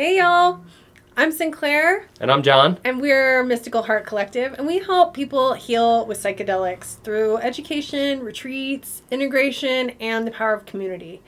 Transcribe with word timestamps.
Hey, 0.00 0.16
y'all. 0.16 0.60
I'm 1.14 1.30
Sinclair, 1.30 2.06
And 2.22 2.32
I'm 2.32 2.42
John. 2.42 2.78
and 2.84 3.02
we're 3.02 3.44
Mystical 3.44 3.82
Heart 3.82 4.06
Collective, 4.06 4.54
and 4.54 4.66
we 4.66 4.78
help 4.78 5.12
people 5.12 5.52
heal 5.52 6.06
with 6.06 6.16
psychedelics 6.22 6.96
through 7.02 7.36
education, 7.36 8.20
retreats, 8.20 9.02
integration, 9.10 9.90
and 10.00 10.26
the 10.26 10.30
power 10.30 10.54
of 10.54 10.64
community. 10.64 11.20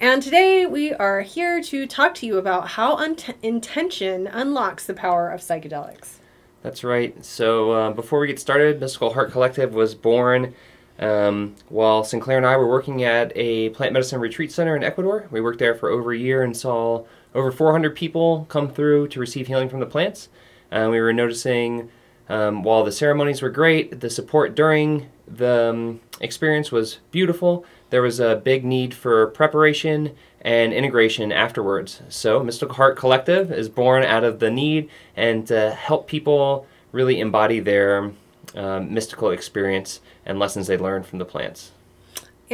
And 0.00 0.22
today 0.22 0.64
we 0.64 0.94
are 0.94 1.20
here 1.20 1.62
to 1.64 1.86
talk 1.86 2.14
to 2.14 2.26
you 2.26 2.38
about 2.38 2.68
how 2.68 2.96
unt- 2.96 3.36
intention 3.42 4.26
unlocks 4.26 4.86
the 4.86 4.94
power 4.94 5.28
of 5.28 5.42
psychedelics. 5.42 6.14
That's 6.62 6.82
right. 6.82 7.22
So 7.22 7.72
uh, 7.72 7.90
before 7.90 8.20
we 8.20 8.28
get 8.28 8.40
started, 8.40 8.80
Mystical 8.80 9.12
Heart 9.12 9.32
Collective 9.32 9.74
was 9.74 9.94
born 9.94 10.54
um, 10.98 11.56
while 11.68 12.02
Sinclair 12.04 12.38
and 12.38 12.46
I 12.46 12.56
were 12.56 12.68
working 12.68 13.02
at 13.02 13.32
a 13.34 13.68
plant 13.70 13.92
medicine 13.92 14.18
retreat 14.18 14.50
center 14.50 14.74
in 14.76 14.82
Ecuador. 14.82 15.28
We 15.30 15.42
worked 15.42 15.58
there 15.58 15.74
for 15.74 15.90
over 15.90 16.12
a 16.12 16.18
year 16.18 16.42
and 16.42 16.56
saw 16.56 17.04
over 17.34 17.50
400 17.50 17.96
people 17.96 18.46
come 18.48 18.70
through 18.70 19.08
to 19.08 19.20
receive 19.20 19.46
healing 19.46 19.68
from 19.68 19.80
the 19.80 19.86
plants. 19.86 20.28
And 20.70 20.90
we 20.90 21.00
were 21.00 21.12
noticing 21.12 21.90
um, 22.28 22.62
while 22.62 22.84
the 22.84 22.92
ceremonies 22.92 23.42
were 23.42 23.50
great, 23.50 24.00
the 24.00 24.10
support 24.10 24.54
during 24.54 25.10
the 25.26 25.70
um, 25.70 26.00
experience 26.20 26.72
was 26.72 26.98
beautiful. 27.10 27.64
There 27.90 28.02
was 28.02 28.20
a 28.20 28.36
big 28.36 28.64
need 28.64 28.94
for 28.94 29.26
preparation 29.28 30.14
and 30.40 30.72
integration 30.72 31.32
afterwards. 31.32 32.02
So, 32.08 32.42
Mystical 32.42 32.74
Heart 32.76 32.96
Collective 32.96 33.50
is 33.52 33.68
born 33.68 34.04
out 34.04 34.24
of 34.24 34.40
the 34.40 34.50
need 34.50 34.90
and 35.16 35.46
to 35.48 35.70
help 35.70 36.06
people 36.06 36.66
really 36.92 37.20
embody 37.20 37.60
their 37.60 38.12
um, 38.54 38.92
mystical 38.92 39.30
experience 39.30 40.00
and 40.24 40.38
lessons 40.38 40.66
they 40.66 40.76
learned 40.76 41.06
from 41.06 41.18
the 41.18 41.24
plants. 41.24 41.72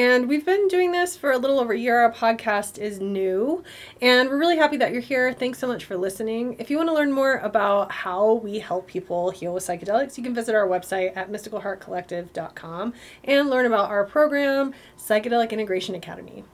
And 0.00 0.30
we've 0.30 0.46
been 0.46 0.66
doing 0.68 0.92
this 0.92 1.14
for 1.14 1.30
a 1.30 1.36
little 1.36 1.60
over 1.60 1.74
a 1.74 1.78
year. 1.78 2.00
Our 2.00 2.10
podcast 2.10 2.78
is 2.78 3.00
new, 3.00 3.62
and 4.00 4.30
we're 4.30 4.38
really 4.38 4.56
happy 4.56 4.78
that 4.78 4.92
you're 4.92 5.02
here. 5.02 5.34
Thanks 5.34 5.58
so 5.58 5.66
much 5.66 5.84
for 5.84 5.94
listening. 5.94 6.56
If 6.58 6.70
you 6.70 6.78
want 6.78 6.88
to 6.88 6.94
learn 6.94 7.12
more 7.12 7.34
about 7.34 7.92
how 7.92 8.32
we 8.36 8.60
help 8.60 8.86
people 8.86 9.28
heal 9.28 9.52
with 9.52 9.62
psychedelics, 9.62 10.16
you 10.16 10.24
can 10.24 10.34
visit 10.34 10.54
our 10.54 10.66
website 10.66 11.14
at 11.18 11.30
mysticalheartcollective.com 11.30 12.94
and 13.24 13.50
learn 13.50 13.66
about 13.66 13.90
our 13.90 14.04
program, 14.06 14.72
Psychedelic 14.96 15.50
Integration 15.50 15.94
Academy. 15.94 16.44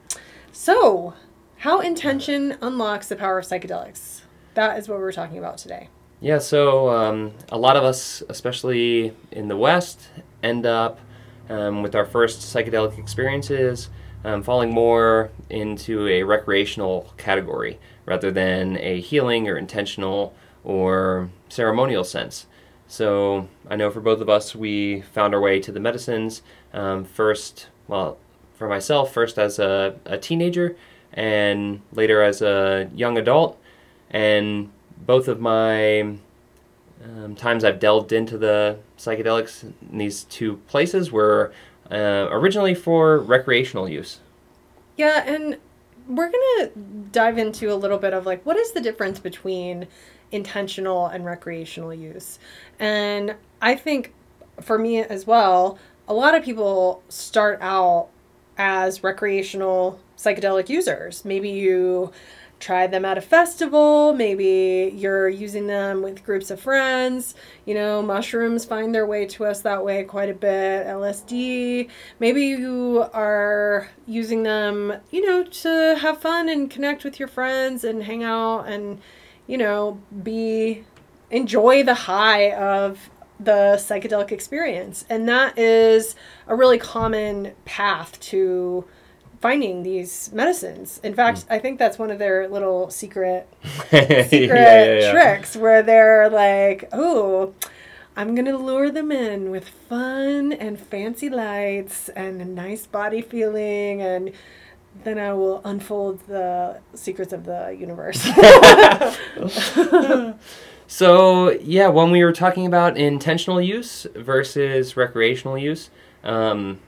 So, 0.51 1.13
how 1.59 1.79
intention 1.79 2.57
unlocks 2.59 3.07
the 3.07 3.15
power 3.15 3.39
of 3.39 3.45
psychedelics. 3.45 4.23
That 4.55 4.77
is 4.77 4.89
what 4.89 4.99
we're 4.99 5.13
talking 5.13 5.37
about 5.37 5.57
today. 5.57 5.87
Yeah, 6.19 6.39
so 6.39 6.89
um, 6.89 7.31
a 7.47 7.57
lot 7.57 7.77
of 7.77 7.85
us, 7.85 8.23
especially 8.27 9.13
in 9.31 9.47
the 9.47 9.55
West, 9.55 10.09
end 10.43 10.65
up 10.65 10.99
um, 11.49 11.81
with 11.81 11.95
our 11.95 12.05
first 12.05 12.39
psychedelic 12.39 12.97
experiences 12.97 13.89
um, 14.23 14.43
falling 14.43 14.71
more 14.71 15.31
into 15.49 16.07
a 16.07 16.23
recreational 16.23 17.13
category 17.17 17.79
rather 18.05 18.31
than 18.31 18.77
a 18.77 18.99
healing 18.99 19.47
or 19.47 19.57
intentional 19.57 20.33
or 20.63 21.29
ceremonial 21.49 22.03
sense. 22.03 22.45
So 22.87 23.47
I 23.69 23.75
know 23.75 23.91
for 23.91 24.01
both 24.01 24.21
of 24.21 24.29
us, 24.29 24.55
we 24.55 25.01
found 25.01 25.33
our 25.33 25.41
way 25.41 25.59
to 25.59 25.71
the 25.71 25.79
medicines 25.79 26.41
um, 26.73 27.03
first, 27.03 27.67
well, 27.87 28.17
for 28.55 28.67
myself, 28.67 29.13
first 29.13 29.37
as 29.37 29.59
a, 29.59 29.95
a 30.05 30.17
teenager 30.17 30.75
and 31.13 31.81
later 31.91 32.21
as 32.21 32.41
a 32.41 32.89
young 32.95 33.17
adult. 33.17 33.57
And 34.09 34.71
both 34.97 35.27
of 35.27 35.39
my 35.39 36.17
um, 37.03 37.35
times 37.35 37.63
I've 37.63 37.79
delved 37.79 38.11
into 38.11 38.37
the 38.37 38.79
psychedelics 38.97 39.63
in 39.63 39.97
these 39.97 40.23
two 40.23 40.57
places 40.67 41.11
were 41.11 41.53
uh, 41.91 42.27
originally 42.31 42.75
for 42.75 43.19
recreational 43.19 43.87
use. 43.87 44.19
Yeah, 44.97 45.23
and 45.25 45.57
we're 46.07 46.31
going 46.31 46.57
to 46.59 46.71
dive 47.11 47.37
into 47.37 47.71
a 47.71 47.75
little 47.75 47.97
bit 47.97 48.13
of 48.13 48.25
like 48.25 48.45
what 48.45 48.57
is 48.57 48.71
the 48.71 48.81
difference 48.81 49.19
between 49.19 49.87
intentional 50.31 51.07
and 51.07 51.25
recreational 51.25 51.93
use. 51.93 52.39
And 52.79 53.35
I 53.61 53.75
think 53.75 54.13
for 54.61 54.77
me 54.77 54.99
as 54.99 55.27
well, 55.27 55.77
a 56.07 56.13
lot 56.13 56.35
of 56.35 56.43
people 56.43 57.03
start 57.09 57.59
out 57.61 58.09
as 58.57 59.03
recreational 59.03 59.99
psychedelic 60.17 60.69
users. 60.69 61.23
Maybe 61.23 61.49
you 61.49 62.11
try 62.59 62.87
them 62.87 63.05
at 63.05 63.17
a 63.17 63.21
festival, 63.21 64.13
maybe 64.13 64.91
you're 64.95 65.29
using 65.29 65.67
them 65.67 66.01
with 66.01 66.23
groups 66.23 66.49
of 66.49 66.59
friends. 66.59 67.35
You 67.65 67.75
know, 67.75 68.01
mushrooms 68.01 68.65
find 68.65 68.93
their 68.93 69.05
way 69.05 69.25
to 69.27 69.45
us 69.45 69.61
that 69.61 69.83
way 69.83 70.03
quite 70.03 70.29
a 70.29 70.33
bit, 70.33 70.87
LSD. 70.87 71.89
Maybe 72.19 72.43
you 72.43 73.05
are 73.13 73.89
using 74.05 74.43
them, 74.43 74.93
you 75.11 75.25
know, 75.25 75.43
to 75.43 75.97
have 76.01 76.19
fun 76.19 76.49
and 76.49 76.69
connect 76.69 77.03
with 77.03 77.19
your 77.19 77.27
friends 77.27 77.83
and 77.83 78.03
hang 78.03 78.23
out 78.23 78.63
and, 78.63 78.99
you 79.45 79.57
know, 79.57 80.01
be 80.23 80.83
enjoy 81.29 81.83
the 81.83 81.93
high 81.93 82.53
of 82.53 83.09
the 83.39 83.75
psychedelic 83.77 84.31
experience. 84.31 85.05
And 85.09 85.27
that 85.29 85.57
is 85.57 86.15
a 86.47 86.55
really 86.55 86.79
common 86.79 87.53
path 87.65 88.19
to 88.21 88.85
finding 89.39 89.83
these 89.83 90.31
medicines. 90.33 90.99
In 91.03 91.13
fact, 91.13 91.45
I 91.49 91.59
think 91.59 91.79
that's 91.79 91.99
one 91.99 92.11
of 92.11 92.19
their 92.19 92.47
little 92.47 92.89
secret 92.89 93.47
secret 93.89 94.31
yeah, 94.31 94.99
yeah. 94.99 95.11
tricks 95.11 95.55
where 95.55 95.83
they're 95.83 96.29
like, 96.29 96.89
"Oh, 96.91 97.53
I'm 98.15 98.35
going 98.35 98.45
to 98.45 98.57
lure 98.57 98.89
them 98.89 99.11
in 99.11 99.51
with 99.51 99.67
fun 99.67 100.53
and 100.53 100.79
fancy 100.79 101.29
lights 101.29 102.09
and 102.09 102.41
a 102.41 102.45
nice 102.45 102.87
body 102.87 103.21
feeling 103.21 104.01
and 104.01 104.31
then 105.03 105.19
I 105.19 105.33
will 105.33 105.61
unfold 105.63 106.25
the 106.27 106.79
secrets 106.95 107.33
of 107.33 107.45
the 107.45 107.75
universe." 107.77 108.25
So 110.87 111.51
yeah, 111.51 111.89
when 111.89 112.11
we 112.11 112.23
were 112.23 112.31
talking 112.31 112.65
about 112.65 112.97
intentional 112.97 113.59
use 113.59 114.07
versus 114.15 114.95
recreational 114.95 115.57
use, 115.57 115.89
um, 116.23 116.79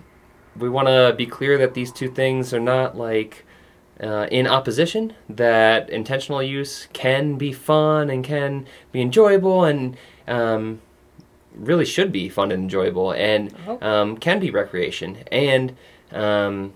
we 0.60 0.70
want 0.70 0.88
to 0.88 1.14
be 1.18 1.26
clear 1.26 1.58
that 1.58 1.74
these 1.74 1.92
two 1.92 2.10
things 2.10 2.54
are 2.54 2.60
not 2.60 2.98
like 2.98 3.46
uh, 4.02 4.28
in 4.32 4.48
opposition. 4.48 5.14
That 5.30 5.90
intentional 5.90 6.42
use 6.44 6.88
can 6.94 7.38
be 7.38 7.52
fun 7.54 8.10
and 8.10 8.24
can 8.24 8.66
be 8.92 9.02
enjoyable 9.02 9.64
and 9.66 9.98
um, 10.28 10.82
really 11.56 11.86
should 11.86 12.12
be 12.12 12.30
fun 12.30 12.52
and 12.52 12.64
enjoyable 12.64 13.12
and 13.12 13.54
Oh. 13.68 13.78
um, 13.82 14.18
can 14.18 14.40
be 14.40 14.50
recreation 14.52 15.18
and 15.32 15.76
um, 16.12 16.74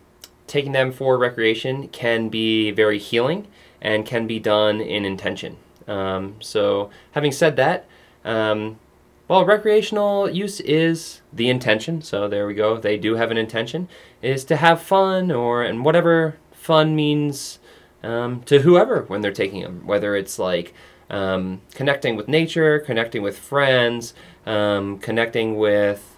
taking 0.47 0.71
them 0.73 0.91
for 0.91 1.17
recreation 1.17 1.88
can 1.89 2.29
be 2.29 2.71
very 2.71 3.00
healing 3.00 3.47
and 3.81 4.05
can 4.05 4.27
be 4.27 4.39
done 4.39 4.81
in 4.81 5.05
intention. 5.05 5.57
Um, 5.88 6.35
so, 6.39 6.89
having 7.11 7.31
said 7.33 7.55
that, 7.57 7.85
um, 8.23 8.79
well, 9.28 9.45
recreational 9.45 10.29
use 10.29 10.59
is 10.61 11.22
the 11.31 11.50
intention. 11.50 12.01
So 12.01 12.28
there 12.28 12.45
we 12.45 12.53
go. 12.53 12.78
They 12.78 12.97
do 12.97 13.16
have 13.16 13.31
an 13.31 13.38
intention 13.38 13.88
is 14.22 14.44
to 14.45 14.56
have 14.57 14.81
fun 14.81 15.31
or 15.31 15.63
and 15.63 15.84
whatever 15.85 16.38
fun 16.51 16.95
means 16.95 17.59
um, 18.03 18.41
to 18.44 18.59
whoever 18.59 19.03
when 19.03 19.22
they're 19.22 19.31
taking 19.31 19.62
them. 19.62 19.85
Whether 19.85 20.16
it's 20.16 20.38
like 20.39 20.73
um, 21.09 21.62
connecting 21.73 22.16
with 22.16 22.28
nature, 22.28 22.79
connecting 22.79 23.22
with 23.22 23.38
friends, 23.38 24.13
um, 24.45 24.97
connecting 25.00 25.57
with 25.57 26.09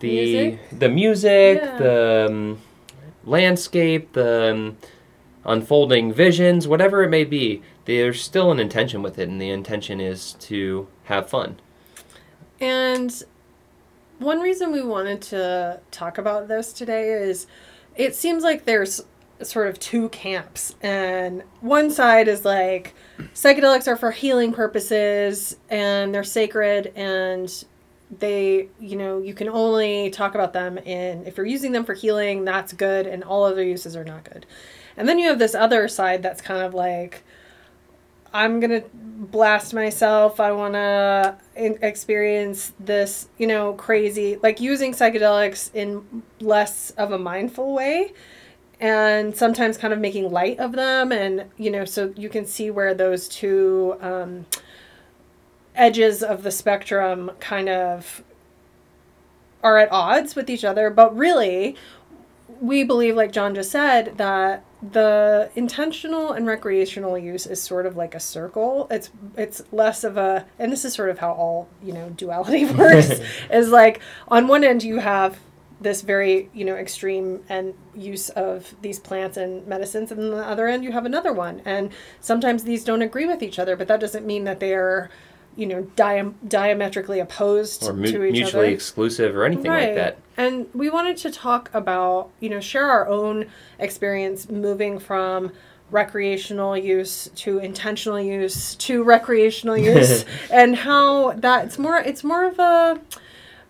the 0.00 0.10
Music? 0.10 0.78
the 0.78 0.88
music, 0.88 1.60
Yeah. 1.62 1.78
the 1.78 2.26
um, 2.30 2.58
landscape, 3.24 4.12
the 4.12 4.50
um, 4.52 4.76
unfolding 5.44 6.12
visions, 6.12 6.66
whatever 6.66 7.02
it 7.02 7.08
may 7.10 7.24
be. 7.24 7.62
There's 7.84 8.20
still 8.22 8.50
an 8.52 8.58
intention 8.60 9.02
with 9.02 9.18
it, 9.18 9.28
and 9.28 9.40
the 9.40 9.50
intention 9.50 10.00
is 10.00 10.34
to 10.40 10.86
have 11.04 11.28
fun. 11.28 11.56
And 12.62 13.12
one 14.20 14.38
reason 14.38 14.70
we 14.70 14.82
wanted 14.82 15.20
to 15.22 15.80
talk 15.90 16.16
about 16.16 16.46
this 16.46 16.72
today 16.72 17.10
is 17.10 17.48
it 17.96 18.14
seems 18.14 18.44
like 18.44 18.64
there's 18.64 19.02
sort 19.42 19.66
of 19.66 19.80
two 19.80 20.08
camps. 20.10 20.76
And 20.80 21.42
one 21.60 21.90
side 21.90 22.28
is 22.28 22.44
like 22.44 22.94
psychedelics 23.34 23.88
are 23.88 23.96
for 23.96 24.12
healing 24.12 24.52
purposes 24.52 25.56
and 25.70 26.14
they're 26.14 26.22
sacred 26.22 26.92
and 26.94 27.64
they, 28.16 28.68
you 28.78 28.96
know, 28.96 29.18
you 29.18 29.34
can 29.34 29.48
only 29.48 30.10
talk 30.10 30.36
about 30.36 30.52
them 30.52 30.78
in 30.78 31.26
if 31.26 31.36
you're 31.36 31.46
using 31.46 31.72
them 31.72 31.84
for 31.84 31.94
healing, 31.94 32.44
that's 32.44 32.72
good 32.72 33.08
and 33.08 33.24
all 33.24 33.42
other 33.42 33.64
uses 33.64 33.96
are 33.96 34.04
not 34.04 34.22
good. 34.22 34.46
And 34.96 35.08
then 35.08 35.18
you 35.18 35.26
have 35.28 35.40
this 35.40 35.56
other 35.56 35.88
side 35.88 36.22
that's 36.22 36.40
kind 36.40 36.62
of 36.62 36.74
like 36.74 37.24
I'm 38.32 38.60
gonna 38.60 38.82
blast 38.92 39.72
myself. 39.72 40.40
I 40.40 40.52
want 40.52 40.74
to 40.74 41.36
experience 41.56 42.72
this, 42.80 43.28
you 43.38 43.46
know, 43.46 43.74
crazy, 43.74 44.38
like 44.42 44.60
using 44.60 44.92
psychedelics 44.92 45.70
in 45.74 46.22
less 46.40 46.90
of 46.92 47.12
a 47.12 47.18
mindful 47.18 47.72
way 47.72 48.12
and 48.80 49.36
sometimes 49.36 49.78
kind 49.78 49.92
of 49.92 50.00
making 50.00 50.30
light 50.30 50.58
of 50.58 50.72
them. 50.72 51.12
And, 51.12 51.44
you 51.56 51.70
know, 51.70 51.84
so 51.84 52.12
you 52.16 52.28
can 52.28 52.44
see 52.44 52.70
where 52.70 52.94
those 52.94 53.28
two 53.28 53.96
um, 54.00 54.46
edges 55.76 56.22
of 56.22 56.42
the 56.42 56.50
spectrum 56.50 57.30
kind 57.38 57.68
of 57.68 58.24
are 59.62 59.78
at 59.78 59.90
odds 59.92 60.34
with 60.34 60.50
each 60.50 60.64
other. 60.64 60.90
But 60.90 61.16
really, 61.16 61.76
we 62.60 62.82
believe, 62.82 63.14
like 63.14 63.30
John 63.30 63.54
just 63.54 63.70
said, 63.70 64.18
that 64.18 64.64
the 64.82 65.50
intentional 65.54 66.32
and 66.32 66.46
recreational 66.46 67.16
use 67.16 67.46
is 67.46 67.62
sort 67.62 67.86
of 67.86 67.96
like 67.96 68.14
a 68.14 68.20
circle. 68.20 68.88
It's 68.90 69.10
it's 69.36 69.62
less 69.70 70.02
of 70.02 70.16
a 70.16 70.44
and 70.58 70.72
this 70.72 70.84
is 70.84 70.92
sort 70.92 71.10
of 71.10 71.18
how 71.20 71.32
all, 71.32 71.68
you 71.82 71.92
know, 71.92 72.10
duality 72.10 72.64
works 72.74 73.20
is 73.50 73.70
like 73.70 74.00
on 74.28 74.48
one 74.48 74.64
end 74.64 74.82
you 74.82 74.98
have 74.98 75.38
this 75.80 76.02
very, 76.02 76.48
you 76.52 76.64
know, 76.64 76.76
extreme 76.76 77.42
and 77.48 77.74
use 77.94 78.28
of 78.30 78.74
these 78.82 78.98
plants 78.98 79.36
and 79.36 79.66
medicines 79.66 80.10
and 80.10 80.20
on 80.20 80.30
the 80.30 80.44
other 80.44 80.66
end 80.66 80.82
you 80.82 80.92
have 80.92 81.06
another 81.06 81.32
one. 81.32 81.62
And 81.64 81.90
sometimes 82.20 82.64
these 82.64 82.82
don't 82.84 83.02
agree 83.02 83.26
with 83.26 83.42
each 83.42 83.58
other, 83.58 83.76
but 83.76 83.86
that 83.88 84.00
doesn't 84.00 84.26
mean 84.26 84.44
that 84.44 84.58
they 84.58 84.74
are 84.74 85.10
you 85.56 85.66
know, 85.66 85.82
dia- 85.96 86.32
diametrically 86.48 87.20
opposed 87.20 87.82
or 87.84 87.92
mu- 87.92 88.06
to 88.06 88.24
each 88.24 88.32
mutually 88.32 88.66
other. 88.66 88.74
exclusive 88.74 89.36
or 89.36 89.44
anything 89.44 89.70
like 89.70 89.94
that. 89.94 90.18
And 90.36 90.66
we 90.74 90.88
wanted 90.90 91.16
to 91.18 91.30
talk 91.30 91.70
about, 91.74 92.30
you 92.40 92.48
know, 92.48 92.60
share 92.60 92.86
our 92.88 93.06
own 93.08 93.46
experience 93.78 94.48
moving 94.50 94.98
from 94.98 95.52
recreational 95.90 96.76
use 96.76 97.28
to 97.34 97.58
intentional 97.58 98.18
use 98.18 98.74
to 98.76 99.04
recreational 99.04 99.76
use 99.92 100.24
and 100.50 100.74
how 100.74 101.32
that 101.32 101.66
it's 101.66 101.78
more 101.78 101.98
it's 101.98 102.24
more 102.24 102.46
of 102.46 102.58
a 102.58 102.98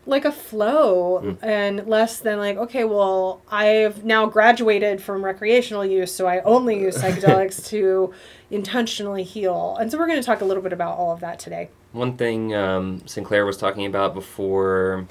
like 0.07 0.25
a 0.25 0.33
flow 0.33 1.21
Mm. 1.23 1.39
and 1.43 1.87
less 1.87 2.19
than 2.19 2.39
like 2.39 2.57
okay 2.57 2.83
well 2.85 3.41
i've 3.49 4.05
now 4.05 4.27
graduated 4.27 5.01
from 5.01 5.25
recreational 5.25 5.85
use 5.87 6.13
so 6.13 6.27
i 6.27 6.41
only 6.41 6.81
use 6.81 6.97
psychedelics 7.03 7.65
to 7.69 8.13
intentionally 8.51 9.23
heal 9.23 9.77
and 9.81 9.91
so 9.93 9.99
we're 9.99 10.07
going 10.09 10.21
to 10.21 10.27
talk 10.27 10.41
a 10.41 10.45
little 10.45 10.63
bit 10.63 10.73
about 10.73 10.99
all 10.99 11.13
of 11.13 11.21
that 11.21 11.39
today 11.39 11.69
One 11.93 12.17
thing 12.17 12.53
um, 12.55 13.03
Sinclair 13.07 13.47
was 13.47 13.57
talking 13.57 13.87
about 13.87 14.13
before 14.15 15.07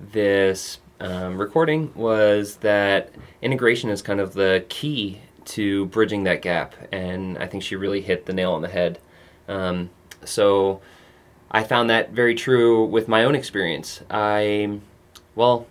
this 0.00 0.78
um, 1.00 1.38
recording 1.38 1.92
was 1.94 2.56
that 2.56 3.10
integration 3.42 3.90
is 3.90 4.02
kind 4.02 4.20
of 4.20 4.32
the 4.34 4.64
key 4.68 5.20
to 5.44 5.86
bridging 5.86 6.24
that 6.24 6.42
gap, 6.42 6.74
and 6.90 7.38
I 7.38 7.46
think 7.46 7.62
she 7.62 7.76
really 7.76 8.00
hit 8.00 8.26
the 8.26 8.32
nail 8.32 8.52
on 8.52 8.62
the 8.62 8.68
head. 8.68 8.98
Um, 9.46 9.90
so 10.24 10.80
I 11.56 11.64
found 11.64 11.88
that 11.88 12.10
very 12.10 12.34
true 12.34 12.84
with 12.84 13.08
my 13.08 13.24
own 13.24 13.34
experience. 13.34 14.02
I, 14.10 14.78
well, 15.34 15.66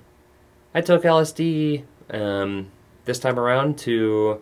I 0.74 0.82
took 0.82 1.04
LSD 1.04 1.84
um, 2.10 2.72
this 3.06 3.20
time 3.20 3.38
around 3.38 3.78
to 3.80 4.42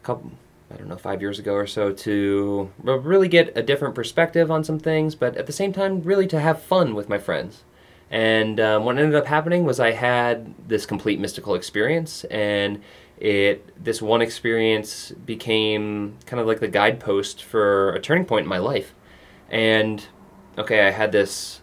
a 0.00 0.04
couple. 0.04 0.32
I 0.72 0.76
don't 0.76 0.88
know, 0.88 0.96
five 0.96 1.20
years 1.20 1.38
ago 1.38 1.54
or 1.54 1.68
so 1.68 1.92
to 1.92 2.68
really 2.82 3.28
get 3.28 3.56
a 3.56 3.62
different 3.62 3.94
perspective 3.94 4.50
on 4.50 4.64
some 4.64 4.80
things, 4.80 5.14
but 5.14 5.36
at 5.36 5.46
the 5.46 5.52
same 5.52 5.72
time, 5.72 6.02
really 6.02 6.26
to 6.26 6.40
have 6.40 6.60
fun 6.60 6.96
with 6.96 7.08
my 7.08 7.18
friends. 7.18 7.62
And 8.10 8.58
um, 8.58 8.84
what 8.84 8.98
ended 8.98 9.14
up 9.14 9.26
happening 9.26 9.64
was 9.64 9.78
I 9.78 9.92
had 9.92 10.52
this 10.66 10.84
complete 10.84 11.20
mystical 11.20 11.54
experience, 11.54 12.24
and 12.24 12.82
it 13.18 13.70
this 13.84 14.02
one 14.02 14.20
experience 14.20 15.12
became 15.12 16.16
kind 16.26 16.40
of 16.40 16.48
like 16.48 16.58
the 16.58 16.66
guidepost 16.66 17.44
for 17.44 17.92
a 17.92 18.00
turning 18.00 18.24
point 18.24 18.42
in 18.42 18.48
my 18.48 18.58
life. 18.58 18.94
And 19.48 20.04
okay, 20.58 20.86
I 20.86 20.90
had 20.90 21.12
this 21.12 21.60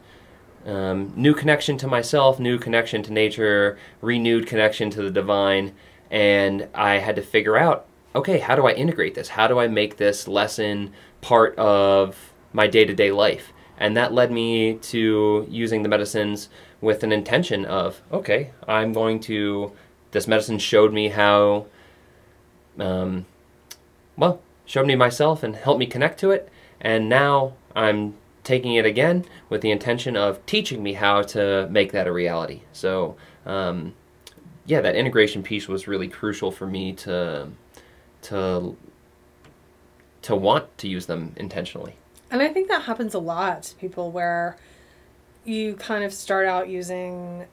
um, 0.66 1.14
new 1.16 1.34
connection 1.34 1.78
to 1.78 1.88
myself, 1.88 2.40
new 2.40 2.58
connection 2.58 3.04
to 3.04 3.14
nature, 3.14 3.78
renewed 4.02 4.48
connection 4.48 4.90
to 4.92 5.02
the 5.02 5.12
divine, 5.12 5.74
and 6.10 6.68
I 6.74 6.96
had 6.96 7.16
to 7.16 7.22
figure 7.22 7.58
out 7.58 7.88
okay, 8.14 8.40
how 8.40 8.56
do 8.56 8.68
I 8.68 8.74
integrate 8.74 9.16
this? 9.16 9.30
How 9.30 9.48
do 9.48 9.60
I 9.60 9.68
make 9.68 9.98
this 9.98 10.28
lesson 10.28 10.92
part 11.22 11.58
of 11.58 12.34
my 12.52 12.68
day 12.68 12.86
to 12.86 12.94
day 12.94 13.12
life? 13.12 13.54
And 13.78 13.96
that 13.98 14.14
led 14.14 14.32
me 14.32 14.76
to 14.76 15.48
using 15.50 15.84
the 15.84 15.90
medicines 15.90 16.50
with 16.82 17.04
an 17.04 17.12
intention 17.12 17.66
of 17.66 18.02
okay, 18.12 18.52
I'm 18.68 18.94
going 18.94 19.20
to. 19.22 19.72
This 20.12 20.28
medicine 20.28 20.60
showed 20.60 20.92
me 20.92 21.08
how, 21.08 21.68
um, 22.78 23.26
well, 24.18 24.42
showed 24.66 24.86
me 24.86 24.96
myself 24.96 25.42
and 25.42 25.56
helped 25.56 25.80
me 25.80 25.86
connect 25.86 26.20
to 26.20 26.32
it. 26.32 26.50
And 26.82 27.08
now 27.08 27.54
I'm 27.74 28.16
taking 28.44 28.76
it 28.76 28.86
again 28.86 29.26
with 29.50 29.62
the 29.62 29.72
intention 29.72 30.16
of 30.16 30.44
teaching 30.46 30.82
me 30.82 30.94
how 30.94 31.22
to 31.22 31.68
make 31.70 31.92
that 31.92 32.08
a 32.08 32.12
reality. 32.12 32.62
So, 32.74 33.16
um, 33.46 33.94
yeah, 34.66 34.82
that 34.82 34.96
integration 34.96 35.44
piece 35.44 35.68
was 35.68 35.88
really 35.88 36.08
crucial 36.08 36.52
for 36.52 36.68
me 36.68 36.94
to 36.94 37.50
to 38.24 38.78
to 40.22 40.36
want 40.36 40.78
to 40.78 40.88
use 40.88 41.08
them 41.08 41.34
intentionally. 41.38 41.96
And 42.30 42.42
I 42.42 42.48
think 42.48 42.70
that 42.70 42.84
happens 42.84 43.14
a 43.14 43.20
lot 43.20 43.64
to 43.64 43.76
people 43.76 44.12
where 44.12 44.58
you 45.44 45.76
kind 45.76 46.04
of 46.04 46.14
start 46.14 46.46
out 46.46 46.70
using 46.70 47.46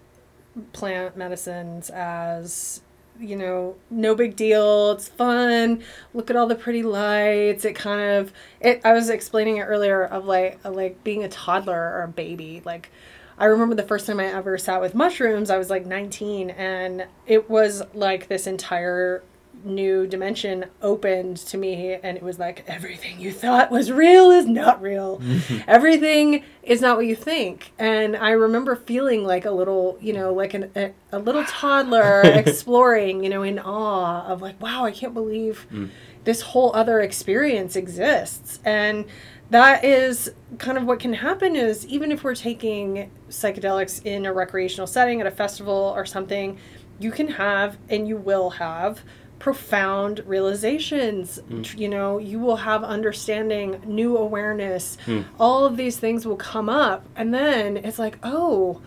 plant 0.73 1.17
medicines 1.17 1.91
as 1.91 2.83
you 3.21 3.37
know 3.37 3.77
no 3.91 4.15
big 4.15 4.37
deal. 4.37 4.93
It's 4.93 5.09
fun. 5.09 5.83
Look 6.15 6.31
at 6.31 6.37
all 6.37 6.47
the 6.47 6.55
pretty 6.55 6.83
lights. 6.83 7.65
It 7.65 7.75
kind 7.75 8.01
of 8.01 8.33
it 8.61 8.81
i 8.85 8.93
was 8.93 9.09
explaining 9.11 9.59
it 9.59 9.63
earlier 9.63 10.05
of 10.05 10.25
like 10.25 10.59
like 10.65 11.03
being 11.05 11.25
a 11.25 11.29
toddler 11.29 11.81
or 11.81 12.03
a 12.05 12.09
baby. 12.09 12.63
Like 12.65 12.91
i 13.39 13.45
remember 13.45 13.75
the 13.75 13.83
first 13.85 14.07
time 14.07 14.19
i 14.19 14.25
ever 14.27 14.59
sat 14.59 14.81
with 14.81 14.95
mushrooms 14.97 15.49
i 15.49 15.57
was 15.57 15.71
like 15.71 15.87
19 15.87 16.51
and 16.51 17.07
it 17.27 17.49
was 17.49 17.83
like 17.95 18.27
this 18.27 18.49
entire 18.49 19.23
new 19.65 20.07
dimension 20.07 20.65
opened 20.83 21.37
to 21.37 21.59
me 21.59 21.95
and 22.03 22.17
it 22.17 22.23
was 22.23 22.39
like 22.39 22.65
everything 22.67 23.21
you 23.21 23.33
thought 23.33 23.71
was 23.71 23.91
real 23.91 24.31
is 24.31 24.47
not 24.47 24.81
real. 24.81 25.21
Everything 25.69 26.45
is 26.63 26.81
not 26.81 26.97
what 26.97 27.07
you 27.07 27.17
think. 27.17 27.73
And 27.79 28.17
i 28.17 28.31
remember 28.31 28.77
feeling 28.77 29.25
like 29.25 29.45
a 29.45 29.51
little 29.51 29.99
you 30.01 30.13
know 30.13 30.33
like 30.33 30.55
an, 30.55 30.71
a, 30.77 30.93
a 31.13 31.19
little 31.19 31.45
toddler 31.45 32.21
exploring 32.25 33.23
you 33.23 33.31
know 33.31 33.43
in 33.43 33.59
awe 33.59 34.27
of 34.27 34.43
like 34.43 34.61
wow 34.61 34.85
i 34.85 34.91
can't 34.91 35.15
believe 35.15 35.67
mm. 35.73 35.89
this 36.25 36.41
whole 36.41 36.75
other 36.75 37.01
experience 37.01 37.77
exists. 37.77 38.61
And 38.65 39.07
that 39.51 39.85
is 39.85 40.31
kind 40.59 40.77
of 40.77 40.85
what 40.85 41.01
can 41.01 41.15
happen 41.15 41.57
is 41.57 41.87
even 41.87 42.13
if 42.13 42.23
we're 42.23 42.35
taking 42.35 43.11
psychedelics 43.31 44.05
in 44.05 44.27
a 44.27 44.33
recreational 44.33 44.87
setting 44.87 45.21
at 45.21 45.27
a 45.27 45.31
festival 45.31 45.93
or 45.97 46.05
something 46.05 46.59
you 46.99 47.11
can 47.11 47.29
have 47.29 47.79
and 47.89 48.09
you 48.09 48.17
will 48.17 48.51
have 48.51 49.03
profound 49.39 50.23
realizations 50.27 51.37
hmm. 51.49 51.63
Tr- 51.63 51.77
you 51.77 51.89
know 51.89 52.19
you 52.19 52.39
will 52.41 52.57
have 52.57 52.83
understanding 52.83 53.81
new 53.87 54.17
awareness 54.17 54.99
hmm. 55.05 55.23
all 55.39 55.65
of 55.65 55.77
these 55.77 55.97
things 55.97 56.27
will 56.27 56.37
come 56.37 56.69
up 56.69 57.05
and 57.15 57.33
then 57.33 57.77
it's 57.77 57.99
like 57.99 58.19
oh 58.23 58.83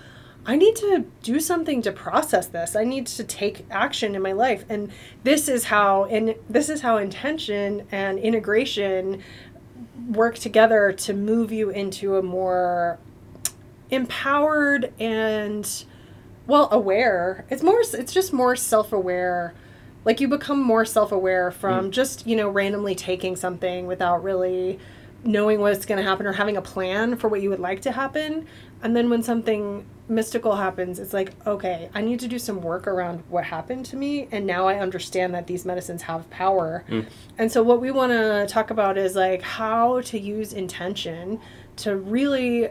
I 0.46 0.56
need 0.56 0.76
to 0.78 1.06
do 1.22 1.40
something 1.40 1.84
to 1.84 1.92
process 1.92 2.48
this. 2.48 2.76
I 2.76 2.84
need 2.84 3.06
to 3.08 3.24
take 3.24 3.66
action 3.70 4.16
in 4.16 4.24
my 4.24 4.32
life. 4.32 4.66
And 4.70 4.92
this 5.24 5.48
is 5.48 5.66
how 5.66 6.06
and 6.06 6.36
this 6.50 6.68
is 6.68 6.82
how 6.82 6.98
intention 6.98 7.88
and 7.92 8.18
integration 8.18 9.22
work 10.10 10.40
together 10.40 10.92
to 10.92 11.14
move 11.14 11.52
you 11.52 11.70
into 11.70 12.18
a 12.18 12.24
more 12.24 12.98
empowered 13.92 14.92
and 15.00 15.86
well 16.48 16.70
aware. 16.72 17.46
It's 17.50 17.62
more 17.62 17.82
it's 17.82 18.14
just 18.14 18.34
more 18.34 18.56
self-aware. 18.56 19.54
Like 20.04 20.20
you 20.20 20.28
become 20.28 20.62
more 20.62 20.86
self-aware 20.86 21.52
from 21.52 21.88
mm. 21.88 21.92
just, 21.92 22.26
you 22.26 22.36
know, 22.36 22.50
randomly 22.50 22.96
taking 22.96 23.36
something 23.36 23.88
without 23.88 24.24
really 24.24 24.80
knowing 25.24 25.60
what's 25.60 25.86
going 25.86 25.98
to 25.98 26.04
happen 26.04 26.26
or 26.26 26.34
having 26.34 26.58
a 26.58 26.62
plan 26.62 27.16
for 27.16 27.28
what 27.28 27.42
you 27.42 27.50
would 27.50 27.60
like 27.60 27.82
to 27.84 27.92
happen. 27.92 28.48
And 28.82 28.96
then 28.96 29.10
when 29.10 29.22
something 29.22 29.86
mystical 30.08 30.56
happens, 30.56 31.00
it's 31.00 31.14
like, 31.14 31.34
okay, 31.46 31.90
I 31.94 32.02
need 32.02 32.20
to 32.22 32.28
do 32.28 32.40
some 32.40 32.62
work 32.62 32.88
around 32.88 33.24
what 33.30 33.44
happened 33.44 33.86
to 33.88 33.96
me. 33.96 34.28
And 34.32 34.48
now 34.48 34.68
I 34.68 34.80
understand 34.80 35.36
that 35.36 35.46
these 35.46 35.66
medicines 35.66 36.02
have 36.04 36.30
power. 36.32 36.84
Mm. 36.90 37.08
And 37.38 37.52
so, 37.52 37.62
what 37.62 37.80
we 37.80 37.92
want 37.92 38.12
to 38.12 38.48
talk 38.50 38.72
about 38.72 38.98
is 38.98 39.16
like 39.16 39.42
how 39.42 40.02
to 40.02 40.20
use 40.20 40.54
intention 40.54 41.40
to 41.78 41.96
really 41.96 42.70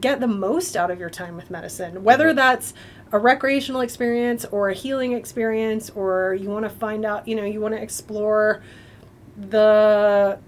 get 0.00 0.20
the 0.20 0.26
most 0.26 0.76
out 0.76 0.90
of 0.90 0.98
your 0.98 1.10
time 1.10 1.36
with 1.36 1.50
medicine, 1.50 2.02
whether 2.04 2.28
mm-hmm. 2.28 2.36
that's 2.36 2.74
a 3.12 3.18
recreational 3.18 3.80
experience 3.80 4.44
or 4.46 4.70
a 4.70 4.74
healing 4.74 5.12
experience, 5.12 5.90
or 5.90 6.34
you 6.34 6.48
want 6.48 6.64
to 6.64 6.70
find 6.70 7.04
out, 7.04 7.28
you 7.28 7.34
know, 7.34 7.44
you 7.44 7.60
want 7.60 7.74
to 7.74 7.80
explore 7.80 8.62
the 9.36 10.38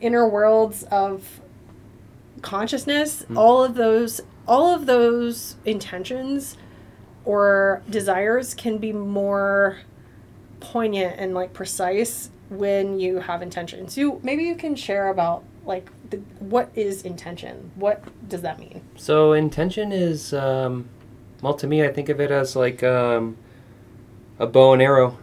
inner 0.00 0.28
worlds 0.28 0.82
of 0.84 1.40
consciousness 2.40 3.24
all 3.36 3.62
of 3.62 3.76
those 3.76 4.20
all 4.48 4.74
of 4.74 4.86
those 4.86 5.54
intentions 5.64 6.56
or 7.24 7.80
desires 7.88 8.52
can 8.52 8.78
be 8.78 8.92
more 8.92 9.78
poignant 10.58 11.14
and 11.20 11.34
like 11.34 11.52
precise 11.52 12.30
when 12.48 12.98
you 12.98 13.20
have 13.20 13.42
intention 13.42 13.86
so 13.86 14.18
maybe 14.24 14.42
you 14.42 14.56
can 14.56 14.74
share 14.74 15.08
about 15.08 15.44
like 15.64 15.88
the, 16.10 16.18
what 16.40 16.70
is 16.74 17.02
intention? 17.02 17.70
What 17.74 18.02
does 18.28 18.42
that 18.42 18.58
mean? 18.58 18.82
So 18.96 19.32
intention 19.32 19.92
is, 19.92 20.32
um, 20.32 20.88
well, 21.42 21.54
to 21.54 21.66
me, 21.66 21.84
I 21.84 21.88
think 21.92 22.08
of 22.08 22.20
it 22.20 22.30
as 22.30 22.56
like 22.56 22.82
um, 22.82 23.36
a 24.38 24.46
bow 24.46 24.72
and 24.72 24.80
arrow. 24.82 25.18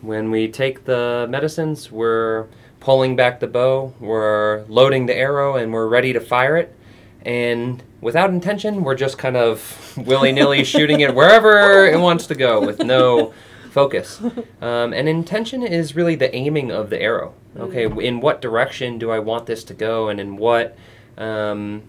When 0.00 0.30
we 0.30 0.48
take 0.48 0.84
the 0.84 1.26
medicines, 1.28 1.90
we're 1.90 2.46
pulling 2.80 3.16
back 3.16 3.40
the 3.40 3.46
bow, 3.48 3.92
we're 4.00 4.64
loading 4.68 5.06
the 5.06 5.14
arrow, 5.16 5.56
and 5.56 5.72
we're 5.72 5.88
ready 5.88 6.12
to 6.12 6.20
fire 6.20 6.56
it. 6.56 6.74
And 7.22 7.82
without 8.00 8.30
intention, 8.30 8.82
we're 8.84 8.94
just 8.94 9.18
kind 9.18 9.36
of 9.36 9.92
willy 10.06 10.32
nilly 10.32 10.64
shooting 10.74 11.00
it 11.00 11.14
wherever 11.14 11.86
it 11.86 11.98
wants 11.98 12.26
to 12.28 12.34
go 12.34 12.64
with 12.64 12.78
no 12.82 13.34
focus. 13.72 14.20
Um, 14.62 14.92
and 14.92 15.08
intention 15.08 15.62
is 15.62 15.94
really 15.96 16.14
the 16.14 16.34
aiming 16.34 16.70
of 16.70 16.90
the 16.90 17.00
arrow. 17.02 17.34
Okay, 17.56 17.86
Mm. 17.86 18.02
in 18.02 18.20
what 18.20 18.40
direction 18.40 18.98
do 18.98 19.10
I 19.10 19.18
want 19.18 19.46
this 19.46 19.64
to 19.64 19.74
go, 19.74 20.08
and 20.08 20.20
in 20.20 20.36
what, 20.36 20.76
um, 21.16 21.82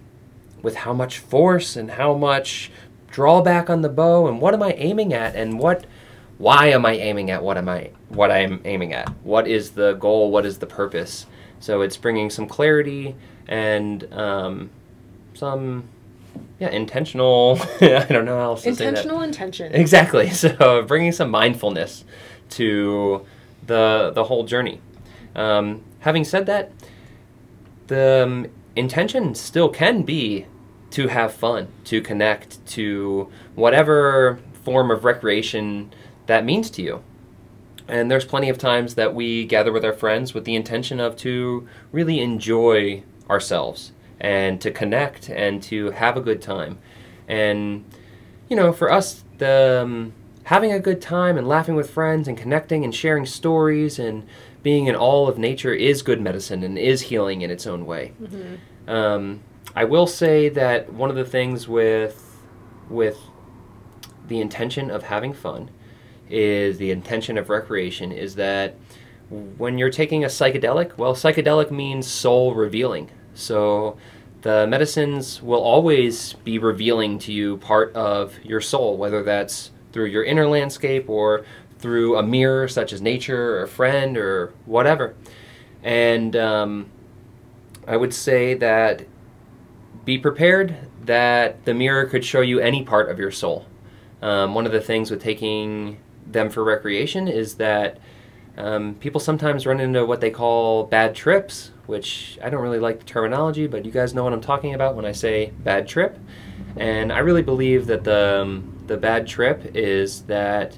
with 0.63 0.77
how 0.77 0.93
much 0.93 1.19
force 1.19 1.75
and 1.75 1.91
how 1.91 2.15
much 2.15 2.71
drawback 3.11 3.69
on 3.69 3.81
the 3.81 3.89
bow, 3.89 4.27
and 4.27 4.41
what 4.41 4.53
am 4.53 4.63
I 4.63 4.73
aiming 4.73 5.13
at, 5.13 5.35
and 5.35 5.59
what, 5.59 5.85
why 6.37 6.67
am 6.67 6.85
I 6.85 6.93
aiming 6.93 7.31
at 7.31 7.43
what 7.43 7.57
am 7.57 7.69
I, 7.69 7.91
what 8.09 8.31
I'm 8.31 8.61
aiming 8.65 8.93
at? 8.93 9.09
What 9.23 9.47
is 9.47 9.71
the 9.71 9.93
goal? 9.93 10.31
What 10.31 10.45
is 10.45 10.59
the 10.59 10.67
purpose? 10.67 11.25
So 11.59 11.81
it's 11.81 11.97
bringing 11.97 12.29
some 12.29 12.47
clarity 12.47 13.15
and 13.47 14.11
um, 14.13 14.69
some, 15.33 15.83
yeah, 16.59 16.69
intentional. 16.69 17.59
I 17.81 18.05
don't 18.09 18.25
know 18.25 18.37
how 18.37 18.51
else 18.51 18.63
to 18.63 18.75
say 18.75 18.85
that. 18.85 18.89
Intentional 18.89 19.21
intention. 19.21 19.73
Exactly. 19.73 20.29
So 20.33 20.83
bringing 20.83 21.11
some 21.11 21.29
mindfulness 21.29 22.05
to 22.51 23.25
the 23.65 24.11
the 24.13 24.23
whole 24.25 24.43
journey. 24.43 24.81
Um, 25.35 25.83
having 25.99 26.23
said 26.23 26.45
that, 26.47 26.71
the 27.87 28.23
um, 28.23 28.47
intention 28.75 29.35
still 29.35 29.69
can 29.69 30.03
be 30.03 30.45
to 30.91 31.07
have 31.07 31.33
fun, 31.33 31.67
to 31.85 32.01
connect, 32.01 32.65
to 32.67 33.29
whatever 33.55 34.39
form 34.63 34.91
of 34.91 35.03
recreation 35.05 35.91
that 36.25 36.45
means 36.45 36.69
to 36.71 36.81
you. 36.81 37.03
And 37.87 38.09
there's 38.11 38.25
plenty 38.25 38.49
of 38.49 38.57
times 38.57 38.95
that 38.95 39.15
we 39.15 39.45
gather 39.45 39.71
with 39.71 39.83
our 39.83 39.93
friends 39.93 40.33
with 40.33 40.45
the 40.45 40.55
intention 40.55 40.99
of 40.99 41.15
to 41.17 41.67
really 41.91 42.19
enjoy 42.19 43.03
ourselves 43.29 43.91
and 44.19 44.59
to 44.61 44.69
connect 44.71 45.29
and 45.29 45.61
to 45.63 45.91
have 45.91 46.15
a 46.17 46.21
good 46.21 46.41
time. 46.41 46.77
And 47.27 47.85
you 48.47 48.55
know, 48.55 48.73
for 48.73 48.91
us, 48.91 49.23
the 49.37 49.81
um, 49.83 50.13
having 50.43 50.71
a 50.71 50.79
good 50.79 51.01
time 51.01 51.37
and 51.37 51.47
laughing 51.47 51.75
with 51.75 51.89
friends 51.89 52.27
and 52.27 52.37
connecting 52.37 52.83
and 52.83 52.93
sharing 52.93 53.25
stories 53.25 53.99
and 53.99 54.25
being 54.63 54.87
in 54.87 54.95
all 54.95 55.27
of 55.27 55.37
nature 55.37 55.73
is 55.73 56.01
good 56.01 56.19
medicine 56.19 56.63
and 56.63 56.77
is 56.77 57.01
healing 57.03 57.41
in 57.41 57.49
its 57.51 57.65
own 57.67 57.85
way. 57.85 58.11
Mhm. 58.21 58.57
Um, 58.91 59.39
I 59.75 59.85
will 59.85 60.07
say 60.07 60.49
that 60.49 60.91
one 60.91 61.09
of 61.09 61.15
the 61.15 61.25
things 61.25 61.67
with 61.67 62.25
with 62.89 63.19
the 64.27 64.41
intention 64.41 64.89
of 64.89 65.03
having 65.03 65.33
fun 65.33 65.69
is 66.29 66.77
the 66.77 66.91
intention 66.91 67.37
of 67.37 67.49
recreation 67.49 68.11
is 68.11 68.35
that 68.35 68.75
when 69.29 69.77
you're 69.77 69.91
taking 69.91 70.23
a 70.23 70.27
psychedelic, 70.27 70.97
well, 70.97 71.13
psychedelic 71.13 71.69
means 71.71 72.07
soul 72.07 72.55
revealing. 72.55 73.09
So 73.33 73.97
the 74.41 74.65
medicines 74.67 75.41
will 75.41 75.61
always 75.61 76.33
be 76.33 76.57
revealing 76.57 77.19
to 77.19 77.33
you 77.33 77.57
part 77.57 77.93
of 77.95 78.39
your 78.43 78.61
soul, 78.61 78.97
whether 78.97 79.21
that's 79.23 79.71
through 79.91 80.05
your 80.05 80.23
inner 80.23 80.47
landscape 80.47 81.09
or 81.09 81.45
through 81.79 82.17
a 82.17 82.23
mirror 82.23 82.67
such 82.67 82.93
as 82.93 83.01
nature 83.01 83.57
or 83.57 83.63
a 83.63 83.67
friend 83.67 84.17
or 84.17 84.53
whatever. 84.65 85.15
And 85.83 86.35
um, 86.35 86.89
I 87.87 87.97
would 87.97 88.13
say 88.13 88.53
that 88.55 89.05
be 90.05 90.17
prepared 90.17 90.75
that 91.05 91.65
the 91.65 91.73
mirror 91.73 92.05
could 92.05 92.23
show 92.23 92.41
you 92.41 92.59
any 92.59 92.83
part 92.83 93.09
of 93.09 93.19
your 93.19 93.31
soul. 93.31 93.65
Um, 94.21 94.53
one 94.53 94.65
of 94.65 94.71
the 94.71 94.81
things 94.81 95.11
with 95.11 95.21
taking 95.21 95.99
them 96.27 96.49
for 96.49 96.63
recreation 96.63 97.27
is 97.27 97.55
that 97.55 97.99
um, 98.57 98.95
people 98.95 99.19
sometimes 99.19 99.65
run 99.65 99.79
into 99.79 100.05
what 100.05 100.21
they 100.21 100.31
call 100.31 100.83
bad 100.83 101.15
trips, 101.15 101.71
which 101.85 102.37
I 102.43 102.49
don't 102.49 102.61
really 102.61 102.79
like 102.79 102.99
the 102.99 103.05
terminology, 103.05 103.67
but 103.67 103.85
you 103.85 103.91
guys 103.91 104.13
know 104.13 104.23
what 104.23 104.33
I'm 104.33 104.41
talking 104.41 104.73
about 104.73 104.95
when 104.95 105.05
I 105.05 105.13
say 105.13 105.51
bad 105.63 105.87
trip. 105.87 106.19
And 106.75 107.11
I 107.11 107.19
really 107.19 107.41
believe 107.41 107.87
that 107.87 108.03
the, 108.03 108.41
um, 108.41 108.83
the 108.87 108.97
bad 108.97 109.27
trip 109.27 109.71
is 109.75 110.23
that 110.23 110.77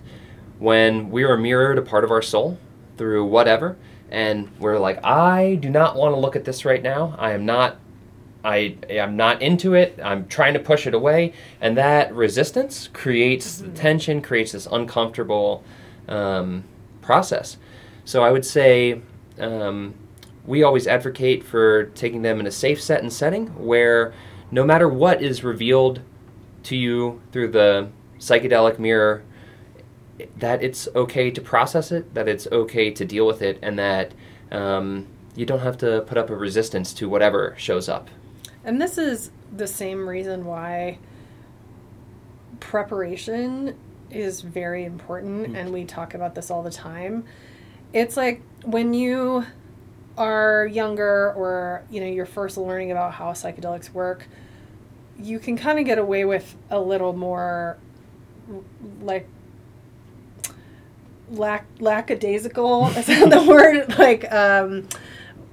when 0.60 1.10
we 1.10 1.24
are 1.24 1.38
mirrored 1.38 1.80
a 1.80 1.82
part 1.82 2.04
of 2.04 2.12
our 2.12 2.22
soul 2.22 2.60
through 2.98 3.26
whatever, 3.26 3.78
and 4.12 4.50
we're 4.60 4.78
like, 4.78 5.04
I 5.04 5.56
do 5.56 5.70
not 5.70 5.96
want 5.96 6.14
to 6.14 6.20
look 6.20 6.36
at 6.36 6.46
this 6.46 6.66
right 6.66 6.84
now. 6.84 7.16
I 7.18 7.32
am 7.32 7.46
not 7.46 7.78
I 8.44 8.76
am 8.90 9.16
not 9.16 9.42
into 9.42 9.74
it. 9.76 10.00
I'm 10.04 10.28
trying 10.28 10.54
to 10.54 10.60
push 10.60 10.88
it 10.88 10.94
away, 10.94 11.34
and 11.60 11.78
that 11.78 12.14
resistance 12.14 12.90
creates 12.92 13.62
Mhm. 13.62 13.76
tension, 13.76 14.22
creates 14.22 14.52
this 14.54 14.68
uncomfortable 14.72 15.64
um, 16.08 16.64
process. 17.02 17.58
So 18.04 18.24
I 18.24 18.32
would 18.32 18.46
say 18.46 19.02
um, 19.40 19.94
we 20.46 20.64
always 20.64 20.88
advocate 20.88 21.44
for 21.44 21.86
taking 21.86 22.22
them 22.24 22.40
in 22.40 22.48
a 22.48 22.52
safe 22.52 22.82
set 22.82 23.02
and 23.02 23.14
setting 23.14 23.48
where 23.58 24.12
no 24.50 24.64
matter 24.66 24.90
what 24.90 25.22
is 25.22 25.44
revealed 25.44 26.02
to 26.64 26.76
you 26.76 27.22
through 27.32 27.50
the 27.50 27.88
psychedelic 28.20 28.78
mirror, 28.80 29.24
that 30.38 30.62
it's 30.62 30.88
okay 30.96 31.32
to 31.32 31.42
process 31.42 31.92
it, 31.92 32.14
that 32.14 32.28
it's 32.28 32.48
okay 32.52 32.92
to 32.92 33.06
deal 33.06 33.26
with 33.26 33.42
it, 33.42 33.58
and 33.62 33.80
that 33.80 34.14
um, 34.52 35.08
you 35.36 35.46
don't 35.46 35.60
have 35.60 35.78
to 35.78 36.02
put 36.02 36.18
up 36.18 36.30
a 36.30 36.36
resistance 36.36 36.94
to 36.94 37.08
whatever 37.08 37.56
shows 37.58 37.88
up. 37.88 38.10
And 38.64 38.82
this 38.82 38.98
is 38.98 39.32
the 39.56 39.68
same 39.68 40.08
reason 40.08 40.46
why 40.46 40.98
preparation 42.60 43.76
is 44.10 44.42
very 44.42 44.86
important, 44.86 45.50
Mm. 45.54 45.56
and 45.58 45.74
we 45.74 45.86
talk 45.86 46.14
about 46.14 46.36
this 46.36 46.52
all 46.52 46.62
the 46.64 46.72
time. 46.72 47.24
It's 47.94 48.16
like 48.18 48.42
when 48.64 48.94
you 48.94 49.46
are 50.18 50.68
younger 50.68 51.32
or 51.34 51.84
you 51.90 52.02
know 52.02 52.08
you're 52.08 52.26
first 52.26 52.58
learning 52.58 52.92
about 52.92 53.14
how 53.14 53.32
psychedelics 53.32 53.92
work 53.94 54.28
you 55.18 55.40
can 55.40 55.56
kind 55.56 55.80
of 55.80 55.86
get 55.86 55.98
away 55.98 56.26
with 56.26 56.56
a 56.70 56.80
little 56.80 57.14
more 57.14 57.78
like 59.02 59.26
lack 61.32 61.66
lackadaisical 61.80 62.88
is 62.90 63.06
that 63.08 63.30
the 63.30 63.42
word 63.48 63.98
like 63.98 64.30
um 64.34 64.86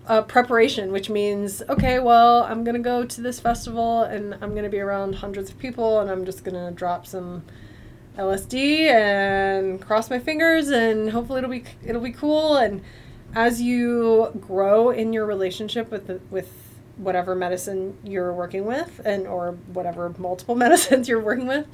uh, 0.09 0.23
preparation, 0.23 0.91
which 0.91 1.11
means 1.11 1.62
okay, 1.69 1.99
well, 1.99 2.43
I'm 2.45 2.65
gonna 2.65 2.79
go 2.79 3.05
to 3.05 3.21
this 3.21 3.38
festival 3.38 4.03
and 4.03 4.35
I'm 4.41 4.55
gonna 4.55 4.71
be 4.71 4.81
around 4.81 5.17
hundreds 5.17 5.50
of 5.50 5.59
people 5.59 6.00
and 6.00 6.11
I'm 6.11 6.25
just 6.25 6.45
gonna 6.45 6.71
drop 6.73 7.07
some 7.07 7.45
LSD 8.17 8.88
and 8.88 9.81
cross 9.81 10.11
my 10.11 10.19
fingers 10.19 10.69
and 10.69 11.11
hopefully 11.11 11.38
it'll 11.38 11.50
be 11.50 11.65
it'll 11.85 12.03
be 12.03 12.12
cool. 12.12 12.57
And 12.57 12.83
as 13.35 13.61
you 13.61 14.33
grow 14.41 14.91
in 14.91 15.12
your 15.12 15.27
relationship 15.27 15.91
with 15.91 16.07
the, 16.07 16.21
with 16.31 16.50
whatever 16.97 17.35
medicine 17.35 17.97
you're 18.03 18.33
working 18.33 18.65
with 18.65 19.00
and 19.05 19.27
or 19.27 19.53
whatever 19.73 20.15
multiple 20.19 20.55
medicines 20.57 21.09
you're 21.09 21.21
working 21.21 21.47
with, 21.47 21.67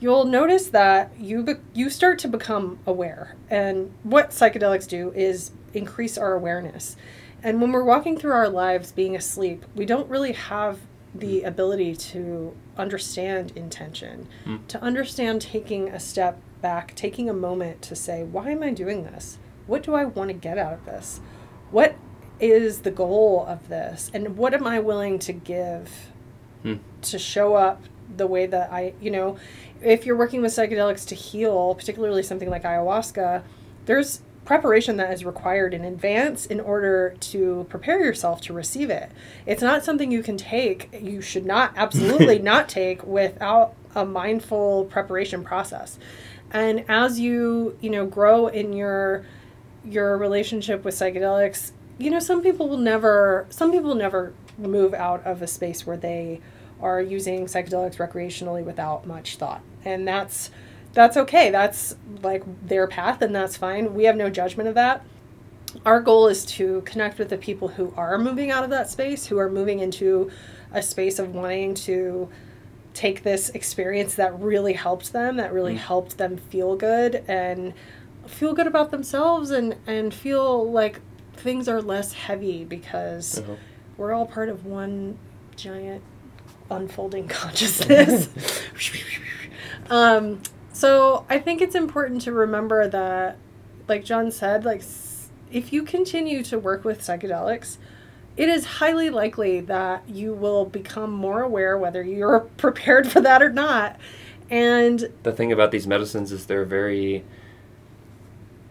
you'll 0.00 0.24
notice 0.24 0.68
that 0.68 1.12
you 1.18 1.42
be, 1.42 1.54
you 1.74 1.90
start 1.90 2.18
to 2.20 2.28
become 2.28 2.78
aware. 2.86 3.36
And 3.50 3.92
what 4.02 4.30
psychedelics 4.30 4.88
do 4.88 5.12
is 5.14 5.50
increase 5.74 6.16
our 6.16 6.32
awareness. 6.32 6.96
And 7.44 7.60
when 7.60 7.72
we're 7.72 7.84
walking 7.84 8.16
through 8.18 8.32
our 8.32 8.48
lives 8.48 8.90
being 8.90 9.14
asleep, 9.14 9.64
we 9.76 9.84
don't 9.84 10.08
really 10.08 10.32
have 10.32 10.78
the 11.14 11.42
ability 11.42 11.94
to 11.94 12.56
understand 12.78 13.52
intention, 13.54 14.26
Mm. 14.46 14.66
to 14.68 14.82
understand 14.82 15.42
taking 15.42 15.90
a 15.90 16.00
step 16.00 16.38
back, 16.62 16.94
taking 16.96 17.28
a 17.28 17.34
moment 17.34 17.82
to 17.82 17.94
say, 17.94 18.24
why 18.24 18.50
am 18.50 18.62
I 18.62 18.70
doing 18.72 19.04
this? 19.04 19.38
What 19.66 19.82
do 19.82 19.94
I 19.94 20.06
want 20.06 20.28
to 20.30 20.34
get 20.34 20.56
out 20.58 20.72
of 20.72 20.84
this? 20.86 21.20
What 21.70 21.94
is 22.40 22.80
the 22.80 22.90
goal 22.90 23.44
of 23.46 23.68
this? 23.68 24.10
And 24.14 24.36
what 24.38 24.54
am 24.54 24.66
I 24.66 24.80
willing 24.80 25.18
to 25.20 25.32
give 25.32 25.90
Hmm. 26.62 26.76
to 27.02 27.18
show 27.18 27.54
up 27.54 27.82
the 28.16 28.26
way 28.26 28.46
that 28.46 28.72
I, 28.72 28.94
you 29.00 29.10
know, 29.10 29.36
if 29.82 30.06
you're 30.06 30.16
working 30.16 30.40
with 30.40 30.50
psychedelics 30.52 31.06
to 31.08 31.14
heal, 31.14 31.74
particularly 31.74 32.22
something 32.22 32.48
like 32.48 32.62
ayahuasca, 32.62 33.42
there's 33.84 34.22
preparation 34.44 34.96
that 34.98 35.12
is 35.12 35.24
required 35.24 35.72
in 35.72 35.84
advance 35.84 36.46
in 36.46 36.60
order 36.60 37.16
to 37.18 37.66
prepare 37.68 38.04
yourself 38.04 38.40
to 38.42 38.52
receive 38.52 38.90
it. 38.90 39.10
It's 39.46 39.62
not 39.62 39.84
something 39.84 40.10
you 40.10 40.22
can 40.22 40.36
take, 40.36 40.90
you 41.00 41.20
should 41.20 41.46
not 41.46 41.72
absolutely 41.76 42.38
not 42.38 42.68
take 42.68 43.04
without 43.04 43.74
a 43.94 44.04
mindful 44.04 44.84
preparation 44.86 45.44
process. 45.44 45.98
And 46.50 46.84
as 46.88 47.18
you, 47.18 47.76
you 47.80 47.90
know, 47.90 48.06
grow 48.06 48.46
in 48.46 48.72
your 48.72 49.24
your 49.84 50.16
relationship 50.16 50.82
with 50.82 50.94
psychedelics, 50.94 51.72
you 51.98 52.10
know, 52.10 52.18
some 52.20 52.42
people 52.42 52.68
will 52.68 52.78
never 52.78 53.46
some 53.50 53.72
people 53.72 53.94
never 53.94 54.32
move 54.58 54.94
out 54.94 55.24
of 55.26 55.42
a 55.42 55.46
space 55.46 55.86
where 55.86 55.96
they 55.96 56.40
are 56.80 57.00
using 57.00 57.46
psychedelics 57.46 57.96
recreationally 57.96 58.64
without 58.64 59.06
much 59.06 59.36
thought. 59.36 59.62
And 59.84 60.06
that's 60.06 60.50
that's 60.94 61.16
okay. 61.16 61.50
That's 61.50 61.96
like 62.22 62.42
their 62.66 62.86
path 62.86 63.20
and 63.22 63.34
that's 63.34 63.56
fine. 63.56 63.94
We 63.94 64.04
have 64.04 64.16
no 64.16 64.30
judgment 64.30 64.68
of 64.68 64.74
that. 64.76 65.04
Our 65.84 66.00
goal 66.00 66.28
is 66.28 66.44
to 66.46 66.82
connect 66.82 67.18
with 67.18 67.30
the 67.30 67.36
people 67.36 67.68
who 67.68 67.92
are 67.96 68.16
moving 68.16 68.50
out 68.50 68.62
of 68.64 68.70
that 68.70 68.88
space, 68.88 69.26
who 69.26 69.38
are 69.38 69.50
moving 69.50 69.80
into 69.80 70.30
a 70.72 70.82
space 70.82 71.18
of 71.18 71.34
wanting 71.34 71.74
to 71.74 72.28
take 72.94 73.24
this 73.24 73.50
experience 73.50 74.14
that 74.14 74.38
really 74.38 74.74
helped 74.74 75.12
them, 75.12 75.36
that 75.36 75.52
really 75.52 75.74
Mm. 75.74 75.78
helped 75.78 76.16
them 76.18 76.36
feel 76.36 76.76
good 76.76 77.24
and 77.26 77.74
feel 78.28 78.54
good 78.54 78.66
about 78.68 78.90
themselves 78.92 79.50
and 79.50 79.74
and 79.86 80.14
feel 80.14 80.70
like 80.70 81.00
things 81.34 81.68
are 81.68 81.82
less 81.82 82.12
heavy 82.12 82.64
because 82.64 83.38
Uh-huh. 83.40 83.54
we're 83.96 84.12
all 84.12 84.26
part 84.26 84.48
of 84.48 84.64
one 84.64 85.18
giant 85.56 86.02
unfolding 86.70 87.26
consciousness. 87.28 88.28
um, 89.90 90.40
So 90.74 91.24
I 91.30 91.38
think 91.38 91.62
it's 91.62 91.76
important 91.76 92.22
to 92.22 92.32
remember 92.32 92.88
that, 92.88 93.38
like 93.86 94.04
John 94.04 94.32
said, 94.32 94.64
like 94.64 94.82
if 95.52 95.72
you 95.72 95.84
continue 95.84 96.42
to 96.42 96.58
work 96.58 96.84
with 96.84 97.00
psychedelics, 97.00 97.76
it 98.36 98.48
is 98.48 98.64
highly 98.64 99.08
likely 99.08 99.60
that 99.60 100.02
you 100.08 100.34
will 100.34 100.64
become 100.64 101.12
more 101.12 101.42
aware 101.42 101.78
whether 101.78 102.02
you're 102.02 102.40
prepared 102.56 103.06
for 103.06 103.20
that 103.20 103.40
or 103.40 103.50
not. 103.50 103.98
And 104.50 105.08
The 105.22 105.32
thing 105.32 105.52
about 105.52 105.70
these 105.70 105.86
medicines 105.86 106.32
is 106.32 106.46
they're 106.46 106.64
very, 106.64 107.24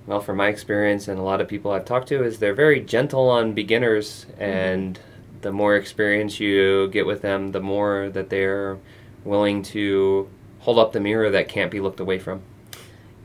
well, 0.05 0.19
from 0.19 0.35
my 0.37 0.49
experience 0.49 1.07
and 1.07 1.17
a 1.17 1.23
lot 1.23 1.39
of 1.39 1.47
people 1.47 1.71
I've 1.71 1.85
talked 1.85 2.09
to, 2.09 2.21
is 2.21 2.39
they're 2.39 2.53
very 2.53 2.81
gentle 2.81 3.29
on 3.29 3.53
beginners, 3.53 4.25
mm-hmm. 4.31 4.41
and 4.41 4.99
the 5.41 5.53
more 5.53 5.77
experience 5.77 6.41
you 6.41 6.89
get 6.89 7.05
with 7.05 7.21
them, 7.21 7.53
the 7.53 7.61
more 7.61 8.09
that 8.09 8.29
they're 8.29 8.77
willing 9.23 9.63
to 9.63 10.27
hold 10.63 10.79
up 10.79 10.91
the 10.93 10.99
mirror 10.99 11.29
that 11.29 11.47
can't 11.47 11.71
be 11.71 11.79
looked 11.79 11.99
away 11.99 12.19
from. 12.19 12.41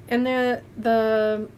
and 0.08 0.26
the 0.26 0.62
the 0.76 1.48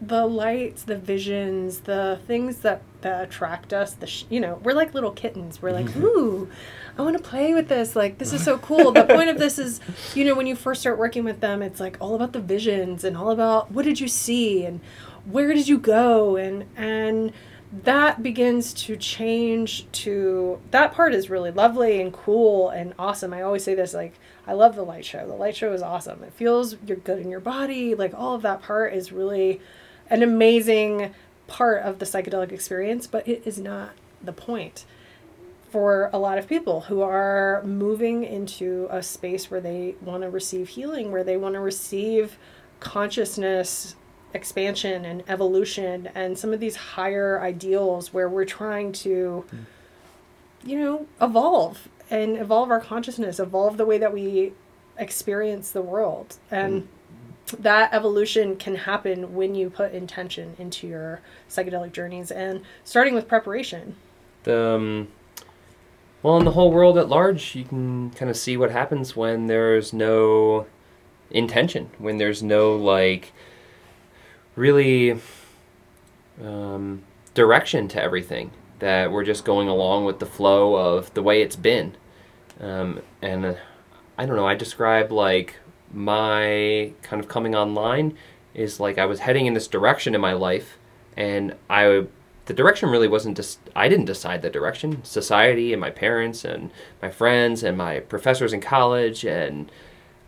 the 0.00 0.26
lights, 0.26 0.84
the 0.84 0.96
visions, 0.96 1.80
the 1.80 2.20
things 2.26 2.58
that 2.58 2.82
that 3.00 3.24
attract 3.24 3.72
us, 3.72 3.94
the 3.94 4.06
sh- 4.06 4.24
you 4.30 4.40
know, 4.40 4.60
we're 4.62 4.72
like 4.72 4.94
little 4.94 5.10
kittens. 5.10 5.60
We're 5.60 5.72
like, 5.72 5.86
mm-hmm. 5.86 6.04
"Ooh, 6.04 6.48
I 6.96 7.02
want 7.02 7.16
to 7.16 7.22
play 7.22 7.54
with 7.54 7.68
this. 7.68 7.96
Like 7.96 8.18
this 8.18 8.32
is 8.32 8.44
so 8.44 8.58
cool." 8.58 8.92
the 8.92 9.04
point 9.16 9.28
of 9.28 9.38
this 9.38 9.58
is, 9.58 9.80
you 10.14 10.24
know, 10.24 10.34
when 10.34 10.46
you 10.46 10.54
first 10.56 10.80
start 10.80 10.98
working 10.98 11.24
with 11.24 11.40
them, 11.40 11.62
it's 11.62 11.80
like 11.80 11.96
all 12.00 12.14
about 12.14 12.32
the 12.32 12.40
visions 12.40 13.04
and 13.04 13.16
all 13.16 13.30
about 13.30 13.70
what 13.72 13.84
did 13.84 14.00
you 14.00 14.08
see 14.08 14.64
and 14.64 14.80
where 15.24 15.52
did 15.52 15.68
you 15.68 15.78
go 15.78 16.36
and 16.36 16.64
and 16.76 17.32
that 17.84 18.22
begins 18.22 18.72
to 18.72 18.96
change 18.96 19.86
to 19.92 20.58
that 20.70 20.94
part 20.94 21.12
is 21.12 21.28
really 21.28 21.50
lovely 21.50 22.00
and 22.00 22.12
cool 22.12 22.70
and 22.70 22.94
awesome. 22.98 23.34
I 23.34 23.42
always 23.42 23.62
say 23.64 23.74
this 23.74 23.92
like 23.94 24.14
I 24.48 24.54
love 24.54 24.74
the 24.74 24.82
light 24.82 25.04
show. 25.04 25.26
The 25.26 25.34
light 25.34 25.54
show 25.54 25.72
is 25.72 25.82
awesome. 25.82 26.24
It 26.24 26.32
feels 26.32 26.76
you're 26.86 26.96
good 26.96 27.18
in 27.18 27.30
your 27.30 27.40
body. 27.40 27.94
Like 27.94 28.14
all 28.14 28.34
of 28.34 28.42
that 28.42 28.62
part 28.62 28.94
is 28.94 29.12
really 29.12 29.60
an 30.08 30.22
amazing 30.22 31.14
part 31.46 31.82
of 31.82 31.98
the 31.98 32.06
psychedelic 32.06 32.50
experience, 32.50 33.06
but 33.06 33.28
it 33.28 33.42
is 33.44 33.58
not 33.58 33.90
the 34.22 34.32
point 34.32 34.86
for 35.70 36.08
a 36.14 36.18
lot 36.18 36.38
of 36.38 36.48
people 36.48 36.82
who 36.82 37.02
are 37.02 37.62
moving 37.62 38.24
into 38.24 38.88
a 38.90 39.02
space 39.02 39.50
where 39.50 39.60
they 39.60 39.94
want 40.00 40.22
to 40.22 40.30
receive 40.30 40.68
healing, 40.70 41.12
where 41.12 41.24
they 41.24 41.36
want 41.36 41.54
to 41.54 41.60
receive 41.60 42.38
consciousness 42.80 43.96
expansion 44.34 45.04
and 45.04 45.22
evolution 45.28 46.08
and 46.14 46.38
some 46.38 46.52
of 46.52 46.60
these 46.60 46.76
higher 46.76 47.40
ideals 47.40 48.12
where 48.12 48.28
we're 48.28 48.44
trying 48.44 48.92
to 48.92 49.44
hmm. 49.50 50.68
you 50.68 50.78
know 50.78 51.06
evolve 51.20 51.88
and 52.10 52.36
evolve 52.36 52.70
our 52.70 52.80
consciousness 52.80 53.38
evolve 53.38 53.76
the 53.76 53.84
way 53.84 53.98
that 53.98 54.12
we 54.12 54.52
experience 54.96 55.70
the 55.70 55.82
world. 55.82 56.36
And 56.50 56.88
that 57.60 57.92
evolution 57.92 58.56
can 58.56 58.74
happen 58.74 59.34
when 59.34 59.54
you 59.54 59.70
put 59.70 59.92
intention 59.92 60.54
into 60.58 60.86
your 60.86 61.20
psychedelic 61.48 61.92
journeys 61.92 62.30
and 62.30 62.62
starting 62.84 63.14
with 63.14 63.28
preparation. 63.28 63.96
The, 64.44 64.74
um, 64.74 65.08
well, 66.22 66.36
in 66.38 66.44
the 66.44 66.52
whole 66.52 66.70
world 66.70 66.98
at 66.98 67.08
large, 67.08 67.54
you 67.54 67.64
can 67.64 68.10
kind 68.10 68.30
of 68.30 68.36
see 68.36 68.56
what 68.56 68.70
happens 68.70 69.16
when 69.16 69.46
there's 69.46 69.92
no 69.92 70.66
intention, 71.30 71.90
when 71.98 72.18
there's 72.18 72.42
no 72.42 72.74
like 72.76 73.32
really 74.56 75.20
um, 76.42 77.02
direction 77.34 77.88
to 77.88 78.02
everything. 78.02 78.50
That 78.78 79.10
we're 79.10 79.24
just 79.24 79.44
going 79.44 79.68
along 79.68 80.04
with 80.04 80.18
the 80.18 80.26
flow 80.26 80.76
of 80.76 81.12
the 81.14 81.22
way 81.22 81.42
it's 81.42 81.56
been. 81.56 81.96
Um, 82.60 83.02
and 83.20 83.44
uh, 83.44 83.54
I 84.16 84.26
don't 84.26 84.36
know. 84.36 84.46
I 84.46 84.54
describe 84.54 85.10
like 85.10 85.56
my 85.92 86.92
kind 87.02 87.20
of 87.20 87.28
coming 87.28 87.54
online 87.54 88.16
is 88.54 88.80
like 88.80 88.98
I 88.98 89.06
was 89.06 89.20
heading 89.20 89.46
in 89.46 89.54
this 89.54 89.68
direction 89.68 90.14
in 90.14 90.20
my 90.20 90.32
life, 90.32 90.78
and 91.16 91.54
I 91.68 92.06
the 92.48 92.54
direction 92.54 92.88
really 92.88 93.08
wasn't 93.08 93.36
just 93.36 93.60
I 93.76 93.88
didn't 93.88 94.06
decide 94.06 94.42
the 94.42 94.50
direction. 94.50 95.04
Society 95.04 95.72
and 95.72 95.80
my 95.80 95.90
parents 95.90 96.44
and 96.44 96.70
my 97.02 97.10
friends 97.10 97.62
and 97.62 97.76
my 97.76 98.00
professors 98.00 98.54
in 98.54 98.60
college 98.60 99.24
and 99.24 99.70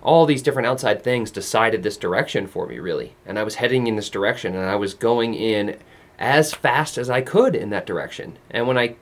all 0.02 0.26
these 0.26 0.42
different 0.42 0.66
outside 0.66 1.02
things 1.02 1.30
decided 1.30 1.82
this 1.82 1.96
direction 1.96 2.46
for 2.46 2.66
me 2.66 2.78
really. 2.78 3.16
And 3.24 3.38
I 3.38 3.42
was 3.42 3.56
heading 3.56 3.86
in 3.86 3.96
this 3.96 4.10
direction 4.10 4.54
and 4.54 4.68
I 4.68 4.76
was 4.76 4.92
going 4.92 5.34
in 5.34 5.78
as 6.20 6.52
fast 6.52 6.98
as 6.98 7.10
I 7.10 7.22
could 7.22 7.56
in 7.56 7.70
that 7.70 7.86
direction. 7.86 8.38
And 8.50 8.68
when 8.68 8.78
I 8.78 8.96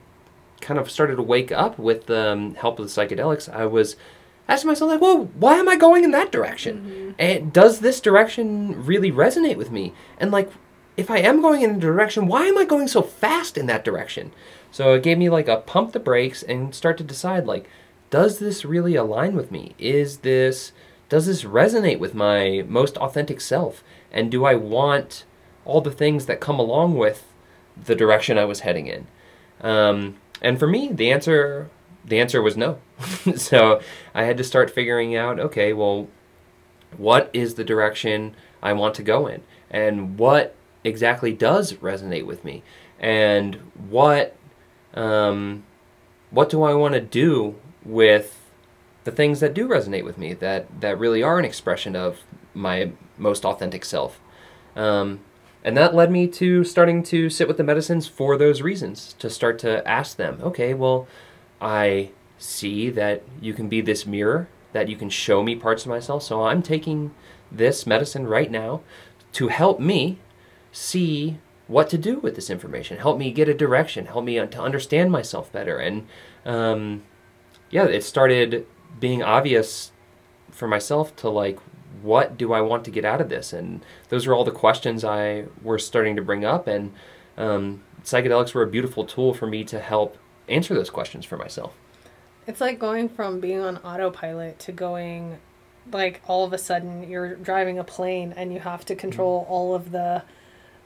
kind 0.60 0.78
of 0.78 0.90
started 0.90 1.16
to 1.16 1.22
wake 1.22 1.52
up 1.52 1.78
with 1.78 2.06
the 2.06 2.30
um, 2.32 2.54
help 2.54 2.78
of 2.78 2.86
the 2.86 2.92
psychedelics, 2.92 3.52
I 3.52 3.66
was 3.66 3.96
asking 4.48 4.68
myself 4.68 4.92
like, 4.92 5.00
"Well, 5.00 5.24
why 5.34 5.56
am 5.56 5.68
I 5.68 5.76
going 5.76 6.04
in 6.04 6.12
that 6.12 6.32
direction? 6.32 7.14
And 7.18 7.52
does 7.52 7.80
this 7.80 8.00
direction 8.00 8.86
really 8.86 9.12
resonate 9.12 9.56
with 9.56 9.70
me?" 9.70 9.92
And 10.18 10.30
like, 10.30 10.50
if 10.96 11.10
I 11.10 11.18
am 11.18 11.42
going 11.42 11.62
in 11.62 11.76
a 11.76 11.78
direction, 11.78 12.26
why 12.26 12.46
am 12.46 12.56
I 12.56 12.64
going 12.64 12.88
so 12.88 13.02
fast 13.02 13.58
in 13.58 13.66
that 13.66 13.84
direction? 13.84 14.32
So 14.70 14.94
it 14.94 15.02
gave 15.02 15.18
me 15.18 15.28
like 15.28 15.48
a 15.48 15.58
pump 15.58 15.92
the 15.92 16.00
brakes 16.00 16.42
and 16.42 16.74
start 16.74 16.98
to 16.98 17.04
decide 17.04 17.46
like, 17.46 17.68
does 18.10 18.38
this 18.38 18.64
really 18.64 18.96
align 18.96 19.34
with 19.34 19.50
me? 19.50 19.74
Is 19.78 20.18
this 20.18 20.72
does 21.08 21.26
this 21.26 21.44
resonate 21.44 21.98
with 21.98 22.14
my 22.14 22.64
most 22.68 22.96
authentic 22.98 23.40
self? 23.40 23.82
And 24.12 24.30
do 24.30 24.44
I 24.44 24.54
want 24.54 25.24
all 25.68 25.80
the 25.80 25.92
things 25.92 26.26
that 26.26 26.40
come 26.40 26.58
along 26.58 26.96
with 26.96 27.32
the 27.80 27.94
direction 27.94 28.36
I 28.38 28.44
was 28.44 28.60
heading 28.60 28.88
in? 28.88 29.06
Um, 29.60 30.16
and 30.42 30.58
for 30.58 30.66
me, 30.66 30.90
the 30.92 31.12
answer 31.12 31.70
the 32.04 32.20
answer 32.20 32.42
was 32.42 32.56
no. 32.56 32.78
so 33.36 33.80
I 34.14 34.24
had 34.24 34.36
to 34.38 34.44
start 34.44 34.70
figuring 34.70 35.14
out, 35.14 35.38
okay, 35.38 35.72
well, 35.72 36.08
what 36.96 37.30
is 37.32 37.54
the 37.54 37.64
direction 37.64 38.34
I 38.62 38.72
want 38.72 38.94
to 38.96 39.02
go 39.02 39.26
in, 39.26 39.42
and 39.70 40.18
what 40.18 40.54
exactly 40.84 41.32
does 41.32 41.74
resonate 41.74 42.26
with 42.26 42.44
me, 42.44 42.62
and 42.98 43.56
what 43.88 44.36
um, 44.94 45.64
what 46.30 46.48
do 46.48 46.62
I 46.62 46.74
want 46.74 46.94
to 46.94 47.00
do 47.00 47.56
with 47.84 48.50
the 49.04 49.12
things 49.12 49.40
that 49.40 49.54
do 49.54 49.68
resonate 49.68 50.04
with 50.04 50.18
me 50.18 50.34
that 50.34 50.80
that 50.80 50.98
really 50.98 51.22
are 51.22 51.38
an 51.38 51.44
expression 51.44 51.94
of 51.94 52.20
my 52.54 52.92
most 53.16 53.44
authentic 53.44 53.84
self. 53.84 54.20
Um, 54.76 55.20
and 55.64 55.76
that 55.76 55.94
led 55.94 56.10
me 56.10 56.26
to 56.28 56.64
starting 56.64 57.02
to 57.04 57.28
sit 57.28 57.48
with 57.48 57.56
the 57.56 57.64
medicines 57.64 58.06
for 58.06 58.36
those 58.36 58.62
reasons, 58.62 59.14
to 59.18 59.28
start 59.28 59.58
to 59.60 59.86
ask 59.86 60.16
them, 60.16 60.38
okay, 60.42 60.74
well, 60.74 61.08
I 61.60 62.10
see 62.38 62.90
that 62.90 63.22
you 63.40 63.52
can 63.52 63.68
be 63.68 63.80
this 63.80 64.06
mirror, 64.06 64.48
that 64.72 64.88
you 64.88 64.96
can 64.96 65.10
show 65.10 65.42
me 65.42 65.56
parts 65.56 65.84
of 65.84 65.90
myself, 65.90 66.22
so 66.22 66.44
I'm 66.44 66.62
taking 66.62 67.12
this 67.50 67.86
medicine 67.86 68.26
right 68.26 68.50
now 68.50 68.82
to 69.32 69.48
help 69.48 69.80
me 69.80 70.18
see 70.70 71.38
what 71.66 71.90
to 71.90 71.98
do 71.98 72.18
with 72.18 72.34
this 72.34 72.48
information, 72.48 72.98
help 72.98 73.18
me 73.18 73.30
get 73.30 73.48
a 73.48 73.54
direction, 73.54 74.06
help 74.06 74.24
me 74.24 74.34
to 74.34 74.60
understand 74.60 75.12
myself 75.12 75.52
better. 75.52 75.78
And 75.78 76.06
um, 76.46 77.02
yeah, 77.70 77.84
it 77.84 78.04
started 78.04 78.66
being 78.98 79.22
obvious 79.22 79.92
for 80.50 80.66
myself 80.66 81.14
to 81.16 81.28
like, 81.28 81.58
what 82.02 82.36
do 82.36 82.52
I 82.52 82.60
want 82.60 82.84
to 82.86 82.90
get 82.90 83.04
out 83.04 83.20
of 83.20 83.28
this? 83.28 83.52
And 83.52 83.80
those 84.08 84.26
are 84.26 84.34
all 84.34 84.44
the 84.44 84.50
questions 84.50 85.04
I 85.04 85.44
were 85.62 85.78
starting 85.78 86.16
to 86.16 86.22
bring 86.22 86.44
up. 86.44 86.66
And 86.66 86.92
um, 87.36 87.82
psychedelics 88.04 88.54
were 88.54 88.62
a 88.62 88.66
beautiful 88.66 89.04
tool 89.04 89.34
for 89.34 89.46
me 89.46 89.64
to 89.64 89.78
help 89.80 90.16
answer 90.48 90.74
those 90.74 90.90
questions 90.90 91.24
for 91.24 91.36
myself. 91.36 91.74
It's 92.46 92.60
like 92.60 92.78
going 92.78 93.08
from 93.08 93.40
being 93.40 93.60
on 93.60 93.76
autopilot 93.78 94.58
to 94.60 94.72
going 94.72 95.38
like 95.92 96.20
all 96.26 96.44
of 96.44 96.52
a 96.52 96.58
sudden 96.58 97.08
you're 97.08 97.34
driving 97.36 97.78
a 97.78 97.84
plane 97.84 98.34
and 98.36 98.52
you 98.52 98.60
have 98.60 98.84
to 98.86 98.94
control 98.94 99.46
all 99.48 99.74
of 99.74 99.90
the 99.90 100.22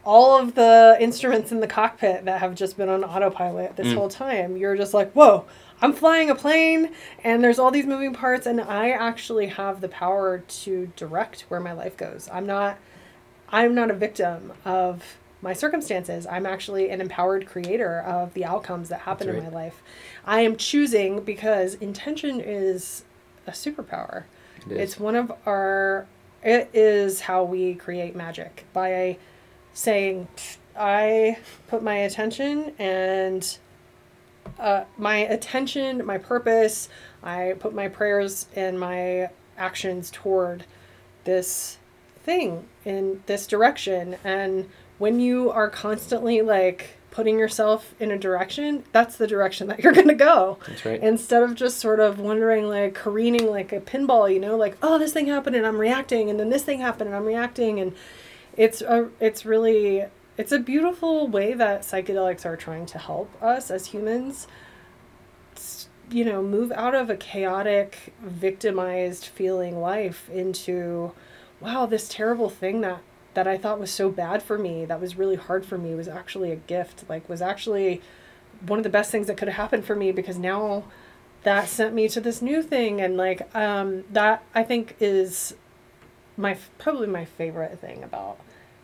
all 0.05 0.37
of 0.39 0.55
the 0.57 0.97
instruments 1.01 1.53
in 1.53 1.61
the 1.61 1.67
cockpit 1.69 2.25
that 2.25 2.41
have 2.41 2.57
just 2.57 2.77
been 2.77 2.89
on 2.89 3.05
autopilot 3.05 3.77
this 3.77 3.87
Mm. 3.89 3.95
whole 3.95 4.09
time. 4.09 4.57
You're 4.57 4.77
just 4.77 4.93
like, 4.95 5.13
"Whoa, 5.13 5.45
I'm 5.83 5.93
flying 5.93 6.31
a 6.31 6.35
plane 6.37 6.93
and 7.25 7.43
there's 7.43 7.59
all 7.59 7.73
these 7.73 7.87
moving 7.87 8.15
parts 8.15 8.47
and 8.47 8.61
I 8.61 8.91
actually 8.91 9.49
have 9.49 9.81
the 9.81 9.89
power 9.89 10.39
to 10.39 10.93
direct 10.95 11.43
where 11.49 11.59
my 11.59 11.73
life 11.73 11.97
goes. 11.97 12.29
I'm 12.33 12.47
not 12.47 12.79
I'm 13.49 13.75
not 13.75 13.91
a 13.91 13.95
victim 13.95 14.53
of 14.65 15.19
my 15.43 15.53
circumstances. 15.53 16.25
I'm 16.27 16.47
actually 16.47 16.89
an 16.89 17.01
empowered 17.01 17.47
creator 17.47 18.01
of 18.01 18.33
the 18.33 18.45
outcomes 18.45 18.89
that 18.91 19.01
happen 19.01 19.27
That's 19.27 19.39
in 19.39 19.45
my 19.45 19.51
life. 19.51 19.83
I 20.25 20.43
am 20.43 20.57
choosing 20.57 21.23
because 21.23 21.75
intention 21.75 22.41
is 22.41 23.03
a 23.49 23.51
superpower. 23.51 24.25
It 24.67 24.73
is. 24.73 24.79
It's 24.79 25.01
one 25.01 25.17
of 25.17 25.33
our 25.45 26.07
it 26.45 26.71
is 26.73 27.21
how 27.23 27.43
we 27.43 27.75
create 27.75 28.15
magic 28.15 28.65
by 28.73 29.19
saying 29.75 30.29
I 30.77 31.39
put 31.67 31.83
my 31.83 31.97
attention 31.97 32.73
and 32.79 33.59
uh, 34.59 34.85
my 34.97 35.17
attention, 35.17 36.05
my 36.05 36.19
purpose, 36.19 36.89
I 37.23 37.55
put 37.59 37.75
my 37.75 37.89
prayers 37.89 38.47
and 38.55 38.79
my 38.79 39.31
actions 39.57 40.11
toward 40.11 40.65
this 41.25 41.79
thing 42.25 42.67
in 42.85 43.23
this 43.27 43.47
direction. 43.47 44.17
And 44.25 44.69
when 44.99 45.21
you 45.21 45.51
are 45.51 45.69
constantly 45.69 46.43
like 46.43 46.99
putting 47.11 47.39
yourself 47.39 47.95
in 48.01 48.11
a 48.11 48.19
direction, 48.19 48.85
that's 48.93 49.17
the 49.17 49.27
direction 49.27 49.69
that 49.69 49.81
you're 49.81 49.93
going 50.01 50.09
to 50.09 50.15
go. 50.15 50.59
That's 50.67 50.85
right. 50.85 51.03
Instead 51.03 51.43
of 51.43 51.55
just 51.55 51.79
sort 51.79 52.01
of 52.01 52.19
wondering, 52.19 52.69
like 52.69 52.95
careening 52.95 53.49
like 53.51 53.73
a 53.73 53.81
pinball, 53.81 54.33
you 54.33 54.41
know, 54.41 54.57
like, 54.57 54.77
oh, 54.83 54.99
this 54.99 55.13
thing 55.13 55.27
happened 55.27 55.57
and 55.57 55.67
I'm 55.67 55.79
reacting, 55.79 56.31
and 56.31 56.41
then 56.41 56.51
this 56.51 56.63
thing 56.63 56.81
happened 56.81 57.09
and 57.09 57.17
I'm 57.17 57.27
reacting. 57.27 57.79
And 57.79 57.95
it's 58.57 58.83
a, 58.83 59.09
it's 59.21 59.45
really, 59.45 60.07
it's 60.37 60.53
a 60.53 60.59
beautiful 60.59 61.29
way 61.29 61.55
that 61.55 61.83
psychedelics 61.83 62.47
are 62.47 62.57
trying 62.57 62.87
to 62.87 62.99
help 62.99 63.31
us 63.43 63.71
as 63.71 63.87
humans, 63.87 64.47
you 66.11 66.25
know, 66.25 66.43
move 66.43 66.73
out 66.73 66.95
of 66.95 67.11
a 67.11 67.17
chaotic, 67.17 68.15
victimized 68.23 69.27
feeling 69.27 69.81
life 69.81 70.29
into, 70.31 71.13
wow, 71.61 71.87
this 71.87 72.09
terrible 72.09 72.49
thing 72.51 72.81
that 72.81 73.01
that 73.35 73.49
I 73.49 73.57
thought 73.57 73.81
was 73.81 73.91
so 73.91 74.11
bad 74.11 74.43
for 74.43 74.59
me, 74.59 74.85
that 74.85 75.01
was 75.01 75.17
really 75.17 75.37
hard 75.37 75.65
for 75.65 75.79
me, 75.79 75.95
was 75.95 76.09
actually 76.09 76.53
a 76.53 76.57
gift. 76.57 77.05
Like, 77.09 77.27
was 77.29 77.41
actually 77.41 78.03
one 78.67 78.79
of 78.79 78.83
the 78.83 78.91
best 78.91 79.11
things 79.11 79.27
that 79.27 79.39
could 79.39 79.49
have 79.49 79.57
happened 79.57 79.87
for 79.87 79.97
me 79.97 80.13
because 80.13 80.37
now 80.37 80.85
that 81.43 81.69
sent 81.69 81.95
me 81.95 82.09
to 82.11 82.21
this 82.21 82.43
new 82.43 82.63
thing. 82.63 83.01
And, 83.01 83.17
like, 83.17 83.55
um, 83.55 84.05
that 84.11 84.45
I 84.55 84.63
think 84.63 84.97
is 85.01 85.55
my 86.37 86.59
probably 86.79 87.07
my 87.07 87.25
favorite 87.25 87.79
thing 87.79 88.03
about 88.03 88.39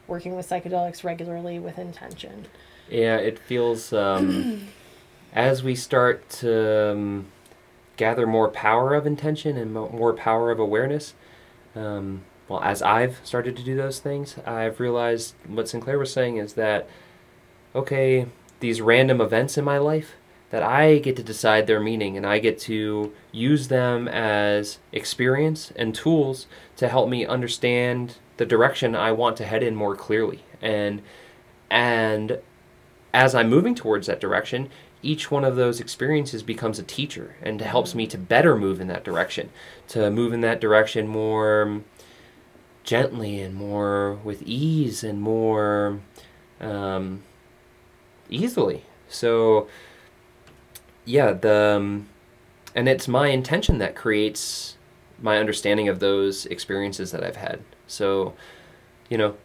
working 0.08 0.34
with 0.34 0.48
psychedelics 0.48 1.04
regularly 1.04 1.58
with 1.58 1.78
intention. 1.78 2.46
Yeah, 2.90 3.16
it 3.16 3.38
feels 3.38 3.92
um, 3.92 4.68
as 5.32 5.62
we 5.62 5.74
start 5.74 6.28
to 6.30 6.92
um, 6.92 7.26
gather 7.96 8.26
more 8.26 8.48
power 8.48 8.94
of 8.94 9.06
intention 9.06 9.56
and 9.56 9.72
mo- 9.72 9.90
more 9.90 10.14
power 10.14 10.50
of 10.50 10.58
awareness. 10.58 11.14
Um, 11.76 12.24
well, 12.48 12.60
as 12.62 12.82
I've 12.82 13.20
started 13.24 13.56
to 13.58 13.62
do 13.62 13.76
those 13.76 14.00
things, 14.00 14.36
I've 14.46 14.80
realized 14.80 15.34
what 15.46 15.68
Sinclair 15.68 15.98
was 15.98 16.12
saying 16.12 16.38
is 16.38 16.54
that 16.54 16.88
okay, 17.74 18.26
these 18.60 18.80
random 18.80 19.20
events 19.20 19.58
in 19.58 19.64
my 19.64 19.78
life 19.78 20.14
that 20.50 20.62
I 20.62 20.98
get 20.98 21.16
to 21.16 21.22
decide 21.22 21.66
their 21.66 21.80
meaning 21.80 22.16
and 22.16 22.26
I 22.26 22.38
get 22.38 22.58
to 22.60 23.12
use 23.32 23.68
them 23.68 24.08
as 24.08 24.78
experience 24.92 25.72
and 25.76 25.94
tools 25.94 26.46
to 26.76 26.88
help 26.88 27.08
me 27.08 27.26
understand 27.26 28.16
the 28.38 28.46
direction 28.46 28.96
I 28.96 29.12
want 29.12 29.36
to 29.38 29.44
head 29.44 29.62
in 29.62 29.74
more 29.74 29.94
clearly. 29.96 30.44
And 30.62 31.02
and 31.70 32.38
as 33.12 33.34
I'm 33.34 33.50
moving 33.50 33.74
towards 33.74 34.06
that 34.06 34.20
direction, 34.20 34.70
each 35.02 35.30
one 35.30 35.44
of 35.44 35.56
those 35.56 35.80
experiences 35.80 36.42
becomes 36.42 36.78
a 36.78 36.82
teacher 36.82 37.36
and 37.42 37.60
helps 37.60 37.94
me 37.94 38.06
to 38.06 38.18
better 38.18 38.56
move 38.56 38.80
in 38.80 38.88
that 38.88 39.04
direction, 39.04 39.50
to 39.88 40.10
move 40.10 40.32
in 40.32 40.40
that 40.40 40.60
direction 40.60 41.06
more 41.06 41.82
gently 42.84 43.40
and 43.40 43.54
more 43.54 44.14
with 44.24 44.42
ease 44.42 45.04
and 45.04 45.20
more 45.20 46.00
um, 46.60 47.22
easily. 48.30 48.84
So, 49.08 49.68
yeah, 51.08 51.32
the 51.32 51.76
um, 51.76 52.08
and 52.74 52.86
it's 52.88 53.08
my 53.08 53.28
intention 53.28 53.78
that 53.78 53.96
creates 53.96 54.76
my 55.20 55.38
understanding 55.38 55.88
of 55.88 56.00
those 56.00 56.46
experiences 56.46 57.10
that 57.12 57.24
I've 57.24 57.36
had. 57.36 57.60
So, 57.86 58.34
you 59.08 59.16
know, 59.16 59.36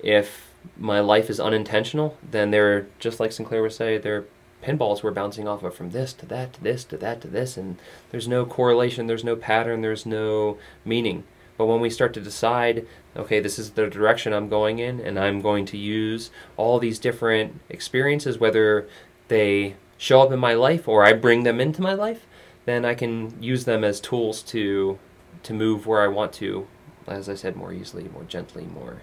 if 0.00 0.52
my 0.76 1.00
life 1.00 1.30
is 1.30 1.40
unintentional, 1.40 2.16
then 2.22 2.50
they're 2.50 2.86
just 2.98 3.18
like 3.18 3.32
Sinclair 3.32 3.62
would 3.62 3.72
say, 3.72 3.96
they're 3.98 4.26
pinballs 4.62 5.02
we're 5.02 5.10
bouncing 5.10 5.48
off 5.48 5.62
of 5.62 5.74
from 5.74 5.90
this 5.90 6.12
to 6.12 6.26
that 6.26 6.52
to 6.52 6.62
this 6.62 6.84
to 6.84 6.98
that 6.98 7.22
to 7.22 7.28
this, 7.28 7.56
and 7.56 7.78
there's 8.10 8.28
no 8.28 8.44
correlation, 8.44 9.06
there's 9.06 9.24
no 9.24 9.36
pattern, 9.36 9.80
there's 9.80 10.04
no 10.04 10.58
meaning. 10.84 11.24
But 11.56 11.66
when 11.66 11.80
we 11.80 11.88
start 11.88 12.12
to 12.14 12.20
decide, 12.20 12.86
okay, 13.16 13.40
this 13.40 13.58
is 13.58 13.70
the 13.70 13.88
direction 13.88 14.34
I'm 14.34 14.50
going 14.50 14.78
in, 14.78 15.00
and 15.00 15.18
I'm 15.18 15.40
going 15.40 15.64
to 15.66 15.78
use 15.78 16.30
all 16.58 16.78
these 16.78 16.98
different 16.98 17.60
experiences, 17.70 18.38
whether 18.38 18.86
they 19.28 19.76
show 19.98 20.20
up 20.20 20.32
in 20.32 20.38
my 20.38 20.54
life 20.54 20.88
or 20.88 21.04
I 21.04 21.12
bring 21.12 21.42
them 21.42 21.60
into 21.60 21.82
my 21.82 21.94
life, 21.94 22.26
then 22.64 22.84
I 22.84 22.94
can 22.94 23.40
use 23.42 23.64
them 23.64 23.84
as 23.84 24.00
tools 24.00 24.42
to 24.44 24.98
to 25.42 25.54
move 25.54 25.86
where 25.86 26.02
I 26.02 26.08
want 26.08 26.32
to, 26.34 26.66
as 27.06 27.28
I 27.28 27.34
said, 27.34 27.54
more 27.54 27.72
easily, 27.72 28.08
more 28.08 28.24
gently, 28.24 28.64
more 28.64 29.02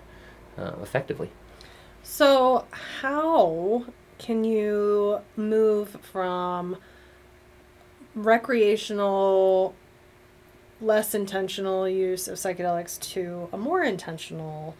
uh, 0.57 0.73
effectively. 0.81 1.31
So, 2.03 2.65
how 2.99 3.85
can 4.17 4.43
you 4.43 5.21
move 5.37 5.97
from 6.01 6.77
recreational, 8.13 9.73
less 10.81 11.15
intentional 11.15 11.87
use 11.87 12.27
of 12.27 12.37
psychedelics 12.37 12.99
to 13.13 13.47
a 13.53 13.57
more 13.57 13.83
intentional, 13.83 14.75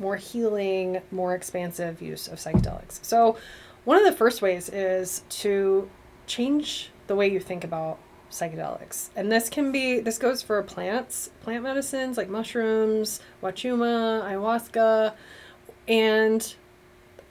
more 0.00 0.16
healing, 0.16 1.00
more 1.12 1.34
expansive 1.34 2.02
use 2.02 2.26
of 2.26 2.38
psychedelics? 2.38 2.98
So, 3.02 3.36
one 3.84 3.98
of 3.98 4.04
the 4.04 4.12
first 4.12 4.42
ways 4.42 4.68
is 4.68 5.22
to 5.28 5.90
change 6.26 6.90
the 7.06 7.14
way 7.14 7.30
you 7.30 7.40
think 7.40 7.64
about 7.64 7.98
psychedelics. 8.30 9.10
And 9.14 9.30
this 9.30 9.48
can 9.48 9.70
be 9.70 10.00
this 10.00 10.18
goes 10.18 10.42
for 10.42 10.62
plants, 10.62 11.30
plant 11.42 11.62
medicines 11.62 12.16
like 12.16 12.28
mushrooms, 12.28 13.20
wachuma, 13.42 14.22
ayahuasca, 14.24 15.14
and 15.86 16.54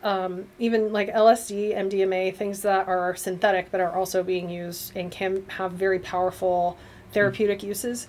um, 0.03 0.47
even 0.59 0.93
like 0.93 1.09
LSD, 1.13 1.75
MDMA, 1.75 2.35
things 2.35 2.61
that 2.61 2.87
are 2.87 3.15
synthetic 3.15 3.71
but 3.71 3.81
are 3.81 3.93
also 3.93 4.21
being 4.21 4.49
used 4.49 4.95
and 4.95 5.11
can 5.11 5.45
have 5.49 5.71
very 5.71 5.99
powerful 5.99 6.77
therapeutic 7.13 7.63
uses. 7.63 8.07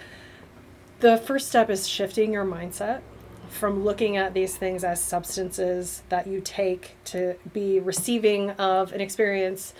The 1.00 1.18
first 1.18 1.48
step 1.48 1.70
is 1.70 1.88
shifting 1.88 2.32
your 2.32 2.44
mindset 2.44 3.00
from 3.48 3.84
looking 3.84 4.16
at 4.16 4.34
these 4.34 4.56
things 4.56 4.84
as 4.84 5.00
substances 5.02 6.02
that 6.08 6.26
you 6.26 6.40
take 6.40 6.96
to 7.04 7.36
be 7.52 7.78
receiving 7.80 8.50
of 8.52 8.92
an 8.92 9.00
experience 9.00 9.74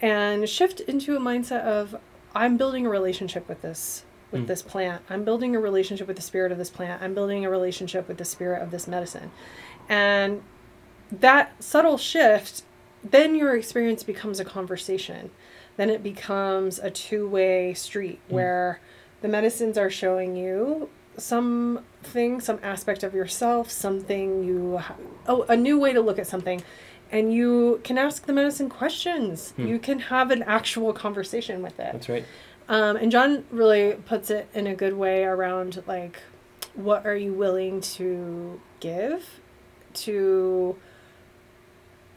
and 0.00 0.48
shift 0.48 0.80
into 0.80 1.16
a 1.16 1.20
mindset 1.20 1.62
of 1.62 1.96
I'm 2.34 2.56
building 2.56 2.86
a 2.86 2.90
relationship 2.90 3.48
with 3.48 3.62
this 3.62 4.04
with 4.30 4.42
Mm. 4.42 4.46
this 4.46 4.60
plant. 4.62 5.02
I'm 5.08 5.24
building 5.24 5.56
a 5.56 5.60
relationship 5.60 6.06
with 6.06 6.16
the 6.16 6.22
spirit 6.22 6.52
of 6.52 6.58
this 6.58 6.68
plant. 6.68 7.02
I'm 7.02 7.14
building 7.14 7.46
a 7.46 7.50
relationship 7.50 8.06
with 8.08 8.18
the 8.18 8.26
spirit 8.26 8.62
of 8.62 8.70
this 8.70 8.86
medicine. 8.86 9.30
And 9.88 10.42
that 11.10 11.62
subtle 11.64 11.96
shift, 11.96 12.62
then 13.02 13.34
your 13.34 13.56
experience 13.56 14.02
becomes 14.02 14.38
a 14.38 14.44
conversation. 14.44 15.30
Then 15.78 15.88
it 15.88 16.02
becomes 16.02 16.78
a 16.78 16.90
two 16.90 17.26
way 17.26 17.72
street 17.72 18.20
Mm. 18.28 18.34
where 18.34 18.80
the 19.22 19.28
medicines 19.28 19.78
are 19.78 19.88
showing 19.90 20.36
you 20.36 20.90
something, 21.18 22.40
some 22.40 22.58
aspect 22.62 23.02
of 23.02 23.14
yourself, 23.14 23.70
something 23.70 24.44
you, 24.44 24.78
ha- 24.78 24.96
oh, 25.26 25.42
a 25.48 25.56
new 25.56 25.78
way 25.78 25.92
to 25.92 26.00
look 26.00 26.18
at 26.18 26.26
something. 26.26 26.62
And 27.10 27.32
you 27.32 27.80
can 27.84 27.98
ask 27.98 28.26
the 28.26 28.32
medicine 28.32 28.68
questions. 28.68 29.52
Hmm. 29.52 29.66
You 29.66 29.78
can 29.78 29.98
have 29.98 30.30
an 30.30 30.42
actual 30.42 30.92
conversation 30.92 31.62
with 31.62 31.80
it. 31.80 31.92
That's 31.92 32.08
right. 32.08 32.24
Um, 32.68 32.96
and 32.96 33.10
John 33.10 33.44
really 33.50 33.94
puts 34.04 34.30
it 34.30 34.48
in 34.52 34.66
a 34.66 34.74
good 34.74 34.94
way 34.94 35.24
around 35.24 35.82
like, 35.86 36.20
what 36.74 37.06
are 37.06 37.16
you 37.16 37.32
willing 37.32 37.80
to 37.80 38.60
give 38.80 39.40
to, 39.94 40.76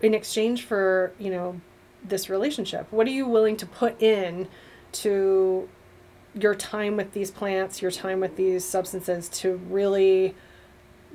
in 0.01 0.13
exchange 0.13 0.65
for, 0.65 1.13
you 1.17 1.31
know, 1.31 1.61
this 2.03 2.29
relationship? 2.29 2.87
What 2.91 3.07
are 3.07 3.11
you 3.11 3.27
willing 3.27 3.55
to 3.57 3.65
put 3.65 4.01
in 4.01 4.49
to 4.91 5.69
your 6.33 6.55
time 6.55 6.95
with 6.95 7.13
these 7.13 7.31
plants, 7.31 7.81
your 7.81 7.91
time 7.91 8.19
with 8.19 8.35
these 8.35 8.63
substances 8.63 9.29
to 9.29 9.57
really 9.69 10.35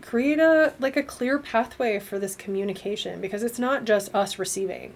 create 0.02 0.38
a 0.38 0.74
like 0.78 0.96
a 0.96 1.02
clear 1.02 1.38
pathway 1.38 1.98
for 1.98 2.18
this 2.18 2.36
communication 2.36 3.20
because 3.20 3.42
it's 3.42 3.58
not 3.58 3.86
just 3.86 4.14
us 4.14 4.38
receiving 4.38 4.92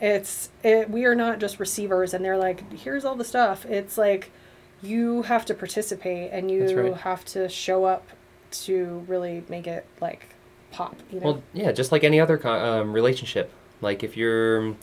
it's 0.00 0.48
it, 0.64 0.90
we 0.90 1.04
are 1.04 1.14
not 1.14 1.38
just 1.38 1.60
receivers 1.60 2.12
and 2.12 2.24
they're 2.24 2.36
like 2.36 2.72
here's 2.72 3.04
all 3.04 3.14
the 3.14 3.24
stuff 3.24 3.64
it's 3.66 3.96
like 3.96 4.32
you 4.82 5.22
have 5.22 5.46
to 5.46 5.54
participate 5.54 6.32
and 6.32 6.50
you 6.50 6.76
right. 6.76 6.96
have 7.02 7.24
to 7.24 7.48
show 7.48 7.84
up 7.84 8.04
to 8.50 9.04
really 9.06 9.44
make 9.48 9.68
it 9.68 9.86
like 10.00 10.34
pop 10.72 10.96
you 11.10 11.20
know 11.20 11.26
Well, 11.26 11.42
yeah, 11.52 11.70
just 11.70 11.92
like 11.92 12.02
any 12.02 12.18
other 12.18 12.44
um, 12.46 12.92
relationship. 12.92 13.52
Like 13.80 14.02
if 14.02 14.16
you're 14.16 14.74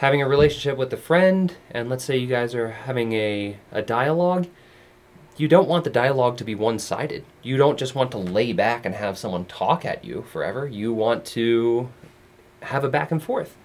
having 0.00 0.22
a 0.22 0.26
relationship 0.26 0.78
with 0.78 0.90
a 0.94 0.96
friend, 0.96 1.54
and 1.70 1.90
let's 1.90 2.02
say 2.02 2.16
you 2.16 2.26
guys 2.26 2.54
are 2.54 2.70
having 2.70 3.12
a, 3.12 3.58
a 3.70 3.82
dialogue, 3.82 4.46
you 5.36 5.46
don't 5.46 5.68
want 5.68 5.84
the 5.84 5.90
dialogue 5.90 6.38
to 6.38 6.44
be 6.44 6.54
one 6.54 6.78
sided. 6.78 7.22
You 7.42 7.58
don't 7.58 7.78
just 7.78 7.94
want 7.94 8.10
to 8.12 8.18
lay 8.18 8.54
back 8.54 8.86
and 8.86 8.94
have 8.94 9.18
someone 9.18 9.44
talk 9.44 9.84
at 9.84 10.02
you 10.02 10.22
forever. 10.22 10.66
You 10.66 10.94
want 10.94 11.26
to 11.26 11.90
have 12.62 12.82
a 12.82 12.88
back 12.88 13.10
and 13.10 13.22
forth. 13.22 13.58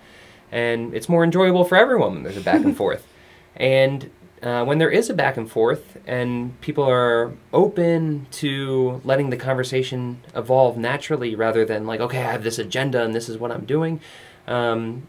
And 0.52 0.94
it's 0.94 1.08
more 1.08 1.24
enjoyable 1.24 1.64
for 1.64 1.78
everyone 1.78 2.16
when 2.16 2.24
there's 2.24 2.36
a 2.36 2.42
back 2.42 2.66
and 2.66 2.76
forth. 2.84 3.08
And 3.56 4.12
uh, 4.44 4.66
when 4.66 4.78
there 4.78 4.92
is 4.92 5.10
a 5.10 5.14
back 5.14 5.38
and 5.38 5.50
forth 5.50 5.98
and 6.06 6.60
people 6.60 6.84
are 6.84 7.32
open 7.54 8.28
to 8.32 9.00
letting 9.06 9.30
the 9.30 9.38
conversation 9.38 10.22
evolve 10.36 10.78
naturally 10.78 11.34
rather 11.34 11.64
than 11.64 11.88
like, 11.88 12.02
okay, 12.02 12.20
I 12.20 12.34
have 12.34 12.44
this 12.44 12.60
agenda 12.60 13.04
and 13.04 13.16
this 13.16 13.30
is 13.30 13.38
what 13.38 13.54
I'm 13.54 13.64
doing, 13.64 14.02
um, 14.48 15.08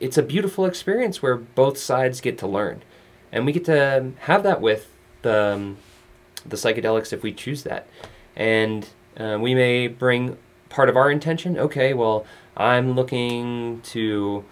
it's 0.00 0.18
a 0.18 0.22
beautiful 0.22 0.64
experience 0.64 1.22
where 1.22 1.36
both 1.36 1.78
sides 1.78 2.20
get 2.20 2.38
to 2.38 2.46
learn. 2.46 2.82
And 3.32 3.46
we 3.46 3.52
get 3.52 3.64
to 3.66 4.12
have 4.20 4.42
that 4.42 4.60
with 4.60 4.88
the, 5.22 5.54
um, 5.54 5.76
the 6.44 6.56
psychedelics 6.56 7.12
if 7.12 7.22
we 7.22 7.32
choose 7.32 7.62
that. 7.64 7.88
And 8.34 8.88
uh, 9.18 9.38
we 9.40 9.54
may 9.54 9.88
bring 9.88 10.36
part 10.68 10.88
of 10.88 10.96
our 10.96 11.10
intention? 11.10 11.58
Okay, 11.58 11.94
well, 11.94 12.26
I'm 12.56 12.92
looking 12.92 13.80
to 13.82 14.44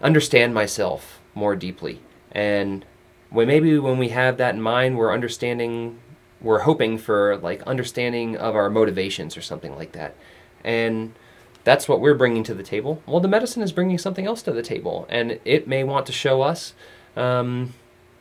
understand 0.00 0.54
myself 0.54 1.20
more 1.34 1.54
deeply. 1.56 2.00
And 2.32 2.84
when 3.28 3.48
maybe 3.48 3.78
when 3.78 3.98
we 3.98 4.08
have 4.08 4.36
that 4.38 4.54
in 4.54 4.62
mind, 4.62 4.96
we're 4.96 5.12
understanding, 5.12 5.98
we're 6.40 6.60
hoping 6.60 6.98
for 6.98 7.36
like 7.38 7.62
understanding 7.62 8.36
of 8.36 8.56
our 8.56 8.70
motivations 8.70 9.36
or 9.36 9.42
something 9.42 9.76
like 9.76 9.92
that. 9.92 10.14
And 10.64 11.14
that's 11.64 11.88
what 11.88 12.00
we're 12.00 12.14
bringing 12.14 12.42
to 12.44 12.54
the 12.54 12.62
table. 12.62 13.02
Well, 13.06 13.20
the 13.20 13.28
medicine 13.28 13.62
is 13.62 13.72
bringing 13.72 13.98
something 13.98 14.26
else 14.26 14.42
to 14.42 14.52
the 14.52 14.62
table, 14.62 15.06
and 15.08 15.38
it 15.44 15.68
may 15.68 15.84
want 15.84 16.06
to 16.06 16.12
show 16.12 16.42
us 16.42 16.74
um, 17.16 17.74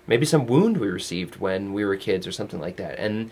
maybe 0.07 0.25
some 0.25 0.45
wound 0.45 0.77
we 0.77 0.87
received 0.87 1.37
when 1.37 1.73
we 1.73 1.85
were 1.85 1.95
kids 1.95 2.27
or 2.27 2.31
something 2.31 2.59
like 2.59 2.77
that. 2.77 2.99
And 2.99 3.31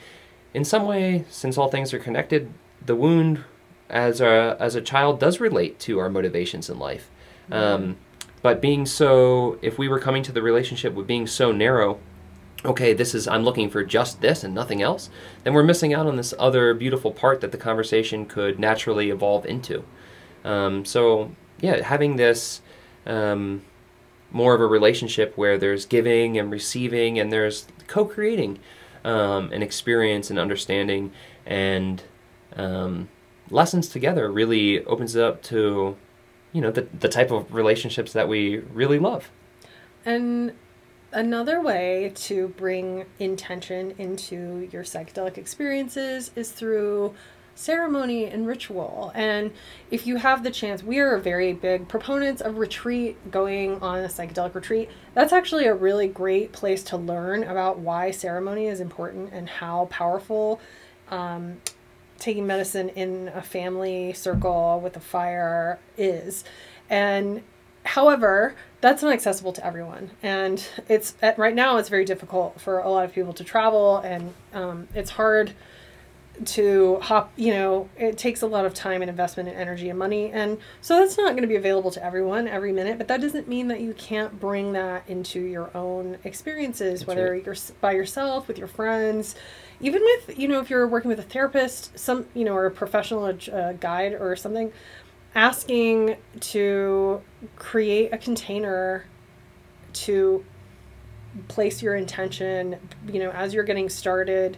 in 0.54 0.64
some 0.64 0.86
way, 0.86 1.26
since 1.30 1.58
all 1.58 1.70
things 1.70 1.94
are 1.94 2.00
connected, 2.00 2.54
the 2.86 2.96
wound 2.96 3.44
as 3.90 4.22
a 4.22 4.58
as 4.60 4.76
a 4.76 4.82
child 4.82 5.20
does 5.20 5.40
relate 5.40 5.80
to 5.80 6.00
our 6.00 6.10
motivations 6.10 6.70
in 6.70 6.78
life. 6.80 7.10
Um, 7.52 7.98
but 8.42 8.62
being 8.62 8.86
so, 8.86 9.58
if 9.62 9.78
we 9.78 9.88
were 9.88 10.00
coming 10.00 10.24
to 10.24 10.32
the 10.32 10.42
relationship 10.42 10.94
with 10.94 11.08
being 11.08 11.28
so 11.28 11.52
narrow, 11.52 12.00
okay, 12.66 12.94
this 12.94 13.14
is 13.14 13.28
I'm 13.28 13.44
looking 13.44 13.70
for 13.70 13.84
just 13.84 14.22
this 14.22 14.44
and 14.44 14.54
nothing 14.54 14.82
else, 14.82 15.10
then 15.44 15.54
we're 15.54 15.64
missing 15.64 15.94
out 15.94 16.08
on 16.08 16.16
this 16.16 16.34
other 16.40 16.74
beautiful 16.74 17.12
part 17.12 17.42
that 17.42 17.52
the 17.52 17.58
conversation 17.58 18.26
could 18.26 18.60
naturally 18.60 19.10
evolve 19.10 19.46
into. 19.46 19.84
Um, 20.44 20.86
so 20.86 21.32
yeah, 21.60 21.82
having 21.82 22.16
this 22.16 22.62
um, 23.06 23.64
more 24.32 24.54
of 24.54 24.62
a 24.62 24.66
relationship 24.66 25.38
where 25.38 25.58
there's 25.58 25.86
giving 25.86 26.38
and 26.38 26.52
receiving 26.52 27.20
and 27.20 27.32
there's 27.32 27.68
co-creating 27.88 28.60
um, 29.04 29.52
an 29.52 29.64
experience 29.64 30.30
and 30.30 30.38
understanding 30.38 31.12
and 31.46 32.04
um, 32.56 33.10
lessons 33.50 33.88
together 33.88 34.32
really 34.32 34.84
opens 34.86 35.16
it 35.16 35.24
up 35.24 35.42
to 35.44 35.96
you 36.52 36.62
know 36.62 36.72
the, 36.72 36.88
the 37.00 37.08
type 37.08 37.32
of 37.32 37.54
relationships 37.54 38.14
that 38.14 38.28
we 38.28 38.58
really 38.58 39.00
love 39.00 39.30
And 40.06 40.54
another 41.12 41.62
way 41.62 42.12
to 42.16 42.50
bring 42.50 43.06
intention 43.20 43.94
into 43.98 44.70
your 44.72 44.84
psychedelic 44.84 45.38
experiences 45.38 46.32
is 46.36 46.52
through 46.52 47.14
ceremony 47.56 48.26
and 48.26 48.46
ritual. 48.46 49.12
And 49.16 49.52
if 49.90 50.06
you 50.06 50.18
have 50.18 50.44
the 50.44 50.52
chance, 50.52 50.84
we 50.84 51.00
are 51.00 51.18
very 51.18 51.54
big 51.54 51.88
proponents 51.88 52.42
of 52.42 52.58
retreat, 52.58 53.32
going 53.32 53.82
on 53.82 54.04
a 54.04 54.08
psychedelic 54.08 54.54
retreat. 54.54 54.90
That's 55.16 55.34
actually 55.34 55.66
a 55.66 55.74
really 55.74 56.08
great 56.08 56.52
place 56.52 56.84
to 56.86 56.98
learn 56.98 57.44
about 57.44 57.80
why 57.80 58.12
ceremony 58.12 58.68
is 58.68 58.80
important 58.80 59.34
and 59.34 59.50
how 59.50 59.88
powerful 59.90 60.62
um, 61.10 61.58
taking 62.20 62.46
medicine 62.46 62.90
in 62.90 63.30
a 63.30 63.42
family 63.42 64.14
circle 64.14 64.80
with 64.80 64.96
a 64.96 65.00
fire 65.00 65.80
is. 65.98 66.44
And 66.90 67.42
however, 67.88 68.56
that's 68.82 69.02
not 69.02 69.14
accessible 69.14 69.54
to 69.54 69.66
everyone, 69.66 70.12
and 70.22 70.64
it's 70.88 71.16
at, 71.22 71.40
right 71.40 71.56
now 71.56 71.78
it's 71.78 71.90
very 71.90 72.06
difficult 72.06 72.60
for 72.62 72.80
a 72.80 72.90
lot 72.90 73.06
of 73.06 73.14
people 73.14 73.34
to 73.34 73.44
travel, 73.44 73.98
and 73.98 74.34
um, 74.54 74.88
it's 74.94 75.12
hard 75.12 75.54
to 76.46 77.00
hop. 77.02 77.32
You 77.36 77.54
know, 77.54 77.90
it 77.98 78.18
takes 78.18 78.44
a 78.44 78.48
lot 78.48 78.66
of 78.66 78.74
time 78.74 79.02
and 79.02 79.10
investment 79.10 79.50
and 79.50 79.58
energy 79.58 79.90
and 79.90 79.98
money, 79.98 80.32
and 80.32 80.60
so 80.82 81.00
that's 81.00 81.18
not 81.18 81.32
going 81.32 81.42
to 81.42 81.48
be 81.48 81.56
available 81.56 81.90
to 81.92 82.04
everyone 82.04 82.48
every 82.48 82.72
minute. 82.72 82.98
But 82.98 83.08
that 83.08 83.22
doesn't 83.22 83.48
mean 83.48 83.70
that 83.70 83.82
you 83.82 83.94
can't 83.94 84.40
bring 84.40 84.74
that 84.74 85.04
into 85.08 85.40
your 85.40 85.76
own 85.76 86.18
experiences, 86.24 87.00
That's 87.00 87.08
whether 87.08 87.32
right. 87.32 87.46
you're 87.46 87.56
by 87.82 87.94
yourself, 87.94 88.48
with 88.48 88.60
your 88.60 88.68
friends, 88.68 89.36
even 89.80 90.04
with 90.04 90.38
you 90.38 90.48
know 90.48 90.60
if 90.60 90.70
you're 90.70 90.88
working 90.88 91.10
with 91.10 91.20
a 91.20 91.24
therapist, 91.24 91.98
some 91.98 92.28
you 92.36 92.46
know 92.46 92.54
or 92.54 92.68
a 92.68 92.72
professional 92.72 93.26
uh, 93.26 93.72
guide 93.74 94.14
or 94.14 94.36
something 94.36 94.72
asking 95.38 96.18
to 96.40 97.22
create 97.56 98.12
a 98.12 98.18
container 98.18 99.06
to 99.94 100.44
place 101.48 101.84
your 101.84 101.96
intention 101.96 102.76
you 103.08 103.20
know 103.20 103.30
as 103.30 103.54
you're 103.54 103.64
getting 103.64 103.88
started 103.88 104.58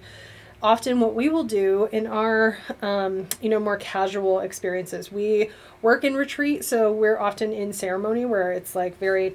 often 0.62 1.00
what 1.00 1.16
we 1.16 1.30
will 1.30 1.46
do 1.46 1.88
in 1.92 2.06
our 2.06 2.58
um, 2.82 3.28
you 3.42 3.50
know 3.50 3.60
more 3.60 3.78
casual 3.78 4.40
experiences. 4.40 5.12
We 5.12 5.50
work 5.82 6.04
in 6.04 6.16
retreat 6.16 6.66
so 6.66 6.92
we're 6.92 7.18
often 7.18 7.54
in 7.54 7.72
ceremony 7.72 8.26
where 8.26 8.52
it's 8.52 8.76
like 8.76 8.98
very 9.00 9.34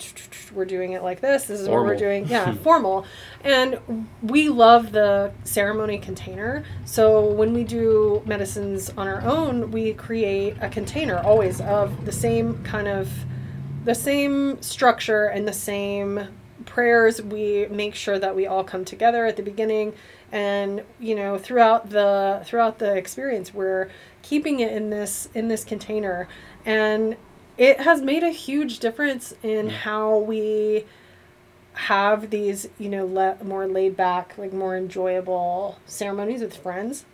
we're 0.53 0.67
doing 0.67 0.93
it 0.93 1.03
like 1.03 1.23
this 1.23 1.45
this 1.45 1.61
is 1.61 1.69
what 1.69 1.83
we're 1.85 1.97
doing. 1.97 2.27
Yeah 2.29 2.55
formal. 2.63 3.07
And 3.43 4.07
we 4.23 4.51
love 4.51 4.93
the 4.93 5.33
ceremony 5.45 5.99
container. 5.99 6.65
So 6.85 7.25
when 7.33 7.55
we 7.55 7.65
do 7.65 8.23
medicines 8.27 8.91
on 8.91 9.09
our 9.09 9.23
own 9.23 9.71
we 9.71 9.95
create 9.95 10.57
a 10.61 10.69
container 10.69 11.19
always 11.19 11.61
of 11.63 12.05
the 12.05 12.13
same 12.13 12.63
kind 12.65 12.89
of 12.89 13.11
the 13.85 13.95
same 13.95 14.61
structure 14.63 15.27
and 15.27 15.49
the 15.49 15.53
same 15.53 16.29
prayers. 16.67 17.21
We 17.23 17.67
make 17.67 17.95
sure 17.95 18.19
that 18.19 18.35
we 18.35 18.47
all 18.47 18.65
come 18.65 18.85
together 18.85 19.27
at 19.27 19.37
the 19.37 19.43
beginning 19.43 19.95
and 20.35 20.83
you 20.99 21.15
know 21.15 21.39
throughout 21.39 21.91
the 21.91 22.43
throughout 22.45 22.79
the 22.81 22.95
experience 22.97 23.55
we're 23.55 23.89
keeping 24.23 24.59
it 24.59 24.73
in 24.73 24.91
this 24.91 25.29
in 25.33 25.47
this 25.47 25.65
container 25.65 26.29
and 26.67 27.17
it 27.57 27.81
has 27.81 28.03
made 28.03 28.25
a 28.25 28.31
huge 28.31 28.81
difference 28.81 29.33
in 29.45 29.69
how 29.71 30.19
we 30.19 30.85
have 31.75 32.31
these 32.31 32.69
you 32.79 32.89
know 32.89 33.07
le- 33.07 33.39
more 33.45 33.67
laid 33.69 33.97
back 33.97 34.37
like 34.37 34.53
more 34.53 34.77
enjoyable 34.77 35.79
ceremonies 35.87 36.41
with 36.41 36.57
friends 36.57 37.05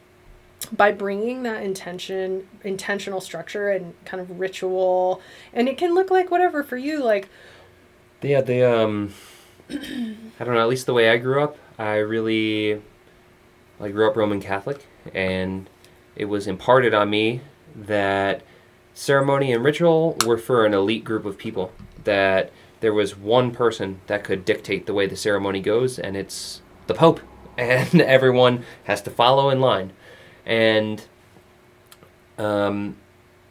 by 0.72 0.90
bringing 0.90 1.42
that 1.42 1.62
intention 1.62 2.48
intentional 2.64 3.20
structure 3.20 3.68
and 3.68 3.92
kind 4.06 4.20
of 4.20 4.40
ritual 4.40 5.20
and 5.52 5.68
it 5.68 5.76
can 5.76 5.94
look 5.94 6.10
like 6.10 6.30
whatever 6.30 6.62
for 6.62 6.78
you 6.78 7.02
like 7.04 7.28
Yeah, 8.22 8.42
the 8.42 8.62
um, 8.64 9.14
I 9.70 10.44
don't 10.44 10.54
know. 10.54 10.60
At 10.60 10.68
least 10.68 10.86
the 10.86 10.92
way 10.92 11.08
I 11.10 11.16
grew 11.16 11.42
up, 11.42 11.56
I 11.78 11.96
really, 11.96 12.82
I 13.80 13.88
grew 13.88 14.08
up 14.08 14.16
Roman 14.16 14.40
Catholic, 14.40 14.86
and 15.14 15.68
it 16.14 16.26
was 16.26 16.46
imparted 16.46 16.92
on 16.92 17.10
me 17.10 17.40
that 17.74 18.42
ceremony 18.92 19.52
and 19.52 19.64
ritual 19.64 20.16
were 20.26 20.36
for 20.36 20.66
an 20.66 20.74
elite 20.74 21.04
group 21.04 21.24
of 21.24 21.38
people. 21.38 21.72
That 22.04 22.52
there 22.80 22.92
was 22.92 23.16
one 23.16 23.52
person 23.52 24.00
that 24.06 24.24
could 24.24 24.44
dictate 24.44 24.86
the 24.86 24.94
way 24.94 25.06
the 25.06 25.16
ceremony 25.16 25.60
goes, 25.60 25.98
and 25.98 26.16
it's 26.16 26.62
the 26.86 26.94
Pope, 26.94 27.20
and 27.58 28.00
everyone 28.00 28.64
has 28.84 29.02
to 29.02 29.10
follow 29.10 29.50
in 29.50 29.60
line. 29.60 29.92
And 30.44 31.04
um, 32.38 32.96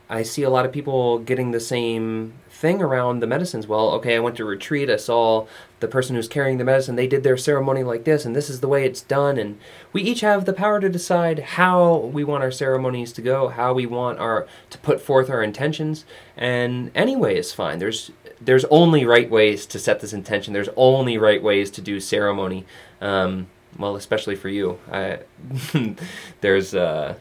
I 0.10 0.24
see 0.24 0.44
a 0.44 0.50
lot 0.50 0.66
of 0.66 0.72
people 0.72 1.20
getting 1.20 1.52
the 1.52 1.60
same 1.60 2.34
thing 2.60 2.82
around 2.82 3.22
the 3.22 3.28
medicines. 3.28 3.68
Well, 3.68 3.92
okay, 3.92 4.18
I 4.18 4.20
went 4.20 4.36
to 4.36 4.44
retreat. 4.44 4.90
I 4.90 4.98
saw 4.98 5.48
the 5.80 5.88
person 5.88 6.16
who's 6.16 6.28
carrying 6.28 6.58
the 6.58 6.66
medicine. 6.66 6.98
They 6.98 7.08
did 7.08 7.24
their 7.24 7.38
ceremony 7.38 7.84
like 7.84 8.04
this, 8.04 8.26
and 8.26 8.36
this 8.36 8.50
is 8.50 8.60
the 8.60 8.68
way 8.68 8.86
it's 8.86 9.02
done. 9.02 9.38
And 9.38 9.58
we 9.94 10.02
each 10.02 10.20
have 10.20 10.44
the 10.44 10.52
power 10.52 10.82
to 10.82 10.90
decide 10.90 11.40
how 11.40 11.96
we 11.96 12.26
want 12.26 12.44
our 12.44 12.52
ceremonies 12.52 13.14
to 13.14 13.22
go, 13.22 13.48
how 13.48 13.74
we 13.74 13.86
want 13.86 14.20
our 14.20 14.46
to 14.72 14.78
put 14.80 15.00
forth 15.00 15.30
our 15.30 15.42
intentions. 15.42 16.04
And 16.36 16.92
any 16.94 17.16
way 17.16 17.38
is 17.38 17.54
fine. 17.54 17.80
There's 17.80 18.12
there's 18.42 18.66
only 18.66 19.06
right 19.06 19.30
ways 19.30 19.66
to 19.68 19.80
set 19.80 20.02
this 20.02 20.14
intention. 20.14 20.54
There's 20.54 20.70
only 20.76 21.18
right 21.18 21.42
ways 21.42 21.72
to 21.72 21.82
do 21.82 22.02
ceremony. 22.02 22.66
Um, 23.00 23.48
well, 23.78 23.96
especially 23.96 24.36
for 24.36 24.50
you, 24.50 24.80
I, 24.92 25.20
there's. 26.42 26.76
Uh, 26.76 27.16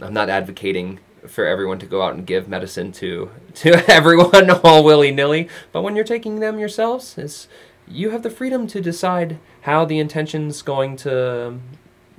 I'm 0.00 0.14
not 0.14 0.28
advocating 0.28 1.00
for 1.28 1.46
everyone 1.46 1.78
to 1.78 1.86
go 1.86 2.02
out 2.02 2.14
and 2.14 2.26
give 2.26 2.48
medicine 2.48 2.92
to 2.92 3.30
to 3.54 3.90
everyone 3.90 4.50
all 4.64 4.84
willy 4.84 5.10
nilly. 5.10 5.48
But 5.72 5.82
when 5.82 5.96
you're 5.96 6.04
taking 6.04 6.40
them 6.40 6.58
yourselves, 6.58 7.16
it's 7.18 7.48
you 7.86 8.10
have 8.10 8.22
the 8.22 8.30
freedom 8.30 8.66
to 8.68 8.80
decide 8.80 9.38
how 9.62 9.84
the 9.84 9.98
intention's 9.98 10.62
going 10.62 10.96
to 10.96 11.58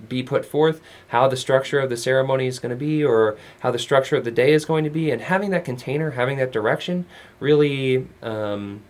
be 0.08 0.24
put 0.24 0.46
forth, 0.46 0.82
how 1.10 1.28
the 1.28 1.38
structure 1.38 1.80
of 1.80 1.90
the 1.90 1.98
ceremony 1.98 2.48
is 2.48 2.60
going 2.60 2.70
to 2.70 2.76
be, 2.76 3.04
or 3.04 3.38
how 3.60 3.70
the 3.72 3.80
structure 3.80 4.16
of 4.16 4.24
the 4.24 4.32
day 4.32 4.54
is 4.54 4.66
going 4.66 4.84
to 4.84 4.90
be, 4.90 5.12
and 5.12 5.22
having 5.22 5.50
that 5.52 5.66
container, 5.66 6.12
having 6.12 6.38
that 6.38 6.52
direction, 6.52 7.06
really. 7.40 8.08
Um, 8.22 8.82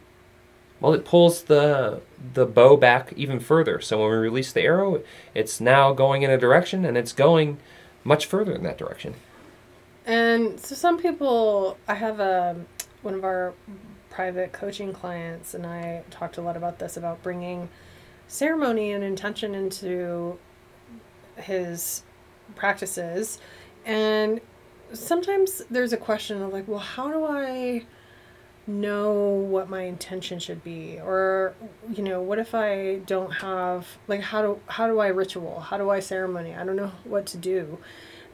well, 0.80 0.94
it 0.94 1.04
pulls 1.04 1.44
the 1.44 2.02
the 2.34 2.46
bow 2.46 2.78
back 2.78 3.12
even 3.18 3.40
further. 3.40 3.82
So 3.82 4.00
when 4.00 4.12
we 4.12 4.18
release 4.18 4.54
the 4.54 4.62
arrow, 4.62 5.04
it's 5.36 5.60
now 5.60 5.92
going 5.92 6.22
in 6.22 6.32
a 6.32 6.38
direction, 6.38 6.86
and 6.86 6.98
it's 6.98 7.12
going 7.12 7.58
much 8.04 8.26
further 8.26 8.54
in 8.54 8.64
that 8.64 8.78
direction. 8.78 9.16
And 10.06 10.60
so 10.60 10.76
some 10.76 10.98
people, 10.98 11.78
I 11.88 11.96
have 11.96 12.20
a 12.20 12.56
one 13.02 13.14
of 13.14 13.24
our 13.24 13.54
private 14.10 14.52
coaching 14.52 14.92
clients, 14.92 15.54
and 15.54 15.66
I 15.66 16.04
talked 16.10 16.38
a 16.38 16.42
lot 16.42 16.58
about 16.58 16.80
this 16.80 16.98
about 16.98 17.24
bringing 17.24 17.70
ceremony 18.28 18.92
and 18.92 19.04
intention 19.04 19.56
into 19.56 20.38
his 21.38 22.04
practices, 22.56 23.40
and 23.86 24.42
sometimes 24.94 25.62
there's 25.70 25.94
a 25.94 25.98
question 25.98 26.42
of 26.42 26.52
like, 26.52 26.68
well, 26.68 26.80
how 26.80 27.12
do 27.12 27.26
I 27.26 27.86
know 28.70 29.12
what 29.12 29.70
my 29.70 29.84
intention 29.84 30.40
should 30.40 30.64
be? 30.64 31.00
Or 31.00 31.54
you 31.92 32.04
know 32.04 32.22
what 32.22 32.40
if 32.40 32.54
i 32.54 32.98
don't 33.06 33.32
have 33.32 33.88
like 34.08 34.22
how 34.22 34.42
do 34.42 34.60
how 34.68 34.88
do 34.88 35.00
i 35.00 35.08
ritual? 35.08 35.60
How 35.60 35.78
do 35.78 35.90
i 35.90 36.00
ceremony? 36.00 36.56
I 36.56 36.64
don't 36.64 36.76
know 36.76 36.92
what 37.04 37.26
to 37.28 37.38
do. 37.38 37.80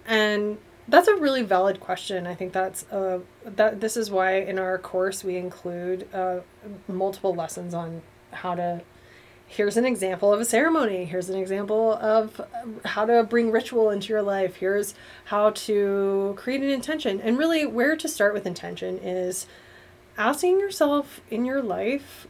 And 0.05 0.57
that's 0.87 1.07
a 1.07 1.15
really 1.15 1.41
valid 1.41 1.79
question. 1.79 2.27
I 2.27 2.35
think 2.35 2.53
that's 2.53 2.83
uh, 2.91 3.19
that. 3.43 3.81
This 3.81 3.97
is 3.97 4.11
why 4.11 4.35
in 4.35 4.59
our 4.59 4.77
course 4.77 5.23
we 5.23 5.37
include 5.37 6.07
uh, 6.13 6.39
multiple 6.87 7.33
lessons 7.33 7.73
on 7.73 8.01
how 8.31 8.55
to. 8.55 8.81
Here's 9.47 9.77
an 9.77 9.85
example 9.85 10.33
of 10.33 10.39
a 10.39 10.45
ceremony. 10.45 11.05
Here's 11.05 11.29
an 11.29 11.37
example 11.37 11.93
of 11.93 12.39
uh, 12.39 12.45
how 12.87 13.05
to 13.05 13.23
bring 13.23 13.51
ritual 13.51 13.91
into 13.91 14.09
your 14.09 14.23
life. 14.23 14.55
Here's 14.55 14.95
how 15.25 15.51
to 15.51 16.33
create 16.35 16.61
an 16.61 16.69
intention. 16.69 17.21
And 17.21 17.37
really, 17.37 17.65
where 17.65 17.95
to 17.95 18.07
start 18.07 18.33
with 18.33 18.47
intention 18.47 18.97
is 18.99 19.45
asking 20.17 20.59
yourself 20.59 21.21
in 21.29 21.45
your 21.45 21.61
life 21.61 22.27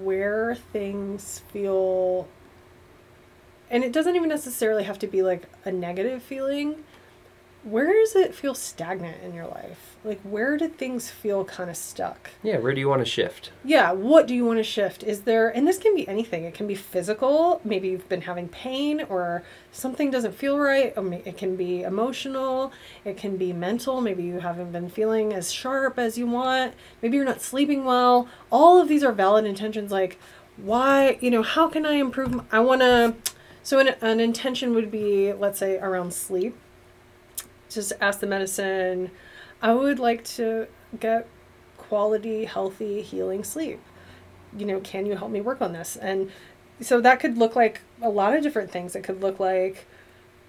where 0.00 0.54
things 0.54 1.42
feel 1.52 2.26
and 3.70 3.82
it 3.82 3.92
doesn't 3.92 4.14
even 4.14 4.28
necessarily 4.28 4.84
have 4.84 4.98
to 4.98 5.06
be 5.06 5.22
like 5.22 5.48
a 5.64 5.72
negative 5.72 6.22
feeling 6.22 6.84
where 7.64 7.92
does 7.92 8.14
it 8.14 8.34
feel 8.34 8.54
stagnant 8.54 9.22
in 9.22 9.34
your 9.34 9.46
life? 9.46 9.96
Like 10.04 10.20
where 10.20 10.56
did 10.56 10.76
things 10.76 11.10
feel 11.10 11.44
kind 11.44 11.70
of 11.70 11.76
stuck? 11.76 12.30
Yeah, 12.42 12.58
where 12.58 12.74
do 12.74 12.80
you 12.80 12.88
want 12.88 13.00
to 13.00 13.10
shift? 13.10 13.50
yeah 13.64 13.92
what 13.92 14.26
do 14.26 14.34
you 14.34 14.44
want 14.44 14.58
to 14.58 14.64
shift? 14.64 15.02
Is 15.02 15.22
there 15.22 15.48
and 15.48 15.66
this 15.66 15.78
can 15.78 15.94
be 15.94 16.06
anything. 16.06 16.44
It 16.44 16.54
can 16.54 16.66
be 16.66 16.74
physical. 16.74 17.60
Maybe 17.64 17.88
you've 17.88 18.08
been 18.08 18.22
having 18.22 18.48
pain 18.48 19.02
or 19.08 19.42
something 19.72 20.10
doesn't 20.10 20.34
feel 20.34 20.58
right. 20.58 20.92
It 21.24 21.36
can 21.36 21.56
be 21.56 21.82
emotional. 21.82 22.72
It 23.04 23.16
can 23.16 23.36
be 23.36 23.52
mental. 23.52 24.00
Maybe 24.00 24.22
you 24.22 24.40
haven't 24.40 24.72
been 24.72 24.90
feeling 24.90 25.32
as 25.32 25.50
sharp 25.50 25.98
as 25.98 26.18
you 26.18 26.26
want. 26.26 26.74
Maybe 27.00 27.16
you're 27.16 27.24
not 27.26 27.40
sleeping 27.40 27.84
well. 27.84 28.28
All 28.50 28.80
of 28.80 28.88
these 28.88 29.02
are 29.02 29.12
valid 29.12 29.46
intentions 29.46 29.90
like 29.90 30.18
why 30.56 31.18
you 31.20 31.30
know 31.30 31.42
how 31.42 31.68
can 31.68 31.84
i 31.84 31.94
improve 31.94 32.40
I 32.52 32.60
want 32.60 32.80
to 32.82 33.14
so 33.62 33.78
an, 33.80 33.88
an 34.00 34.20
intention 34.20 34.74
would 34.74 34.90
be 34.90 35.32
let's 35.32 35.58
say 35.58 35.78
around 35.78 36.14
sleep 36.14 36.56
just 37.74 37.92
ask 38.00 38.20
the 38.20 38.26
medicine. 38.26 39.10
I 39.62 39.72
would 39.72 39.98
like 39.98 40.24
to 40.24 40.66
get 40.98 41.26
quality 41.76 42.44
healthy 42.44 43.02
healing 43.02 43.44
sleep. 43.44 43.80
You 44.56 44.66
know 44.66 44.80
can 44.80 45.06
you 45.06 45.16
help 45.16 45.30
me 45.30 45.40
work 45.40 45.60
on 45.60 45.72
this? 45.72 45.96
And 45.96 46.30
so 46.80 47.00
that 47.00 47.20
could 47.20 47.38
look 47.38 47.56
like 47.56 47.82
a 48.02 48.08
lot 48.08 48.34
of 48.34 48.42
different 48.42 48.70
things. 48.70 48.96
It 48.96 49.02
could 49.02 49.20
look 49.20 49.40
like 49.40 49.86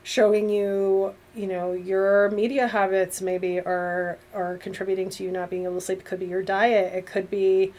showing 0.03 0.49
you 0.49 1.15
you 1.33 1.47
know 1.47 1.73
your 1.73 2.29
media 2.29 2.67
habits 2.67 3.21
maybe 3.21 3.59
are 3.59 4.19
are 4.35 4.57
contributing 4.57 5.09
to 5.09 5.23
you 5.23 5.31
not 5.31 5.49
being 5.49 5.63
able 5.63 5.75
to 5.75 5.81
sleep. 5.81 5.99
It 5.99 6.05
could 6.05 6.19
be 6.19 6.27
your 6.27 6.43
diet. 6.43 6.93
It 6.93 7.05
could 7.05 7.29
be 7.29 7.73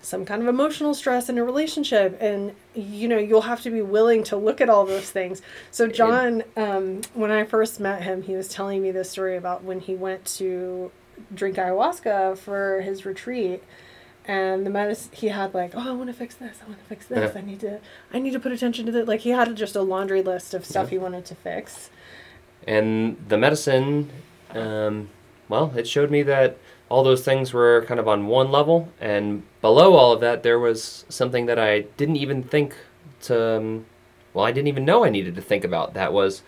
some 0.00 0.24
kind 0.24 0.40
of 0.40 0.48
emotional 0.48 0.94
stress 0.94 1.28
in 1.28 1.36
a 1.38 1.44
relationship 1.44 2.16
and 2.20 2.52
you 2.74 3.08
know 3.08 3.18
you'll 3.18 3.42
have 3.42 3.60
to 3.60 3.70
be 3.70 3.82
willing 3.82 4.22
to 4.22 4.36
look 4.36 4.60
at 4.60 4.68
all 4.68 4.86
those 4.86 5.10
things 5.10 5.42
so 5.70 5.86
john 5.88 6.42
um, 6.56 7.00
when 7.14 7.30
i 7.30 7.44
first 7.44 7.80
met 7.80 8.02
him 8.02 8.22
he 8.22 8.34
was 8.36 8.48
telling 8.48 8.80
me 8.80 8.90
this 8.92 9.10
story 9.10 9.36
about 9.36 9.64
when 9.64 9.80
he 9.80 9.94
went 9.94 10.24
to 10.24 10.90
drink 11.34 11.56
ayahuasca 11.56 12.38
for 12.38 12.80
his 12.82 13.04
retreat 13.04 13.62
and 14.24 14.64
the 14.64 14.70
medicine 14.70 15.10
he 15.12 15.28
had 15.28 15.52
like 15.52 15.72
oh 15.74 15.88
i 15.88 15.92
want 15.92 16.08
to 16.08 16.14
fix 16.14 16.34
this 16.36 16.58
i 16.64 16.68
want 16.68 16.78
to 16.78 16.84
fix 16.86 17.06
this 17.06 17.32
Yeah. 17.34 17.40
i 17.40 17.44
need 17.44 17.60
to 17.60 17.80
i 18.12 18.18
need 18.20 18.32
to 18.32 18.40
put 18.40 18.52
attention 18.52 18.86
to 18.86 18.92
that 18.92 19.08
like 19.08 19.20
he 19.20 19.30
had 19.30 19.54
just 19.56 19.74
a 19.74 19.82
laundry 19.82 20.22
list 20.22 20.54
of 20.54 20.64
stuff 20.64 20.86
Yeah. 20.86 20.90
he 20.90 20.98
wanted 20.98 21.24
to 21.26 21.34
fix 21.34 21.90
And 22.66 23.16
the 23.28 23.38
medicine, 23.38 24.10
um, 24.50 25.08
well, 25.48 25.72
it 25.76 25.88
showed 25.88 26.10
me 26.10 26.22
that 26.24 26.58
all 26.88 27.02
those 27.02 27.24
things 27.24 27.52
were 27.52 27.84
kind 27.86 28.00
of 28.00 28.08
on 28.08 28.26
one 28.26 28.50
level, 28.50 28.88
and 29.00 29.42
below 29.60 29.94
all 29.94 30.12
of 30.12 30.20
that, 30.20 30.42
there 30.42 30.58
was 30.58 31.04
something 31.08 31.46
that 31.46 31.58
I 31.58 31.80
didn't 31.96 32.16
even 32.16 32.42
think 32.42 32.74
to, 33.22 33.56
um, 33.58 33.86
well, 34.32 34.44
I 34.44 34.52
didn't 34.52 34.68
even 34.68 34.84
know 34.84 35.04
I 35.04 35.10
needed 35.10 35.34
to 35.36 35.42
think 35.42 35.64
about. 35.64 35.94
That 35.94 36.12
was 36.12 36.42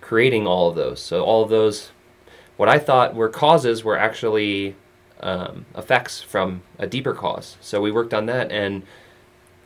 creating 0.00 0.46
all 0.46 0.68
of 0.68 0.76
those. 0.76 1.00
So 1.00 1.24
all 1.24 1.42
of 1.42 1.50
those, 1.50 1.90
what 2.56 2.68
I 2.68 2.78
thought 2.78 3.14
were 3.14 3.28
causes, 3.28 3.82
were 3.82 3.98
actually 3.98 4.76
um, 5.20 5.66
effects 5.76 6.22
from 6.22 6.62
a 6.78 6.86
deeper 6.86 7.14
cause. 7.14 7.56
So 7.60 7.80
we 7.80 7.90
worked 7.90 8.14
on 8.14 8.26
that, 8.26 8.50
and 8.52 8.82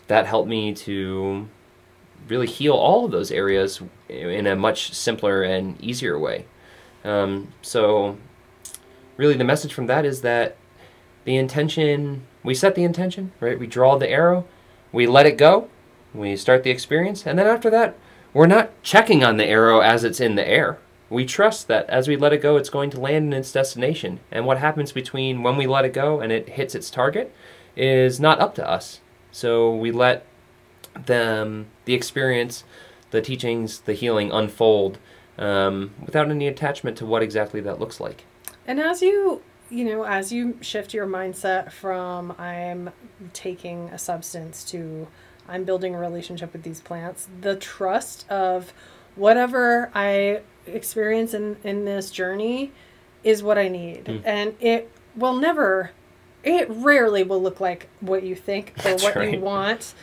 that 0.06 0.26
helped 0.26 0.48
me 0.48 0.74
to 0.74 1.48
really 2.28 2.46
heal 2.46 2.74
all 2.74 3.04
of 3.04 3.10
those 3.10 3.30
areas 3.30 3.82
in 4.08 4.46
a 4.46 4.56
much 4.56 4.94
simpler 4.94 5.42
and 5.42 5.80
easier 5.82 6.18
way. 6.18 6.46
Um, 7.04 7.52
so, 7.62 8.16
really, 9.16 9.34
the 9.34 9.44
message 9.44 9.72
from 9.72 9.86
that 9.86 10.04
is 10.04 10.22
that 10.22 10.56
the 11.24 11.36
intention, 11.36 12.26
we 12.42 12.54
set 12.54 12.74
the 12.74 12.84
intention, 12.84 13.32
right? 13.40 13.58
We 13.58 13.66
draw 13.66 13.96
the 13.96 14.08
arrow, 14.08 14.46
we 14.92 15.06
let 15.06 15.26
it 15.26 15.38
go, 15.38 15.68
we 16.12 16.36
start 16.36 16.62
the 16.62 16.70
experience, 16.70 17.26
and 17.26 17.38
then 17.38 17.46
after 17.46 17.70
that, 17.70 17.96
we're 18.32 18.46
not 18.46 18.70
checking 18.82 19.24
on 19.24 19.36
the 19.36 19.46
arrow 19.46 19.80
as 19.80 20.04
it's 20.04 20.20
in 20.20 20.34
the 20.34 20.46
air. 20.46 20.78
We 21.08 21.24
trust 21.24 21.68
that 21.68 21.88
as 21.88 22.08
we 22.08 22.16
let 22.16 22.32
it 22.32 22.42
go, 22.42 22.56
it's 22.56 22.70
going 22.70 22.90
to 22.90 23.00
land 23.00 23.26
in 23.26 23.32
its 23.32 23.52
destination. 23.52 24.20
And 24.30 24.46
what 24.46 24.58
happens 24.58 24.90
between 24.90 25.42
when 25.42 25.56
we 25.56 25.66
let 25.66 25.84
it 25.84 25.92
go 25.92 26.20
and 26.20 26.32
it 26.32 26.50
hits 26.50 26.74
its 26.74 26.90
target 26.90 27.32
is 27.76 28.18
not 28.18 28.40
up 28.40 28.54
to 28.56 28.68
us. 28.68 29.00
So 29.30 29.74
we 29.74 29.92
let 29.92 30.26
them 31.06 31.66
the 31.84 31.94
experience, 31.94 32.64
the 33.10 33.20
teachings, 33.20 33.80
the 33.80 33.92
healing 33.92 34.32
unfold 34.32 34.98
um, 35.38 35.92
without 36.04 36.30
any 36.30 36.48
attachment 36.48 36.96
to 36.98 37.06
what 37.06 37.22
exactly 37.22 37.60
that 37.60 37.78
looks 37.78 38.00
like. 38.00 38.24
And 38.66 38.80
as 38.80 39.02
you, 39.02 39.42
you 39.70 39.84
know, 39.84 40.04
as 40.04 40.32
you 40.32 40.58
shift 40.60 40.94
your 40.94 41.06
mindset 41.06 41.72
from 41.72 42.32
I'm 42.38 42.90
taking 43.32 43.88
a 43.90 43.98
substance 43.98 44.64
to 44.64 45.08
I'm 45.48 45.64
building 45.64 45.94
a 45.94 45.98
relationship 45.98 46.52
with 46.52 46.62
these 46.62 46.80
plants, 46.80 47.28
the 47.40 47.56
trust 47.56 48.28
of 48.30 48.72
whatever 49.14 49.90
I 49.94 50.40
experience 50.66 51.34
in, 51.34 51.56
in 51.62 51.84
this 51.84 52.10
journey 52.10 52.72
is 53.22 53.42
what 53.42 53.58
I 53.58 53.68
need. 53.68 54.06
Mm. 54.06 54.22
And 54.24 54.54
it 54.60 54.90
will 55.14 55.34
never, 55.34 55.90
it 56.42 56.66
rarely 56.70 57.22
will 57.22 57.42
look 57.42 57.60
like 57.60 57.88
what 58.00 58.22
you 58.22 58.34
think 58.34 58.72
or 58.78 58.82
That's 58.82 59.02
what 59.02 59.16
right. 59.16 59.34
you 59.34 59.40
want. 59.40 59.94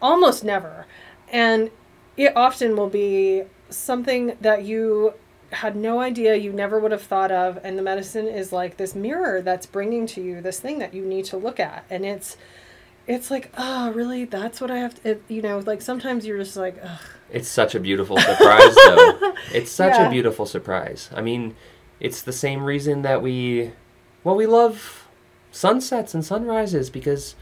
Almost 0.00 0.44
never. 0.44 0.86
And 1.30 1.70
it 2.16 2.36
often 2.36 2.76
will 2.76 2.88
be 2.88 3.44
something 3.70 4.36
that 4.40 4.64
you 4.64 5.14
had 5.50 5.74
no 5.76 6.00
idea 6.00 6.34
you 6.36 6.52
never 6.52 6.78
would 6.78 6.92
have 6.92 7.02
thought 7.02 7.30
of 7.32 7.58
and 7.64 7.78
the 7.78 7.82
medicine 7.82 8.26
is 8.26 8.52
like 8.52 8.76
this 8.76 8.94
mirror 8.94 9.40
that's 9.40 9.64
bringing 9.66 10.06
to 10.06 10.20
you 10.20 10.40
this 10.42 10.60
thing 10.60 10.78
that 10.78 10.92
you 10.92 11.04
need 11.04 11.24
to 11.24 11.36
look 11.36 11.58
at 11.58 11.84
and 11.88 12.04
it's 12.04 12.36
it's 13.06 13.30
like 13.30 13.50
oh 13.56 13.90
really 13.92 14.24
that's 14.26 14.60
what 14.60 14.70
i 14.70 14.76
have 14.78 14.94
to 15.02 15.10
it, 15.12 15.22
you 15.28 15.40
know 15.40 15.58
like 15.60 15.80
sometimes 15.80 16.26
you're 16.26 16.38
just 16.38 16.56
like 16.56 16.76
Ugh. 16.82 17.00
It's 17.30 17.48
such 17.48 17.74
a 17.74 17.80
beautiful 17.80 18.16
surprise, 18.18 18.74
though. 18.74 19.34
It's 19.52 19.70
such 19.70 19.92
Yeah. 19.98 20.06
a 20.06 20.10
beautiful 20.10 20.46
surprise. 20.46 21.10
I 21.14 21.20
mean, 21.20 21.56
it's 22.00 22.22
the 22.22 22.32
same 22.32 22.64
reason 22.64 23.02
that 23.02 23.20
we, 23.20 23.72
well, 24.24 24.34
we 24.34 24.46
love 24.46 25.06
sunsets 25.52 26.14
and 26.14 26.24
sunrises 26.24 26.88
because, 26.88 27.34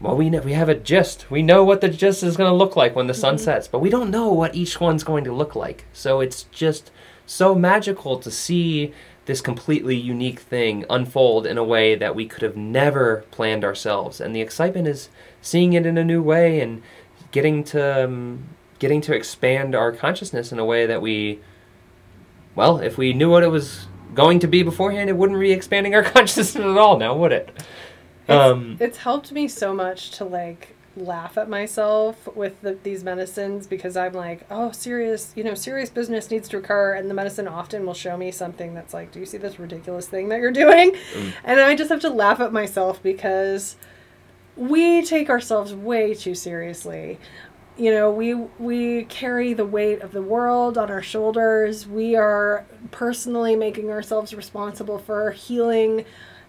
well, 0.00 0.16
we 0.16 0.30
know, 0.30 0.40
we 0.40 0.54
have 0.54 0.70
a 0.70 0.74
gist. 0.74 1.30
We 1.30 1.42
know 1.42 1.62
what 1.62 1.82
the 1.82 1.90
gist 1.90 2.22
is 2.22 2.38
going 2.38 2.48
to 2.50 2.56
look 2.56 2.74
like 2.74 2.96
when 2.96 3.06
the 3.06 3.12
sun 3.12 3.34
Mhm. 3.36 3.40
sets, 3.40 3.68
but 3.68 3.80
we 3.80 3.90
don't 3.90 4.10
know 4.10 4.32
what 4.32 4.54
each 4.54 4.80
one's 4.80 5.04
going 5.04 5.24
to 5.24 5.32
look 5.32 5.54
like. 5.54 5.84
So 5.92 6.20
it's 6.20 6.44
just 6.44 6.90
so 7.26 7.54
magical 7.54 8.18
to 8.18 8.30
see 8.30 8.92
this 9.24 9.40
completely 9.40 9.96
unique 9.96 10.40
thing 10.40 10.84
unfold 10.90 11.46
in 11.46 11.56
a 11.56 11.64
way 11.64 11.94
that 11.94 12.14
we 12.14 12.26
could 12.26 12.42
have 12.42 12.56
never 12.56 13.24
planned 13.30 13.64
ourselves. 13.64 14.20
And 14.20 14.34
the 14.34 14.40
excitement 14.40 14.88
is 14.88 15.08
seeing 15.40 15.74
it 15.74 15.86
in 15.86 15.96
a 15.96 16.04
new 16.04 16.22
way 16.22 16.60
and 16.60 16.82
getting 17.30 17.62
to 17.64 18.04
um, 18.04 18.48
getting 18.78 19.00
to 19.02 19.14
expand 19.14 19.74
our 19.74 19.92
consciousness 19.92 20.50
in 20.50 20.58
a 20.58 20.64
way 20.64 20.86
that 20.86 21.00
we 21.00 21.40
well, 22.54 22.78
if 22.78 22.98
we 22.98 23.12
knew 23.12 23.30
what 23.30 23.42
it 23.42 23.48
was 23.48 23.86
going 24.14 24.38
to 24.40 24.46
be 24.46 24.62
beforehand, 24.62 25.08
it 25.08 25.16
wouldn't 25.16 25.40
be 25.40 25.52
expanding 25.52 25.94
our 25.94 26.02
consciousness 26.14 26.56
at 26.56 26.76
all 26.76 26.98
now, 26.98 27.16
would 27.16 27.32
it? 27.32 27.50
Um, 28.28 28.76
it's 28.80 28.98
helped 28.98 29.32
me 29.32 29.48
so 29.48 29.74
much 29.74 30.10
to 30.12 30.24
like 30.24 30.76
laugh 30.96 31.38
at 31.38 31.48
myself 31.48 32.28
with 32.36 32.60
the, 32.60 32.76
these 32.82 33.02
medicines 33.02 33.66
because 33.66 33.96
i'm 33.96 34.12
like 34.12 34.44
oh 34.50 34.70
serious 34.72 35.32
you 35.34 35.42
know 35.42 35.54
serious 35.54 35.88
business 35.88 36.30
needs 36.30 36.48
to 36.48 36.58
occur. 36.58 36.94
And 36.94 37.08
the 37.08 37.14
medicine 37.14 37.48
often 37.48 37.86
will 37.86 37.94
show 37.94 38.16
me 38.16 38.30
something 38.30 38.74
that's 38.74 38.92
like 38.92 39.10
do 39.12 39.20
you 39.20 39.26
see 39.26 39.38
this 39.38 39.58
ridiculous 39.58 40.06
thing 40.06 40.28
that 40.28 40.40
you're 40.40 40.52
doing? 40.52 40.92
Mm. 40.92 41.32
and 41.44 41.60
i 41.60 41.74
just 41.74 41.90
have 41.90 42.00
to 42.00 42.10
laugh 42.10 42.40
at 42.40 42.52
myself 42.52 43.02
because 43.02 43.76
we 44.56 45.02
take 45.02 45.30
ourselves 45.30 45.74
way 45.74 46.14
too 46.14 46.34
seriously. 46.34 47.18
You 47.76 47.90
know 47.90 48.10
we 48.10 48.34
we 48.34 49.04
carry 49.04 49.54
the 49.54 49.64
weight 49.64 50.02
of 50.02 50.12
the 50.12 50.22
world 50.22 50.76
on 50.76 50.90
our 50.90 51.02
shoulders. 51.02 51.86
We 51.86 52.16
are 52.16 52.66
personally 52.90 53.56
making 53.56 53.90
ourselves 53.90 54.34
responsible 54.34 54.98
for 54.98 55.30
healing 55.30 56.04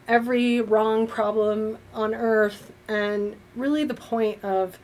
every 0.05 0.59
wrong 0.59 1.07
problem 1.07 1.77
on 1.93 2.13
earth 2.13 2.72
and 2.87 3.35
really 3.55 3.83
the 3.83 3.93
point 3.93 4.43
of 4.43 4.77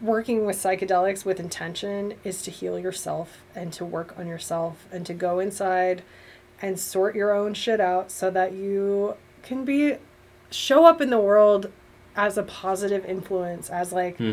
working 0.00 0.44
with 0.44 0.56
psychedelics 0.56 1.24
with 1.24 1.38
intention 1.38 2.14
is 2.24 2.42
to 2.42 2.50
heal 2.50 2.78
yourself 2.78 3.42
and 3.54 3.72
to 3.72 3.84
work 3.84 4.14
on 4.18 4.26
yourself 4.26 4.86
and 4.90 5.06
to 5.06 5.14
go 5.14 5.38
inside 5.38 6.02
and 6.60 6.78
sort 6.78 7.14
your 7.14 7.32
own 7.32 7.54
shit 7.54 7.80
out 7.80 8.10
so 8.10 8.30
that 8.30 8.52
you 8.52 9.14
can 9.42 9.64
be 9.64 9.94
show 10.50 10.84
up 10.84 11.00
in 11.00 11.10
the 11.10 11.18
world 11.20 11.70
as 12.16 12.36
a 12.36 12.42
positive 12.42 13.04
influence 13.04 13.70
as 13.70 13.92
like 13.92 14.16
Hmm. 14.18 14.32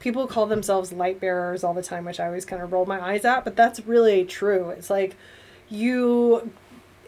people 0.00 0.26
call 0.26 0.46
themselves 0.46 0.90
light 0.92 1.20
bearers 1.20 1.62
all 1.62 1.74
the 1.74 1.82
time 1.82 2.04
which 2.04 2.18
i 2.18 2.26
always 2.26 2.44
kind 2.44 2.60
of 2.62 2.72
roll 2.72 2.86
my 2.86 3.00
eyes 3.00 3.24
at 3.24 3.44
but 3.44 3.56
that's 3.56 3.80
really 3.86 4.24
true 4.24 4.70
it's 4.70 4.90
like 4.90 5.16
you 5.68 6.50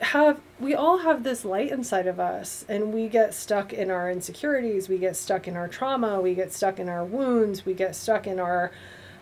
have 0.02 0.40
we 0.58 0.74
all 0.74 0.98
have 0.98 1.22
this 1.22 1.44
light 1.44 1.70
inside 1.70 2.06
of 2.06 2.18
us 2.18 2.64
and 2.68 2.92
we 2.92 3.08
get 3.08 3.32
stuck 3.32 3.72
in 3.72 3.90
our 3.90 4.10
insecurities 4.10 4.88
we 4.88 4.98
get 4.98 5.14
stuck 5.16 5.46
in 5.46 5.56
our 5.56 5.68
trauma 5.68 6.20
we 6.20 6.34
get 6.34 6.52
stuck 6.52 6.78
in 6.80 6.88
our 6.88 7.04
wounds 7.04 7.64
we 7.64 7.72
get 7.72 7.94
stuck 7.94 8.26
in 8.26 8.40
our 8.40 8.72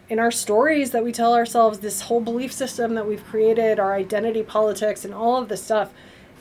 in 0.08 0.18
our 0.18 0.30
stories 0.30 0.90
that 0.90 1.04
we 1.04 1.12
tell 1.12 1.34
ourselves 1.34 1.80
this 1.80 2.00
whole 2.02 2.20
belief 2.20 2.52
system 2.52 2.94
that 2.94 3.06
we've 3.06 3.24
created 3.24 3.78
our 3.78 3.94
identity 3.94 4.42
politics 4.42 5.04
and 5.04 5.12
all 5.14 5.36
of 5.36 5.48
this 5.48 5.62
stuff 5.62 5.92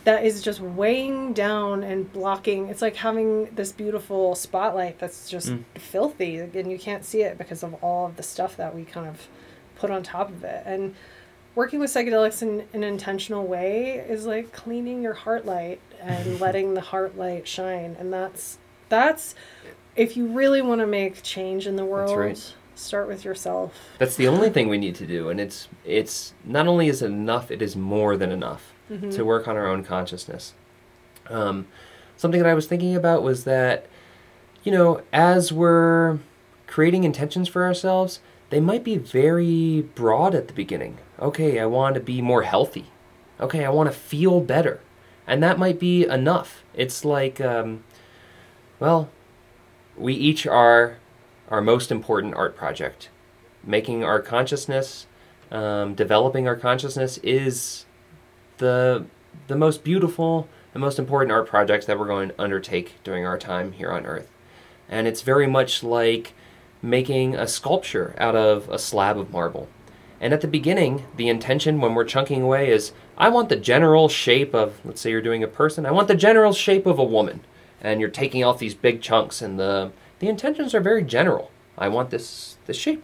that 0.05 0.23
is 0.25 0.41
just 0.41 0.61
weighing 0.61 1.33
down 1.33 1.83
and 1.83 2.11
blocking 2.13 2.69
it's 2.69 2.81
like 2.81 2.95
having 2.95 3.45
this 3.55 3.71
beautiful 3.73 4.35
spotlight 4.35 4.97
that's 4.99 5.29
just 5.29 5.49
Mm. 5.49 5.63
filthy 5.75 6.37
and 6.37 6.71
you 6.71 6.79
can't 6.79 7.03
see 7.03 7.21
it 7.23 7.37
because 7.37 7.61
of 7.61 7.73
all 7.83 8.05
of 8.07 8.15
the 8.15 8.23
stuff 8.23 8.55
that 8.55 8.73
we 8.73 8.85
kind 8.85 9.07
of 9.07 9.27
put 9.75 9.91
on 9.91 10.01
top 10.01 10.29
of 10.29 10.43
it 10.43 10.63
and 10.65 10.95
working 11.55 11.79
with 11.79 11.91
psychedelics 11.91 12.41
in 12.41 12.65
an 12.73 12.83
intentional 12.83 13.45
way 13.45 13.95
is 14.07 14.25
like 14.25 14.51
cleaning 14.53 15.01
your 15.01 15.13
heart 15.13 15.45
light 15.45 15.79
and 16.01 16.39
letting 16.45 16.73
the 16.73 16.81
heart 16.81 17.17
light 17.17 17.47
shine 17.47 17.95
and 17.99 18.13
that's 18.13 18.57
that's 18.89 19.35
if 19.95 20.15
you 20.15 20.27
really 20.27 20.61
want 20.61 20.79
to 20.79 20.87
make 20.87 21.21
change 21.23 21.67
in 21.67 21.75
the 21.75 21.85
world 21.85 22.17
right. 22.17 22.53
start 22.75 23.07
with 23.07 23.25
yourself 23.25 23.73
That's 23.97 24.15
the 24.15 24.27
only 24.27 24.49
thing 24.49 24.69
we 24.69 24.77
need 24.77 24.95
to 24.95 25.05
do, 25.05 25.29
and 25.29 25.39
it's 25.39 25.67
it's 25.83 26.33
not 26.45 26.67
only 26.67 26.87
is 26.87 27.01
it 27.01 27.07
enough, 27.07 27.51
it 27.51 27.61
is 27.61 27.75
more 27.75 28.15
than 28.17 28.31
enough 28.31 28.73
Mm-hmm. 28.89 29.11
to 29.11 29.23
work 29.23 29.47
on 29.47 29.55
our 29.55 29.67
own 29.67 29.83
consciousness. 29.83 30.55
Um, 31.29 31.67
something 32.17 32.41
that 32.41 32.49
I 32.49 32.55
was 32.55 32.65
thinking 32.65 32.95
about 32.95 33.21
was 33.21 33.43
that, 33.43 33.85
you 34.63 34.71
know, 34.71 35.03
as 35.13 35.53
we're 35.53 36.17
creating 36.65 37.03
intentions 37.03 37.47
for 37.47 37.63
ourselves, 37.65 38.19
they 38.49 38.59
might 38.59 38.83
be 38.83 38.97
very 38.97 39.81
broad 39.93 40.33
at 40.33 40.47
the 40.47 40.53
beginning. 40.55 40.97
Okay, 41.21 41.59
I 41.59 41.65
want 41.65 41.95
to 41.95 42.01
be 42.01 42.21
more 42.21 42.43
healthy. 42.43 42.85
Okay, 43.39 43.65
I 43.65 43.69
want 43.69 43.91
to 43.91 43.97
feel 43.97 44.41
better, 44.41 44.79
and 45.27 45.41
that 45.43 45.59
might 45.59 45.79
be 45.79 46.05
enough. 46.05 46.63
It's 46.73 47.03
like, 47.03 47.41
um, 47.41 47.83
well, 48.79 49.09
we 49.97 50.13
each 50.13 50.47
are 50.47 50.97
our 51.49 51.61
most 51.61 51.91
important 51.91 52.35
art 52.35 52.55
project. 52.55 53.09
Making 53.63 54.03
our 54.03 54.21
consciousness, 54.21 55.07
um, 55.51 55.93
developing 55.93 56.47
our 56.47 56.55
consciousness 56.55 57.17
is 57.19 57.85
the 58.57 59.05
the 59.47 59.55
most 59.55 59.83
beautiful 59.83 60.47
and 60.73 60.81
most 60.81 60.99
important 60.99 61.31
art 61.31 61.47
projects 61.47 61.85
that 61.85 61.99
we're 61.99 62.07
going 62.07 62.29
to 62.29 62.41
undertake 62.41 62.95
during 63.03 63.25
our 63.25 63.37
time 63.37 63.73
here 63.73 63.91
on 63.91 64.05
Earth. 64.05 64.29
And 64.87 65.07
it's 65.07 65.21
very 65.21 65.47
much 65.47 65.83
like 65.83 66.33
making 66.81 67.35
a 67.35 67.47
sculpture 67.47 68.15
out 68.17 68.35
of 68.35 68.69
a 68.69 68.79
slab 68.79 69.17
of 69.17 69.31
marble. 69.31 69.67
And 70.21 70.33
at 70.33 70.41
the 70.41 70.47
beginning, 70.47 71.05
the 71.15 71.29
intention 71.29 71.79
when 71.79 71.95
we're 71.95 72.05
chunking 72.05 72.41
away 72.41 72.69
is 72.69 72.91
I 73.17 73.29
want 73.29 73.49
the 73.49 73.55
general 73.55 74.09
shape 74.09 74.53
of, 74.53 74.79
let's 74.83 75.01
say 75.01 75.11
you're 75.11 75.21
doing 75.21 75.43
a 75.43 75.47
person, 75.47 75.85
I 75.85 75.91
want 75.91 76.07
the 76.07 76.15
general 76.15 76.53
shape 76.53 76.85
of 76.85 76.99
a 76.99 77.03
woman. 77.03 77.41
And 77.81 78.01
you're 78.01 78.09
taking 78.09 78.43
off 78.43 78.59
these 78.59 78.75
big 78.75 79.01
chunks, 79.01 79.41
and 79.41 79.57
the, 79.57 79.93
the 80.19 80.27
intentions 80.27 80.75
are 80.75 80.81
very 80.81 81.01
general. 81.01 81.49
I 81.77 81.87
want 81.87 82.09
this, 82.09 82.57
this 82.65 82.75
shape, 82.75 83.01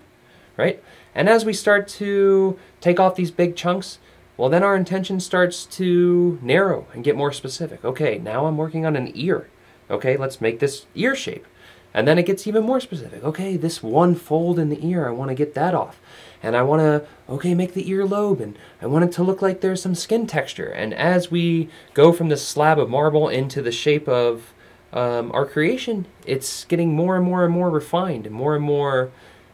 right? 0.57 0.83
And 1.13 1.29
as 1.29 1.45
we 1.45 1.53
start 1.53 1.87
to 1.87 2.59
take 2.81 2.99
off 2.99 3.15
these 3.15 3.31
big 3.31 3.55
chunks, 3.55 3.99
well, 4.35 4.49
then 4.49 4.63
our 4.63 4.75
intention 4.75 5.21
starts 5.21 5.65
to 5.67 6.37
narrow 6.41 6.87
and 6.93 7.05
get 7.05 7.15
more 7.15 7.31
specific. 7.31 7.85
Okay, 7.85 8.17
now 8.17 8.47
I'm 8.47 8.57
working 8.57 8.85
on 8.85 8.97
an 8.97 9.11
ear. 9.15 9.49
Okay, 9.89 10.17
let's 10.17 10.41
make 10.41 10.59
this 10.59 10.87
ear 10.93 11.15
shape. 11.15 11.45
And 11.93 12.05
then 12.05 12.17
it 12.17 12.25
gets 12.25 12.45
even 12.45 12.65
more 12.65 12.81
specific. 12.81 13.23
Okay, 13.23 13.55
this 13.55 13.81
one 13.81 14.13
fold 14.13 14.59
in 14.59 14.67
the 14.67 14.85
ear, 14.85 15.07
I 15.07 15.11
want 15.11 15.29
to 15.29 15.35
get 15.35 15.53
that 15.53 15.73
off. 15.73 16.01
And 16.45 16.55
I 16.55 16.61
want 16.61 16.81
to, 16.81 17.07
okay, 17.27 17.55
make 17.55 17.73
the 17.73 17.89
earlobe, 17.89 18.39
and 18.39 18.55
I 18.79 18.85
want 18.85 19.03
it 19.03 19.11
to 19.13 19.23
look 19.23 19.41
like 19.41 19.61
there's 19.61 19.81
some 19.81 19.95
skin 19.95 20.27
texture. 20.27 20.67
And 20.67 20.93
as 20.93 21.31
we 21.31 21.69
go 21.95 22.13
from 22.13 22.29
this 22.29 22.47
slab 22.47 22.77
of 22.77 22.87
marble 22.87 23.27
into 23.29 23.63
the 23.63 23.71
shape 23.71 24.07
of 24.07 24.53
um, 24.93 25.31
our 25.31 25.47
creation, 25.47 26.05
it's 26.23 26.63
getting 26.65 26.93
more 26.93 27.15
and 27.15 27.25
more 27.25 27.45
and 27.45 27.51
more 27.51 27.71
refined 27.71 28.27
and 28.27 28.35
more 28.35 28.55
and 28.55 28.63
more 28.63 29.11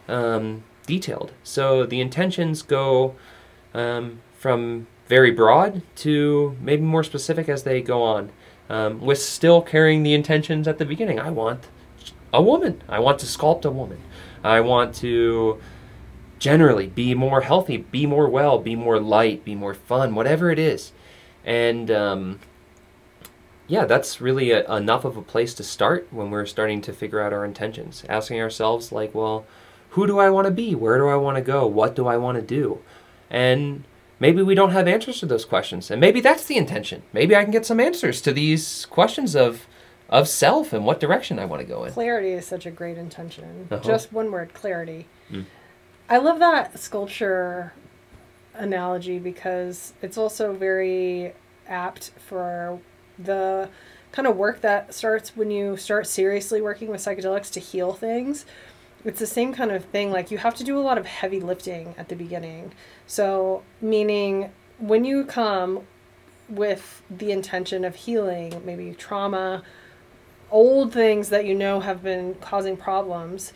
um, 0.10 0.66
detailed. 0.86 1.32
So 1.44 1.86
the 1.86 2.02
intentions 2.02 2.62
go 2.62 3.16
um, 3.74 4.20
from 4.38 4.88
very 5.08 5.32
broad 5.32 5.84
to 5.96 6.58
maybe 6.60 6.82
more 6.82 7.06
specific 7.06 7.48
as 7.48 7.64
they 7.64 7.82
go 7.82 8.04
on, 8.04 8.32
um, 8.70 9.00
with 9.00 9.22
still 9.22 9.62
carrying 9.62 10.04
the 10.04 10.14
intentions 10.14 10.68
at 10.68 10.78
the 10.78 10.86
beginning. 10.86 11.22
I 11.22 11.30
want 11.30 11.70
a 12.34 12.42
woman. 12.42 12.82
I 12.90 13.00
want 13.00 13.20
to 13.20 13.26
sculpt 13.26 13.64
a 13.64 13.72
woman. 13.72 14.02
I 14.44 14.60
want 14.60 14.94
to 14.96 15.62
generally 16.42 16.88
be 16.88 17.14
more 17.14 17.42
healthy, 17.42 17.78
be 17.78 18.08
more 18.08 18.28
well, 18.28 18.58
be 18.58 18.76
more 18.76 19.00
light, 19.00 19.46
be 19.46 19.54
more 19.54 19.76
fun, 19.76 20.16
whatever 20.16 20.50
it 20.50 20.58
is. 20.58 20.92
And 21.46 21.92
um, 21.92 22.40
yeah, 23.68 23.86
that's 23.86 24.20
really 24.20 24.50
a, 24.50 24.70
enough 24.76 25.06
of 25.06 25.16
a 25.16 25.22
place 25.22 25.54
to 25.54 25.64
start 25.64 26.08
when 26.10 26.32
we're 26.32 26.48
starting 26.48 26.82
to 26.82 26.94
figure 26.94 27.22
out 27.22 27.32
our 27.32 27.46
intentions. 27.46 28.04
Asking 28.10 28.42
ourselves, 28.42 28.92
like, 28.92 29.14
well, 29.14 29.46
who 29.92 30.08
do 30.08 30.18
I 30.20 30.32
want 30.32 30.46
to 30.46 30.52
be? 30.52 30.74
Where 30.74 30.98
do 30.98 31.08
I 31.08 31.16
want 31.16 31.36
to 31.38 31.42
go? 31.44 31.68
What 31.68 31.96
do 31.96 32.08
I 32.08 32.18
want 32.18 32.38
to 32.38 32.42
do? 32.42 32.80
And 33.30 33.84
maybe 34.20 34.42
we 34.42 34.56
don't 34.56 34.72
have 34.72 34.88
answers 34.88 35.20
to 35.20 35.28
those 35.28 35.46
questions. 35.46 35.92
And 35.92 36.02
maybe 36.02 36.22
that's 36.22 36.46
the 36.46 36.58
intention. 36.58 37.04
Maybe 37.14 37.36
I 37.36 37.44
can 37.44 37.52
get 37.52 37.68
some 37.68 37.80
answers 37.80 38.20
to 38.22 38.34
these 38.34 38.86
questions 38.88 39.36
of 39.36 39.68
of 40.10 40.28
self 40.28 40.74
and 40.74 40.86
what 40.86 41.00
direction 41.00 41.40
I 41.40 41.46
want 41.46 41.62
to 41.62 41.66
go 41.66 41.86
in. 41.86 41.94
clarity 41.94 42.34
is 42.34 42.46
such 42.46 42.66
a 42.66 42.72
great 42.72 42.98
intention 42.98 43.70
Uh-huh. 43.72 43.82
just 43.82 44.12
one 44.12 44.30
word 44.30 44.54
clarity 44.54 45.08
Mm. 45.32 45.46
I 46.12 46.18
love 46.18 46.38
that 46.38 46.78
sculpture 46.78 47.74
analogy 48.54 49.18
because 49.18 49.94
it's 50.02 50.18
also 50.18 50.54
very 50.54 51.34
apt 51.68 52.12
for 52.28 52.80
the 53.18 53.70
kind 54.12 54.28
of 54.28 54.36
work 54.36 54.62
that 54.62 54.94
starts 54.94 55.36
when 55.36 55.50
you 55.50 55.78
start 55.78 56.06
seriously 56.06 56.62
working 56.62 56.90
with 56.90 57.02
psychedelics 57.02 57.52
to 57.52 57.60
heal 57.60 57.94
things. 57.94 58.46
It's 59.06 59.20
the 59.20 59.28
same 59.28 59.54
kind 59.54 59.72
of 59.72 59.86
thing 59.86 60.12
like 60.12 60.32
you 60.32 60.38
have 60.38 60.56
to 60.56 60.64
do 60.64 60.78
a 60.78 60.82
lot 60.82 60.98
of 60.98 61.06
heavy 61.06 61.40
lifting 61.40 61.96
at 61.98 62.10
the 62.10 62.16
beginning. 62.16 62.74
So 63.08 63.64
meaning 63.82 64.52
when 64.78 65.06
you 65.06 65.24
come 65.24 65.88
with 66.50 67.02
the 67.10 67.32
intention 67.32 67.86
of 67.86 67.96
healing 67.96 68.62
maybe 68.66 68.94
trauma 68.94 69.64
old 70.50 70.92
things 70.92 71.30
that 71.30 71.46
you 71.46 71.56
know 71.56 71.80
have 71.80 72.04
been 72.04 72.36
causing 72.36 72.76
problems 72.76 73.54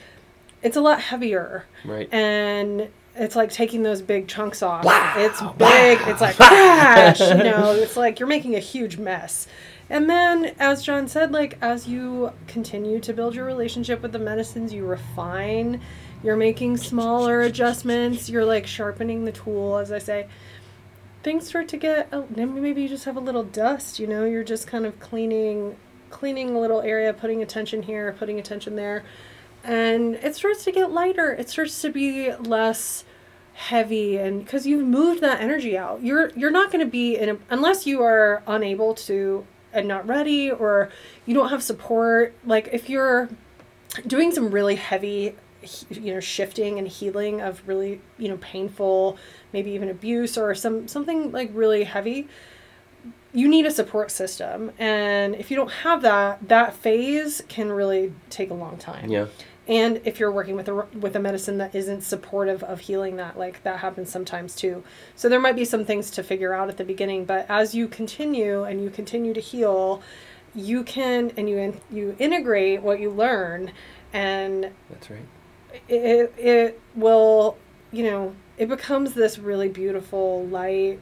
it's 0.66 0.76
a 0.76 0.82
lot 0.82 0.99
heavier. 0.99 1.66
Right. 1.86 2.11
and 2.11 2.89
it's 3.18 3.36
like 3.36 3.49
taking 3.49 3.84
those 3.84 4.01
big 4.01 4.28
chunks 4.28 4.61
off. 4.61 4.84
Wow, 4.84 5.13
it's 5.18 5.39
big. 5.57 5.99
It's 6.07 6.20
like 6.20 6.36
crash. 6.38 7.22
You 7.22 7.36
know 7.36 7.72
it's 7.72 7.95
like 7.95 8.20
you're 8.20 8.28
making 8.28 8.55
a 8.55 8.59
huge 8.59 8.97
mess. 8.97 9.47
And 9.89 10.09
then 10.09 10.55
as 10.57 10.84
john 10.84 11.07
said 11.07 11.32
like 11.32 11.59
as 11.61 11.88
you 11.88 12.32
continue 12.47 12.99
to 13.01 13.13
build 13.13 13.36
your 13.36 13.45
relationship 13.45 14.01
with 14.01 14.13
the 14.13 14.20
medicines 14.20 14.74
you 14.74 14.84
refine 14.84 15.80
you're 16.24 16.36
making 16.36 16.78
smaller 16.78 17.41
adjustments 17.41 18.28
you're 18.28 18.45
like 18.45 18.66
sharpening 18.66 19.26
the 19.26 19.32
tool 19.32 19.78
as 19.78 19.91
i 19.91 19.99
say. 19.99 20.28
Things 21.22 21.47
start 21.47 21.68
to 21.70 21.78
get 21.78 22.09
oh, 22.11 22.26
maybe 22.36 22.82
you 22.82 22.89
just 22.89 23.05
have 23.05 23.16
a 23.16 23.20
little 23.20 23.43
dust 23.43 23.99
you 23.99 24.07
know 24.07 24.26
you're 24.26 24.43
just 24.43 24.66
kind 24.66 24.88
of 24.88 24.99
cleaning 24.99 25.76
cleaning 26.09 26.55
a 26.55 26.59
little 26.59 26.82
area 26.82 27.13
putting 27.13 27.43
attention 27.43 27.84
here 27.84 28.16
putting 28.18 28.39
attention 28.39 28.76
there 28.76 29.03
and 29.66 30.16
it 30.16 30.36
starts 30.36 30.63
to 30.66 30.72
get 30.72 30.91
lighter. 30.91 31.32
It 31.32 31.49
starts 31.49 31.82
to 31.82 31.89
be 31.89 32.34
less 32.36 33.03
heavy 33.53 34.18
and 34.18 34.43
because 34.43 34.68
you've 34.68 34.86
moved 34.86 35.22
that 35.22 35.41
energy 35.41 35.78
out. 35.78 36.03
You're 36.03 36.30
you're 36.36 36.51
not 36.51 36.72
going 36.72 36.86
to 36.86 36.91
be 36.91 37.18
in 37.18 37.30
a, 37.30 37.38
unless 37.49 37.88
you 37.88 38.01
are 38.01 38.43
unable 38.47 38.93
to 38.95 39.45
and 39.74 39.88
not 39.88 40.07
ready 40.07 40.51
or 40.51 40.89
you 41.26 41.34
don't 41.34 41.49
have 41.49 41.63
support. 41.63 42.34
Like 42.45 42.70
if 42.72 42.89
you're 42.89 43.30
doing 44.05 44.32
some 44.32 44.51
really 44.51 44.76
heavy 44.76 45.36
you 45.89 46.13
know 46.13 46.20
shifting 46.20 46.78
and 46.78 46.88
healing 46.88 47.41
of 47.41 47.63
really 47.66 47.99
you 48.20 48.30
know 48.30 48.38
painful 48.38 49.18
maybe 49.51 49.72
even 49.72 49.89
abuse 49.89 50.38
or 50.38 50.53
some 50.53 50.88
something 50.88 51.32
like 51.32 51.49
really 51.53 51.86
heavy 51.86 52.28
you 53.36 53.49
need 53.49 53.66
a 53.66 53.72
support 53.72 54.09
system. 54.11 54.72
And 54.80 55.36
if 55.36 55.51
you 55.51 55.57
don't 55.57 55.72
have 55.72 56.01
that 56.03 56.47
that 56.47 56.74
phase 56.74 57.43
can 57.47 57.72
really 57.72 58.13
take 58.30 58.49
a 58.49 58.53
long 58.53 58.78
time. 58.78 59.11
Yeah. 59.11 59.28
And 59.68 59.99
if 60.05 60.20
you're 60.20 60.32
working 60.32 60.55
with 60.55 60.68
a 60.68 60.86
with 60.99 61.16
a 61.16 61.20
medicine 61.20 61.57
that 61.57 61.74
isn't 61.74 62.01
supportive 62.01 62.63
of 62.63 62.80
healing 62.82 63.16
that 63.16 63.38
like 63.38 63.61
that 63.63 63.80
happens 63.80 64.09
sometimes 64.11 64.55
too 64.55 64.84
so 65.16 65.28
there 65.28 65.39
might 65.39 65.55
be 65.55 65.66
some 65.66 65.84
things 65.86 66.11
to 66.11 66.22
figure 66.24 66.53
out 66.53 66.70
at 66.70 66.78
the 66.78 66.84
beginning 66.84 67.26
but 67.26 67.45
as 67.49 67.74
you 67.74 67.88
continue 67.88 68.63
and 68.63 68.82
you 68.84 68.89
continue 68.89 69.34
to 69.34 69.39
heal 69.41 70.01
you 70.53 70.84
can 70.84 71.32
and 71.36 71.49
you 71.49 71.57
in, 71.57 71.80
you 71.91 72.16
integrate 72.20 72.82
what 72.82 72.99
you 72.99 73.09
learn 73.09 73.72
and 74.13 74.70
That's 74.89 75.09
right. 75.09 75.26
it, 75.89 76.34
it 76.38 76.82
will 76.95 77.57
you 77.91 78.03
know 78.03 78.36
it 78.57 78.70
becomes 78.70 79.13
this 79.13 79.38
really 79.39 79.68
beautiful 79.68 80.45
light 80.47 80.99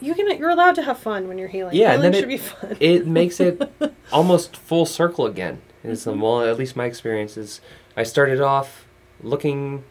you 0.00 0.14
can 0.14 0.38
you're 0.38 0.50
allowed 0.50 0.74
to 0.76 0.82
have 0.82 0.98
fun 0.98 1.26
when 1.26 1.38
you're 1.38 1.48
healing 1.48 1.74
Yeah, 1.74 1.92
and 1.94 2.02
healing 2.02 2.12
then 2.12 2.20
should 2.22 2.24
it- 2.24 2.28
be 2.28 2.36
fun 2.38 2.76
It 2.80 3.06
makes 3.06 3.40
it 3.40 3.72
almost 4.12 4.56
full 4.56 4.86
circle 4.86 5.26
again. 5.26 5.60
Is 5.82 6.06
um, 6.06 6.20
well, 6.20 6.40
at 6.42 6.56
least 6.56 6.76
my 6.76 6.86
experience 6.86 7.36
is. 7.36 7.60
I 7.96 8.02
started 8.02 8.40
off 8.40 8.86
looking, 9.22 9.84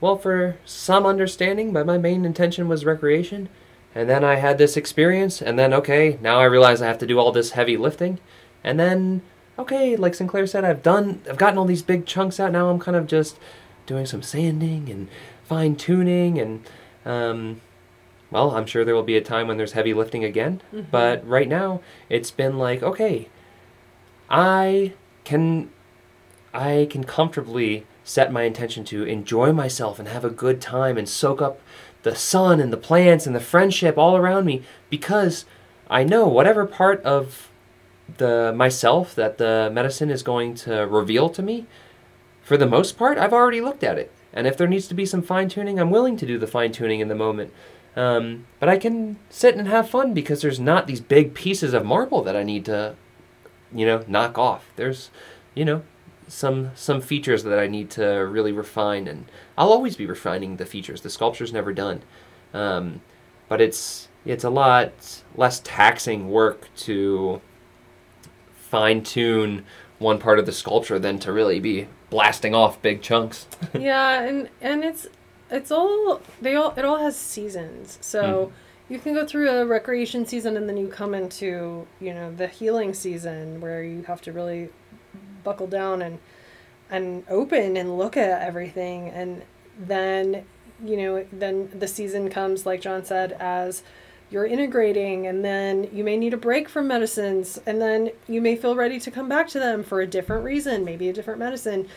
well, 0.00 0.16
for 0.16 0.56
some 0.64 1.06
understanding, 1.06 1.72
but 1.72 1.86
my 1.86 1.98
main 1.98 2.24
intention 2.24 2.68
was 2.68 2.84
recreation, 2.84 3.48
and 3.94 4.08
then 4.08 4.24
I 4.24 4.36
had 4.36 4.58
this 4.58 4.76
experience, 4.76 5.42
and 5.42 5.58
then 5.58 5.74
okay, 5.74 6.18
now 6.20 6.38
I 6.40 6.44
realize 6.44 6.80
I 6.80 6.86
have 6.86 6.98
to 6.98 7.06
do 7.06 7.18
all 7.18 7.30
this 7.32 7.50
heavy 7.52 7.76
lifting, 7.76 8.18
and 8.64 8.78
then 8.80 9.22
okay, 9.58 9.96
like 9.96 10.14
Sinclair 10.14 10.46
said, 10.46 10.64
I've 10.64 10.82
done, 10.82 11.20
I've 11.28 11.36
gotten 11.36 11.58
all 11.58 11.66
these 11.66 11.82
big 11.82 12.06
chunks 12.06 12.40
out. 12.40 12.52
Now 12.52 12.70
I'm 12.70 12.78
kind 12.80 12.96
of 12.96 13.06
just 13.06 13.38
doing 13.86 14.06
some 14.06 14.22
sanding 14.22 14.88
and 14.90 15.08
fine 15.44 15.76
tuning, 15.76 16.38
and 16.38 16.64
um, 17.04 17.60
well, 18.30 18.52
I'm 18.52 18.64
sure 18.64 18.82
there 18.84 18.94
will 18.94 19.02
be 19.02 19.18
a 19.18 19.20
time 19.20 19.46
when 19.48 19.58
there's 19.58 19.72
heavy 19.72 19.92
lifting 19.92 20.24
again. 20.24 20.62
Mhm. 20.72 20.86
But 20.90 21.28
right 21.28 21.48
now, 21.48 21.82
it's 22.08 22.30
been 22.30 22.56
like 22.58 22.82
okay, 22.82 23.28
I 24.30 24.94
can, 25.24 25.70
I 26.52 26.86
can 26.90 27.04
comfortably 27.04 27.86
set 28.04 28.32
my 28.32 28.42
intention 28.42 28.84
to 28.84 29.04
enjoy 29.04 29.52
myself 29.52 29.98
and 29.98 30.08
have 30.08 30.24
a 30.24 30.30
good 30.30 30.60
time 30.60 30.98
and 30.98 31.08
soak 31.08 31.40
up 31.40 31.60
the 32.02 32.14
sun 32.14 32.60
and 32.60 32.72
the 32.72 32.76
plants 32.76 33.26
and 33.26 33.34
the 33.34 33.40
friendship 33.40 33.96
all 33.96 34.16
around 34.16 34.44
me 34.44 34.62
because 34.90 35.44
I 35.88 36.04
know 36.04 36.26
whatever 36.26 36.66
part 36.66 37.02
of 37.02 37.48
the 38.18 38.52
myself 38.54 39.14
that 39.14 39.38
the 39.38 39.70
medicine 39.72 40.10
is 40.10 40.22
going 40.22 40.54
to 40.56 40.86
reveal 40.86 41.28
to 41.30 41.42
me, 41.42 41.66
for 42.42 42.56
the 42.56 42.66
most 42.66 42.98
part, 42.98 43.18
I've 43.18 43.32
already 43.32 43.60
looked 43.60 43.84
at 43.84 43.98
it. 43.98 44.10
And 44.32 44.46
if 44.46 44.56
there 44.56 44.66
needs 44.66 44.88
to 44.88 44.94
be 44.94 45.06
some 45.06 45.22
fine 45.22 45.48
tuning, 45.48 45.78
I'm 45.78 45.90
willing 45.90 46.16
to 46.16 46.26
do 46.26 46.38
the 46.38 46.46
fine 46.46 46.72
tuning 46.72 47.00
in 47.00 47.08
the 47.08 47.14
moment. 47.14 47.52
Um, 47.94 48.46
but 48.58 48.68
I 48.68 48.78
can 48.78 49.18
sit 49.28 49.54
and 49.54 49.68
have 49.68 49.90
fun 49.90 50.14
because 50.14 50.40
there's 50.40 50.58
not 50.58 50.86
these 50.86 51.00
big 51.00 51.34
pieces 51.34 51.74
of 51.74 51.84
marble 51.84 52.22
that 52.22 52.34
I 52.34 52.42
need 52.42 52.64
to, 52.64 52.96
you 53.72 53.84
know, 53.86 54.02
knock 54.08 54.38
off. 54.38 54.70
There's, 54.76 55.10
you 55.54 55.64
know, 55.64 55.82
some 56.32 56.70
some 56.74 57.02
features 57.02 57.44
that 57.44 57.58
I 57.58 57.66
need 57.66 57.90
to 57.90 58.04
really 58.04 58.52
refine, 58.52 59.06
and 59.06 59.30
I'll 59.58 59.70
always 59.70 59.96
be 59.96 60.06
refining 60.06 60.56
the 60.56 60.64
features. 60.64 61.02
The 61.02 61.10
sculpture's 61.10 61.52
never 61.52 61.72
done, 61.74 62.02
um, 62.54 63.02
but 63.48 63.60
it's 63.60 64.08
it's 64.24 64.42
a 64.42 64.50
lot 64.50 65.22
less 65.36 65.60
taxing 65.62 66.30
work 66.30 66.74
to 66.76 67.42
fine 68.54 69.02
tune 69.02 69.66
one 69.98 70.18
part 70.18 70.38
of 70.38 70.46
the 70.46 70.52
sculpture 70.52 70.98
than 70.98 71.18
to 71.18 71.32
really 71.32 71.60
be 71.60 71.86
blasting 72.08 72.54
off 72.54 72.80
big 72.80 73.02
chunks. 73.02 73.46
yeah, 73.78 74.22
and 74.22 74.48
and 74.62 74.82
it's 74.82 75.06
it's 75.50 75.70
all 75.70 76.22
they 76.40 76.54
all 76.54 76.72
it 76.78 76.84
all 76.86 76.96
has 76.96 77.14
seasons. 77.14 77.98
So 78.00 78.52
you 78.88 78.98
can 78.98 79.12
go 79.12 79.26
through 79.26 79.50
a 79.50 79.66
recreation 79.66 80.24
season 80.24 80.56
and 80.56 80.66
then 80.66 80.78
you 80.78 80.88
come 80.88 81.14
into, 81.14 81.86
you 82.00 82.14
know, 82.14 82.34
the 82.34 82.46
healing 82.46 82.94
season 82.94 83.60
where 83.60 83.84
you 83.84 84.02
have 84.04 84.22
to 84.22 84.32
really 84.32 84.70
buckle 85.44 85.66
down 85.66 86.02
and 86.02 86.18
and 86.90 87.24
open 87.28 87.76
and 87.76 87.96
look 87.96 88.16
at 88.16 88.42
everything. 88.42 89.08
And 89.08 89.42
then 89.78 90.44
you 90.84 90.96
know 90.96 91.26
then 91.32 91.70
the 91.78 91.88
season 91.88 92.28
comes 92.30 92.66
like 92.66 92.80
John 92.80 93.04
said 93.04 93.32
as 93.32 93.82
you're 94.30 94.46
integrating 94.46 95.26
and 95.26 95.44
then 95.44 95.88
you 95.92 96.02
may 96.02 96.16
need 96.16 96.32
a 96.32 96.38
break 96.38 96.68
from 96.68 96.88
medicines 96.88 97.60
and 97.66 97.80
then 97.80 98.10
you 98.26 98.40
may 98.40 98.56
feel 98.56 98.74
ready 98.74 98.98
to 98.98 99.10
come 99.10 99.28
back 99.28 99.46
to 99.48 99.58
them 99.58 99.84
for 99.84 100.00
a 100.00 100.06
different 100.06 100.42
reason 100.42 100.84
maybe 100.84 101.08
a 101.08 101.12
different 101.12 101.38
medicine. 101.38 101.88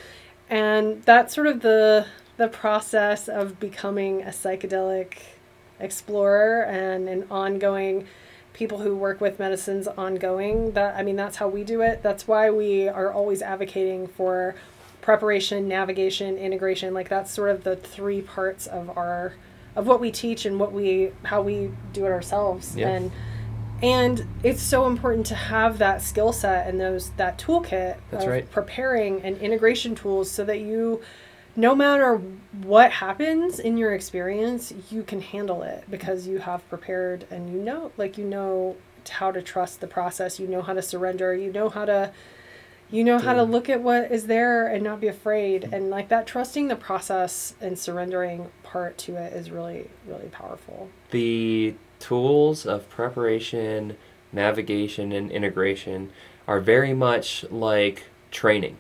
And 0.50 1.02
that's 1.04 1.34
sort 1.34 1.48
of 1.48 1.62
the 1.62 2.06
the 2.38 2.48
process 2.48 3.28
of 3.28 3.60
becoming 3.60 4.22
a 4.22 4.28
psychedelic 4.28 5.18
explorer 5.80 6.64
and 6.64 7.08
an 7.08 7.26
ongoing 7.32 8.08
people 8.56 8.80
who 8.80 8.96
work 8.96 9.20
with 9.20 9.38
medicines 9.38 9.86
ongoing 9.98 10.72
that 10.72 10.96
i 10.96 11.04
mean 11.04 11.16
that's 11.18 11.36
how 11.38 11.48
we 11.48 11.64
do 11.64 11.82
it 11.82 12.02
that's 12.02 12.26
why 12.28 12.50
we 12.50 12.88
are 12.88 13.12
always 13.12 13.42
advocating 13.42 14.08
for 14.08 14.56
preparation 15.02 15.68
navigation 15.68 16.38
integration 16.38 16.94
like 16.94 17.10
that's 17.10 17.30
sort 17.32 17.50
of 17.52 17.64
the 17.66 17.76
three 17.76 18.22
parts 18.22 18.66
of 18.66 18.90
our 18.98 19.34
of 19.76 19.86
what 19.86 20.00
we 20.00 20.10
teach 20.10 20.46
and 20.46 20.58
what 20.60 20.72
we 20.72 21.12
how 21.26 21.42
we 21.42 21.70
do 21.94 22.06
it 22.06 22.10
ourselves 22.12 22.76
Yeah. 22.78 22.88
and 22.90 23.12
and 23.84 24.26
it's 24.42 24.62
so 24.64 24.88
important 24.88 25.26
to 25.28 25.36
have 25.36 25.78
that 25.80 26.02
skill 26.02 26.32
set 26.32 26.66
and 26.68 26.80
those 26.80 27.10
that 27.18 27.38
toolkit 27.38 27.98
That's 28.10 28.24
of 28.24 28.30
right. 28.32 28.50
preparing 28.50 29.22
and 29.22 29.38
integration 29.40 29.96
tools 29.96 30.32
so 30.32 30.46
that 30.46 30.62
you 30.62 31.02
no 31.56 31.76
matter 31.76 32.22
what 32.64 32.92
happens 32.92 33.60
in 33.60 33.78
your 33.78 33.94
experience 33.94 34.74
you 34.90 35.04
can 35.04 35.22
handle 35.22 35.64
it 35.64 35.84
because 35.90 36.28
you 36.28 36.40
have 36.40 36.68
prepared 36.70 37.26
and 37.32 37.50
you 37.52 37.60
know 37.60 37.92
like 37.98 38.18
you 38.18 38.26
know 38.26 38.76
how 39.10 39.32
to 39.32 39.42
trust 39.42 39.82
the 39.82 39.88
process. 39.88 40.40
You 40.40 40.48
know 40.48 40.62
how 40.62 40.74
to 40.74 40.82
surrender. 40.82 41.34
You 41.34 41.52
know 41.52 41.70
how 41.70 41.86
to 41.86 42.12
you 42.92 43.04
know 43.04 43.18
how 43.18 43.34
to 43.34 43.42
look 43.42 43.68
at 43.68 43.82
what 43.82 44.12
is 44.12 44.28
there 44.28 44.68
and 44.68 44.84
not 44.84 45.02
be 45.02 45.08
afraid. 45.08 45.70
And 45.72 45.90
like 45.90 46.10
that 46.10 46.28
trusting 46.28 46.68
the 46.68 46.76
process 46.76 47.56
and 47.60 47.78
surrendering 47.78 48.52
part 48.64 48.98
to 49.00 49.16
it 49.16 49.34
is 49.34 49.52
really 49.52 49.90
really 50.06 50.28
powerful. 50.28 50.90
The 51.12 51.76
tools 52.00 52.66
of 52.66 52.90
preparation, 52.90 53.98
navigation, 54.32 55.12
and 55.12 55.32
integration 55.32 56.12
are 56.48 56.60
very 56.60 56.94
much 56.94 57.44
like 57.50 58.04
training. 58.32 58.78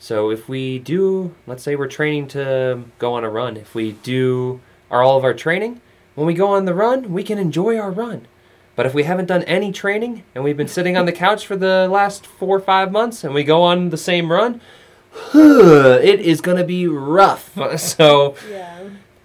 So 0.00 0.30
if 0.30 0.48
we 0.48 0.80
do, 0.80 1.32
let's 1.46 1.62
say 1.62 1.76
we're 1.76 1.86
training 1.86 2.26
to 2.28 2.82
go 2.98 3.14
on 3.14 3.22
a 3.22 3.30
run, 3.30 3.56
if 3.56 3.74
we 3.74 3.92
do 3.92 4.60
our 4.90 5.02
all 5.02 5.16
of 5.16 5.22
our 5.22 5.34
training, 5.34 5.80
when 6.16 6.26
we 6.26 6.34
go 6.34 6.48
on 6.48 6.64
the 6.64 6.74
run, 6.74 7.12
we 7.12 7.22
can 7.22 7.38
enjoy 7.38 7.78
our 7.78 7.92
run. 7.92 8.26
But 8.74 8.86
if 8.86 8.94
we 8.94 9.04
haven't 9.04 9.26
done 9.26 9.44
any 9.44 9.70
training 9.70 10.24
and 10.34 10.42
we've 10.42 10.56
been 10.56 10.66
sitting 10.66 10.96
on 10.96 11.06
the 11.06 11.12
couch 11.12 11.46
for 11.46 11.54
the 11.54 11.86
last 11.88 12.26
four 12.26 12.56
or 12.56 12.60
five 12.60 12.90
months 12.90 13.22
and 13.22 13.32
we 13.32 13.44
go 13.44 13.62
on 13.62 13.90
the 13.90 13.96
same 13.96 14.32
run, 14.32 14.60
it 15.34 16.18
is 16.18 16.40
going 16.40 16.56
to 16.56 16.64
be 16.64 16.88
rough. 16.88 17.56
So 17.78 18.34
yeah 18.50 18.80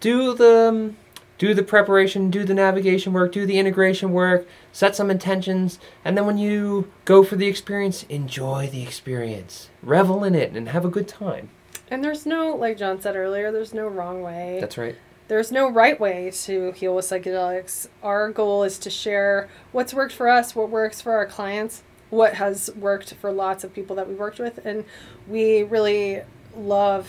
do 0.05 0.35
the 0.35 0.69
um, 0.69 0.97
do 1.39 1.55
the 1.55 1.63
preparation, 1.63 2.29
do 2.29 2.45
the 2.45 2.53
navigation 2.53 3.11
work, 3.11 3.31
do 3.31 3.45
the 3.45 3.57
integration 3.57 4.11
work, 4.11 4.47
set 4.75 4.93
some 4.93 5.09
intentions, 5.09 5.79
and 6.03 6.17
then 6.17 6.25
when 6.25 6.37
you 6.37 6.91
go 7.05 7.23
for 7.23 7.37
the 7.37 7.47
experience, 7.47 8.03
enjoy 8.09 8.67
the 8.69 8.83
experience. 8.83 9.69
Revel 9.81 10.21
in 10.25 10.35
it 10.35 10.51
and 10.51 10.67
have 10.67 10.83
a 10.83 10.89
good 10.89 11.07
time. 11.07 11.49
and 11.89 12.03
there's 12.03 12.25
no 12.25 12.53
like 12.63 12.77
john 12.77 12.99
said 12.99 13.15
earlier 13.15 13.51
there's 13.51 13.73
no 13.73 13.87
wrong 13.87 14.21
way 14.21 14.57
That's 14.59 14.77
right. 14.77 14.95
there's 15.29 15.51
no 15.51 15.69
right 15.71 15.97
way 15.99 16.29
to 16.45 16.71
heal 16.73 16.93
with 16.95 17.05
psychedelics. 17.05 17.87
Our 18.03 18.31
goal 18.31 18.63
is 18.63 18.77
to 18.79 18.89
share 18.89 19.47
what's 19.71 19.93
worked 19.93 20.13
for 20.13 20.27
us, 20.27 20.55
what 20.55 20.69
works 20.69 20.99
for 20.99 21.13
our 21.13 21.25
clients, 21.25 21.83
what 22.09 22.33
has 22.33 22.69
worked 22.75 23.13
for 23.21 23.31
lots 23.31 23.63
of 23.63 23.73
people 23.73 23.95
that 23.95 24.07
we've 24.09 24.19
worked 24.19 24.39
with, 24.39 24.59
and 24.65 24.83
we 25.27 25.63
really 25.63 26.21
love 26.55 27.07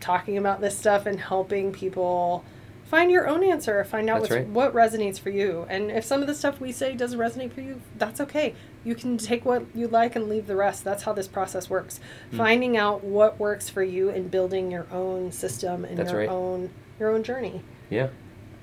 talking 0.00 0.36
about 0.36 0.60
this 0.60 0.76
stuff 0.76 1.06
and 1.06 1.18
helping 1.20 1.72
people 1.72 2.44
find 2.92 3.10
your 3.10 3.26
own 3.26 3.42
answer, 3.42 3.82
find 3.84 4.10
out 4.10 4.20
what's, 4.20 4.30
right. 4.30 4.46
what 4.48 4.74
resonates 4.74 5.18
for 5.18 5.30
you. 5.30 5.64
And 5.70 5.90
if 5.90 6.04
some 6.04 6.20
of 6.20 6.26
the 6.26 6.34
stuff 6.34 6.60
we 6.60 6.72
say 6.72 6.94
doesn't 6.94 7.18
resonate 7.18 7.50
for 7.50 7.62
you, 7.62 7.80
that's 7.96 8.20
okay. 8.20 8.54
You 8.84 8.94
can 8.94 9.16
take 9.16 9.46
what 9.46 9.64
you 9.74 9.88
like 9.88 10.14
and 10.14 10.28
leave 10.28 10.46
the 10.46 10.56
rest. 10.56 10.84
That's 10.84 11.04
how 11.04 11.14
this 11.14 11.26
process 11.26 11.70
works. 11.70 12.00
Hmm. 12.30 12.36
Finding 12.36 12.76
out 12.76 13.02
what 13.02 13.40
works 13.40 13.70
for 13.70 13.82
you 13.82 14.10
and 14.10 14.30
building 14.30 14.70
your 14.70 14.86
own 14.92 15.32
system 15.32 15.86
and 15.86 15.96
That's 15.96 16.10
your 16.10 16.20
right. 16.20 16.28
own 16.28 16.68
your 17.00 17.08
own 17.08 17.22
journey. 17.22 17.62
Yeah. 17.88 18.08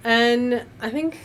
And 0.03 0.63
I 0.79 0.91
think 0.91 1.17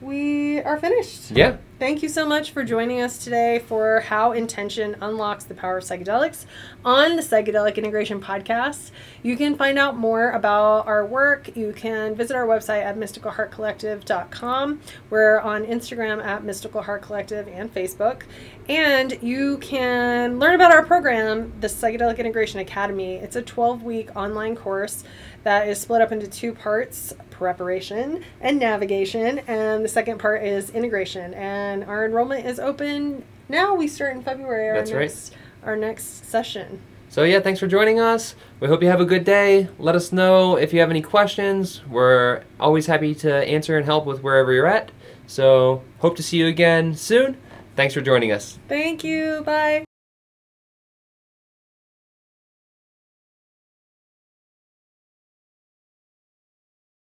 we 0.00 0.60
are 0.62 0.78
finished. 0.78 1.30
Yeah. 1.30 1.56
Thank 1.78 2.02
you 2.02 2.08
so 2.08 2.26
much 2.26 2.52
for 2.52 2.64
joining 2.64 3.02
us 3.02 3.22
today 3.22 3.58
for 3.58 4.00
How 4.00 4.32
Intention 4.32 4.96
Unlocks 5.02 5.44
the 5.44 5.52
Power 5.54 5.76
of 5.76 5.84
Psychedelics 5.84 6.46
on 6.86 7.16
the 7.16 7.22
Psychedelic 7.22 7.76
Integration 7.76 8.18
Podcast. 8.18 8.92
You 9.22 9.36
can 9.36 9.56
find 9.56 9.78
out 9.78 9.96
more 9.96 10.30
about 10.30 10.86
our 10.86 11.04
work. 11.04 11.54
You 11.54 11.74
can 11.74 12.14
visit 12.14 12.34
our 12.34 12.46
website 12.46 12.82
at 12.82 12.96
mysticalheartcollective.com. 12.96 14.80
We're 15.10 15.40
on 15.40 15.66
Instagram 15.66 16.24
at 16.24 16.44
Mystical 16.44 16.80
Heart 16.80 17.02
Collective 17.02 17.46
and 17.48 17.74
Facebook. 17.74 18.22
And 18.68 19.16
you 19.22 19.58
can 19.58 20.40
learn 20.40 20.56
about 20.56 20.72
our 20.72 20.84
program, 20.84 21.52
the 21.60 21.68
Psychedelic 21.68 22.18
Integration 22.18 22.58
Academy. 22.58 23.14
It's 23.14 23.36
a 23.36 23.42
12 23.42 23.84
week 23.84 24.10
online 24.16 24.56
course 24.56 25.04
that 25.44 25.68
is 25.68 25.80
split 25.80 26.02
up 26.02 26.10
into 26.10 26.26
two 26.26 26.52
parts 26.52 27.14
preparation 27.30 28.24
and 28.40 28.58
navigation. 28.58 29.38
And 29.40 29.84
the 29.84 29.88
second 29.88 30.18
part 30.18 30.42
is 30.42 30.70
integration. 30.70 31.32
And 31.34 31.84
our 31.84 32.06
enrollment 32.06 32.44
is 32.44 32.58
open 32.58 33.24
now. 33.48 33.76
We 33.76 33.86
start 33.86 34.16
in 34.16 34.22
February. 34.22 34.70
Our 34.70 34.74
That's 34.74 34.92
right. 34.92 35.30
Our 35.62 35.76
next 35.76 36.28
session. 36.28 36.80
So 37.08 37.22
yeah, 37.22 37.38
thanks 37.38 37.60
for 37.60 37.68
joining 37.68 38.00
us. 38.00 38.34
We 38.58 38.66
hope 38.66 38.82
you 38.82 38.88
have 38.88 39.00
a 39.00 39.04
good 39.04 39.24
day. 39.24 39.68
Let 39.78 39.94
us 39.94 40.12
know 40.12 40.56
if 40.56 40.72
you 40.72 40.80
have 40.80 40.90
any 40.90 41.02
questions. 41.02 41.82
We're 41.88 42.42
always 42.58 42.86
happy 42.86 43.14
to 43.16 43.32
answer 43.32 43.76
and 43.76 43.86
help 43.86 44.06
with 44.06 44.24
wherever 44.24 44.52
you're 44.52 44.66
at. 44.66 44.90
So 45.28 45.84
hope 46.00 46.16
to 46.16 46.22
see 46.22 46.38
you 46.38 46.48
again 46.48 46.96
soon. 46.96 47.36
Thanks 47.76 47.94
for 47.94 48.00
joining 48.00 48.32
us. 48.32 48.58
Thank 48.68 49.04
you. 49.04 49.42
Bye. 49.44 49.85